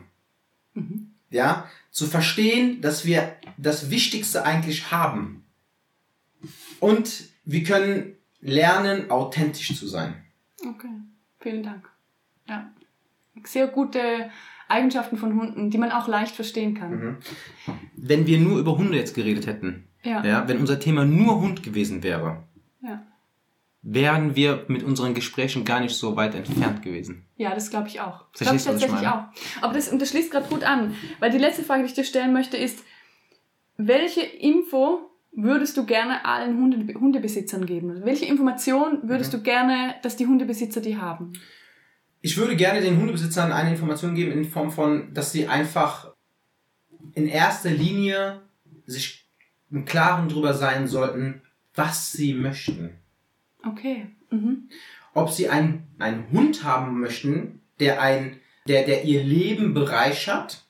Ja, 1.29 1.69
zu 1.89 2.05
verstehen, 2.05 2.81
dass 2.81 3.05
wir 3.05 3.35
das 3.57 3.89
Wichtigste 3.89 4.45
eigentlich 4.45 4.91
haben. 4.91 5.45
Und 6.79 7.29
wir 7.45 7.63
können 7.63 8.15
lernen, 8.41 9.09
authentisch 9.09 9.77
zu 9.77 9.87
sein. 9.87 10.22
Okay, 10.65 10.89
vielen 11.39 11.63
Dank. 11.63 11.89
Ja. 12.47 12.71
Sehr 13.43 13.67
gute 13.67 14.29
Eigenschaften 14.67 15.17
von 15.17 15.39
Hunden, 15.39 15.69
die 15.69 15.77
man 15.77 15.91
auch 15.91 16.07
leicht 16.07 16.35
verstehen 16.35 16.73
kann. 16.75 17.17
Wenn 17.95 18.27
wir 18.27 18.39
nur 18.39 18.59
über 18.59 18.77
Hunde 18.77 18.97
jetzt 18.97 19.15
geredet 19.15 19.47
hätten, 19.47 19.87
Ja. 20.03 20.23
ja, 20.23 20.47
wenn 20.47 20.59
unser 20.59 20.79
Thema 20.79 21.05
nur 21.05 21.39
Hund 21.41 21.63
gewesen 21.63 22.03
wäre, 22.03 22.43
Ja. 22.81 23.01
wären 23.81 24.35
wir 24.35 24.65
mit 24.67 24.83
unseren 24.83 25.13
Gesprächen 25.13 25.65
gar 25.65 25.79
nicht 25.79 25.95
so 25.95 26.15
weit 26.15 26.35
entfernt 26.35 26.81
gewesen. 26.81 27.25
Ja, 27.37 27.53
das 27.53 27.69
glaube 27.69 27.87
ich 27.89 27.99
auch. 28.01 28.25
Das 28.31 28.41
glaube 28.41 28.55
ich 28.57 28.61
ich 28.61 28.67
tatsächlich 28.67 29.01
meine? 29.01 29.15
auch. 29.29 29.61
Aber 29.61 29.73
das, 29.73 29.89
und 29.89 30.01
das 30.01 30.09
schließt 30.09 30.31
gerade 30.31 30.47
gut 30.47 30.63
an, 30.63 30.95
weil 31.19 31.31
die 31.31 31.37
letzte 31.37 31.63
Frage, 31.63 31.83
die 31.83 31.87
ich 31.89 31.93
dir 31.95 32.03
stellen 32.05 32.33
möchte, 32.33 32.55
ist, 32.57 32.83
welche 33.77 34.21
Info 34.21 35.09
würdest 35.35 35.77
du 35.77 35.85
gerne 35.85 36.25
allen 36.25 36.57
Hunde, 36.57 36.93
Hundebesitzern 36.93 37.65
geben? 37.65 38.01
Welche 38.03 38.25
Information 38.25 38.99
würdest 39.03 39.33
Mhm. 39.33 39.37
du 39.37 39.43
gerne, 39.43 39.95
dass 40.03 40.15
die 40.15 40.27
Hundebesitzer 40.27 40.81
die 40.81 40.97
haben? 40.97 41.33
Ich 42.21 42.37
würde 42.37 42.55
gerne 42.55 42.81
den 42.81 42.97
Hundebesitzern 42.97 43.51
eine 43.51 43.71
Information 43.71 44.15
geben 44.15 44.31
in 44.31 44.45
Form 44.45 44.71
von, 44.71 45.13
dass 45.13 45.31
sie 45.31 45.47
einfach 45.47 46.13
in 47.15 47.27
erster 47.27 47.69
Linie 47.69 48.41
sich 48.85 49.27
im 49.71 49.85
Klaren 49.85 50.29
darüber 50.29 50.53
sein 50.53 50.87
sollten, 50.87 51.41
was 51.75 52.11
sie 52.11 52.33
möchten. 52.33 52.91
Okay. 53.65 54.07
Mhm. 54.29 54.69
Ob 55.13 55.29
sie 55.31 55.49
einen, 55.49 55.87
einen 55.99 56.29
Hund 56.31 56.63
haben 56.63 56.99
möchten, 56.99 57.61
der, 57.79 58.01
ein, 58.01 58.39
der, 58.67 58.85
der 58.85 59.03
ihr 59.03 59.23
Leben 59.23 59.73
bereichert, 59.73 60.65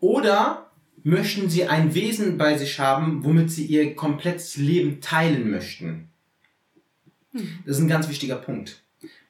oder 0.00 0.67
möchten 1.08 1.48
sie 1.48 1.66
ein 1.66 1.94
Wesen 1.94 2.36
bei 2.36 2.58
sich 2.58 2.78
haben, 2.78 3.24
womit 3.24 3.50
sie 3.50 3.64
ihr 3.64 3.94
komplettes 3.96 4.56
Leben 4.56 5.00
teilen 5.00 5.50
möchten. 5.50 6.10
Das 7.32 7.76
ist 7.76 7.80
ein 7.80 7.88
ganz 7.88 8.08
wichtiger 8.08 8.36
Punkt. 8.36 8.82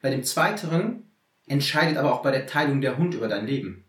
Bei 0.03 0.11
dem 0.11 0.25
Zweiteren 0.25 1.05
entscheidet 1.47 1.97
aber 1.97 2.13
auch 2.13 2.23
bei 2.23 2.33
der 2.33 2.47
Teilung 2.47 2.81
der 2.81 2.99
Hund 2.99 3.15
über 3.15 3.29
dein 3.29 3.47
Leben. 3.47 3.85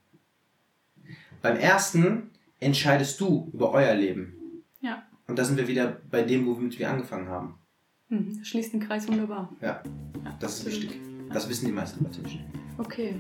Beim 1.41 1.57
ersten 1.57 2.29
entscheidest 2.59 3.19
du 3.21 3.49
über 3.53 3.71
euer 3.71 3.95
Leben. 3.95 4.33
Ja. 4.81 5.03
Und 5.27 5.39
da 5.39 5.43
sind 5.43 5.57
wir 5.57 5.67
wieder 5.67 5.99
bei 6.11 6.21
dem, 6.21 6.45
womit 6.45 6.77
wir 6.77 6.91
angefangen 6.91 7.29
haben. 7.29 7.55
Mhm. 8.09 8.37
Das 8.37 8.47
schließt 8.47 8.73
den 8.73 8.81
Kreis 8.81 9.07
wunderbar. 9.07 9.51
Ja, 9.61 9.81
das 10.39 10.59
ist 10.59 10.65
wichtig. 10.65 10.91
Das 11.31 11.49
wissen 11.49 11.65
die 11.65 11.71
meisten 11.71 12.03
Leute 12.03 12.21
nicht. 12.21 12.39
Okay. 12.77 13.15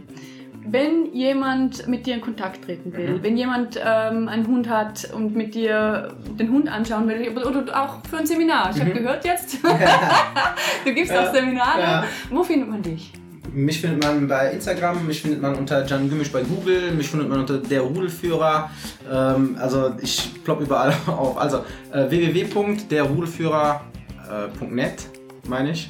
Wenn 0.65 1.13
jemand 1.13 1.87
mit 1.87 2.05
dir 2.05 2.15
in 2.15 2.21
Kontakt 2.21 2.65
treten 2.65 2.91
will, 2.93 3.15
Mhm. 3.17 3.23
wenn 3.23 3.37
jemand 3.37 3.79
ähm, 3.83 4.27
einen 4.27 4.45
Hund 4.47 4.69
hat 4.69 5.09
und 5.15 5.35
mit 5.35 5.55
dir 5.55 6.13
den 6.39 6.51
Hund 6.51 6.69
anschauen 6.71 7.07
will, 7.07 7.27
oder, 7.37 7.63
auch 7.81 7.97
für 8.07 8.17
ein 8.17 8.25
Seminar, 8.27 8.69
ich 8.73 8.79
habe 8.81 8.91
Mhm. 8.91 8.95
gehört 8.95 9.25
jetzt, 9.25 9.57
du 10.85 10.93
gibst 10.93 11.11
Ja. 11.13 11.21
auch 11.23 11.33
Seminare, 11.33 11.81
Ja. 11.81 12.03
wo 12.29 12.43
findet 12.43 12.69
man 12.69 12.81
dich? 12.83 13.13
Mich 13.51 13.81
findet 13.81 14.03
man 14.03 14.27
bei 14.27 14.51
Instagram, 14.51 15.07
mich 15.07 15.23
findet 15.23 15.41
man 15.41 15.55
unter 15.55 15.83
Jan 15.83 16.07
Gümmisch 16.07 16.31
bei 16.31 16.43
Google, 16.43 16.91
mich 16.91 17.09
findet 17.09 17.29
man 17.29 17.39
unter 17.39 17.57
der 17.57 17.81
Rudelführer. 17.81 18.69
Ähm, 19.11 19.57
also 19.59 19.93
ich 20.01 20.31
plopp 20.43 20.61
überall 20.61 20.93
auf. 21.07 21.35
Also 21.37 21.63
äh, 21.91 22.07
www.derrudelführer.net 22.11 25.07
meine 25.49 25.71
ich. 25.71 25.89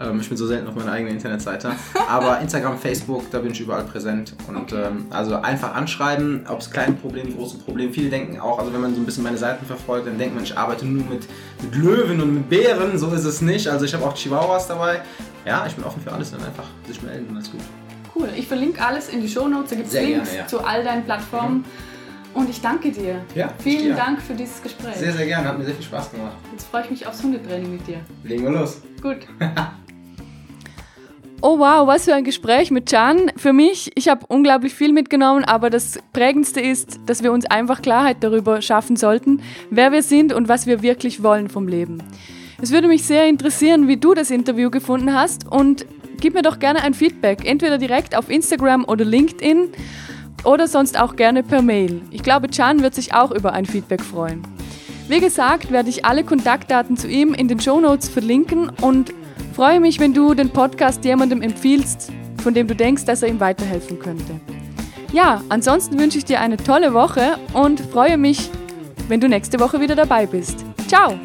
Ähm, 0.00 0.20
ich 0.20 0.28
bin 0.28 0.36
so 0.36 0.46
selten 0.46 0.66
auf 0.66 0.74
meiner 0.74 0.92
eigenen 0.92 1.14
Internetseite. 1.14 1.72
Aber 2.08 2.40
Instagram, 2.42 2.78
Facebook, 2.78 3.30
da 3.30 3.38
bin 3.38 3.52
ich 3.52 3.60
überall 3.60 3.84
präsent. 3.84 4.34
Und 4.48 4.72
ähm, 4.72 5.06
also 5.10 5.36
einfach 5.36 5.74
anschreiben, 5.74 6.46
ob 6.48 6.60
es 6.60 6.70
kleine 6.70 6.94
Probleme, 6.94 7.30
große 7.30 7.58
Probleme. 7.58 7.92
Viele 7.92 8.10
denken 8.10 8.40
auch, 8.40 8.58
also 8.58 8.72
wenn 8.72 8.80
man 8.80 8.94
so 8.94 9.00
ein 9.00 9.06
bisschen 9.06 9.22
meine 9.22 9.38
Seiten 9.38 9.64
verfolgt, 9.66 10.06
dann 10.06 10.18
denkt 10.18 10.34
man, 10.34 10.44
ich 10.44 10.56
arbeite 10.56 10.86
nur 10.86 11.04
mit, 11.04 11.26
mit 11.62 11.74
Löwen 11.76 12.20
und 12.20 12.34
mit 12.34 12.48
Bären. 12.48 12.98
So 12.98 13.10
ist 13.12 13.24
es 13.24 13.40
nicht. 13.40 13.68
Also 13.68 13.84
ich 13.84 13.94
habe 13.94 14.04
auch 14.04 14.14
Chihuahuas 14.14 14.66
dabei. 14.66 15.02
Ja, 15.46 15.64
ich 15.66 15.74
bin 15.74 15.84
offen 15.84 16.02
für 16.02 16.12
alles. 16.12 16.32
Dann 16.32 16.42
einfach 16.42 16.66
sich 16.86 17.02
melden 17.02 17.28
und 17.28 17.36
alles 17.36 17.50
gut. 17.50 17.60
Cool, 18.14 18.28
ich 18.36 18.46
verlinke 18.46 18.80
alles 18.80 19.08
in 19.08 19.20
die 19.20 19.28
Shownotes, 19.28 19.70
da 19.70 19.76
gibt 19.76 19.88
es 19.88 19.94
Links 19.94 20.30
gerne, 20.30 20.38
ja. 20.42 20.46
zu 20.46 20.64
all 20.64 20.84
deinen 20.84 21.04
Plattformen. 21.04 21.64
Und 22.34 22.50
ich 22.50 22.60
danke 22.60 22.90
dir. 22.90 23.20
Ja, 23.34 23.52
Vielen 23.58 23.84
dir. 23.84 23.94
Dank 23.94 24.20
für 24.20 24.34
dieses 24.34 24.60
Gespräch. 24.62 24.96
Sehr, 24.96 25.12
sehr 25.12 25.26
gerne. 25.26 25.48
Hat 25.48 25.58
mir 25.58 25.64
sehr 25.64 25.74
viel 25.74 25.84
Spaß 25.84 26.10
gemacht. 26.10 26.36
Jetzt 26.50 26.66
freue 26.66 26.82
ich 26.82 26.90
mich 26.90 27.06
aufs 27.06 27.22
Hundetraining 27.22 27.72
mit 27.72 27.86
dir. 27.86 28.00
Legen 28.24 28.44
wir 28.44 28.50
los. 28.50 28.82
Gut. 29.00 29.18
Oh 31.46 31.58
wow, 31.58 31.86
was 31.86 32.06
für 32.06 32.14
ein 32.14 32.24
Gespräch 32.24 32.70
mit 32.70 32.88
Can. 32.88 33.30
Für 33.36 33.52
mich, 33.52 33.92
ich 33.96 34.08
habe 34.08 34.24
unglaublich 34.28 34.72
viel 34.72 34.94
mitgenommen, 34.94 35.44
aber 35.44 35.68
das 35.68 35.98
Prägendste 36.14 36.62
ist, 36.62 36.98
dass 37.04 37.22
wir 37.22 37.32
uns 37.32 37.44
einfach 37.44 37.82
Klarheit 37.82 38.16
darüber 38.20 38.62
schaffen 38.62 38.96
sollten, 38.96 39.42
wer 39.68 39.92
wir 39.92 40.02
sind 40.02 40.32
und 40.32 40.48
was 40.48 40.66
wir 40.66 40.80
wirklich 40.80 41.22
wollen 41.22 41.50
vom 41.50 41.68
Leben. 41.68 42.02
Es 42.62 42.72
würde 42.72 42.88
mich 42.88 43.04
sehr 43.04 43.26
interessieren, 43.26 43.88
wie 43.88 43.98
du 43.98 44.14
das 44.14 44.30
Interview 44.30 44.70
gefunden 44.70 45.12
hast 45.12 45.46
und 45.46 45.84
gib 46.18 46.32
mir 46.32 46.40
doch 46.40 46.58
gerne 46.58 46.82
ein 46.82 46.94
Feedback, 46.94 47.44
entweder 47.44 47.76
direkt 47.76 48.16
auf 48.16 48.30
Instagram 48.30 48.86
oder 48.86 49.04
LinkedIn 49.04 49.68
oder 50.44 50.68
sonst 50.68 50.98
auch 50.98 51.16
gerne 51.16 51.42
per 51.42 51.62
Mail. 51.62 52.02
Ich 52.10 52.22
glaube, 52.22 52.48
Can 52.48 52.82
wird 52.82 52.94
sich 52.94 53.14
auch 53.14 53.30
über 53.30 53.52
ein 53.52 53.66
Feedback 53.66 54.02
freuen. 54.02 54.42
Wie 55.08 55.20
gesagt, 55.20 55.70
werde 55.70 55.90
ich 55.90 56.04
alle 56.04 56.24
Kontaktdaten 56.24 56.96
zu 56.96 57.08
ihm 57.08 57.34
in 57.34 57.48
den 57.48 57.60
Shownotes 57.60 58.08
verlinken 58.08 58.70
und 58.80 59.12
freue 59.54 59.80
mich, 59.80 60.00
wenn 60.00 60.14
du 60.14 60.34
den 60.34 60.50
Podcast 60.50 61.04
jemandem 61.04 61.42
empfiehlst, 61.42 62.10
von 62.42 62.54
dem 62.54 62.66
du 62.66 62.74
denkst, 62.74 63.04
dass 63.04 63.22
er 63.22 63.28
ihm 63.28 63.40
weiterhelfen 63.40 63.98
könnte. 63.98 64.40
Ja, 65.12 65.42
ansonsten 65.48 65.98
wünsche 65.98 66.18
ich 66.18 66.24
dir 66.24 66.40
eine 66.40 66.56
tolle 66.56 66.94
Woche 66.94 67.38
und 67.52 67.80
freue 67.80 68.16
mich, 68.16 68.50
wenn 69.08 69.20
du 69.20 69.28
nächste 69.28 69.60
Woche 69.60 69.80
wieder 69.80 69.94
dabei 69.94 70.26
bist. 70.26 70.64
Ciao! 70.88 71.18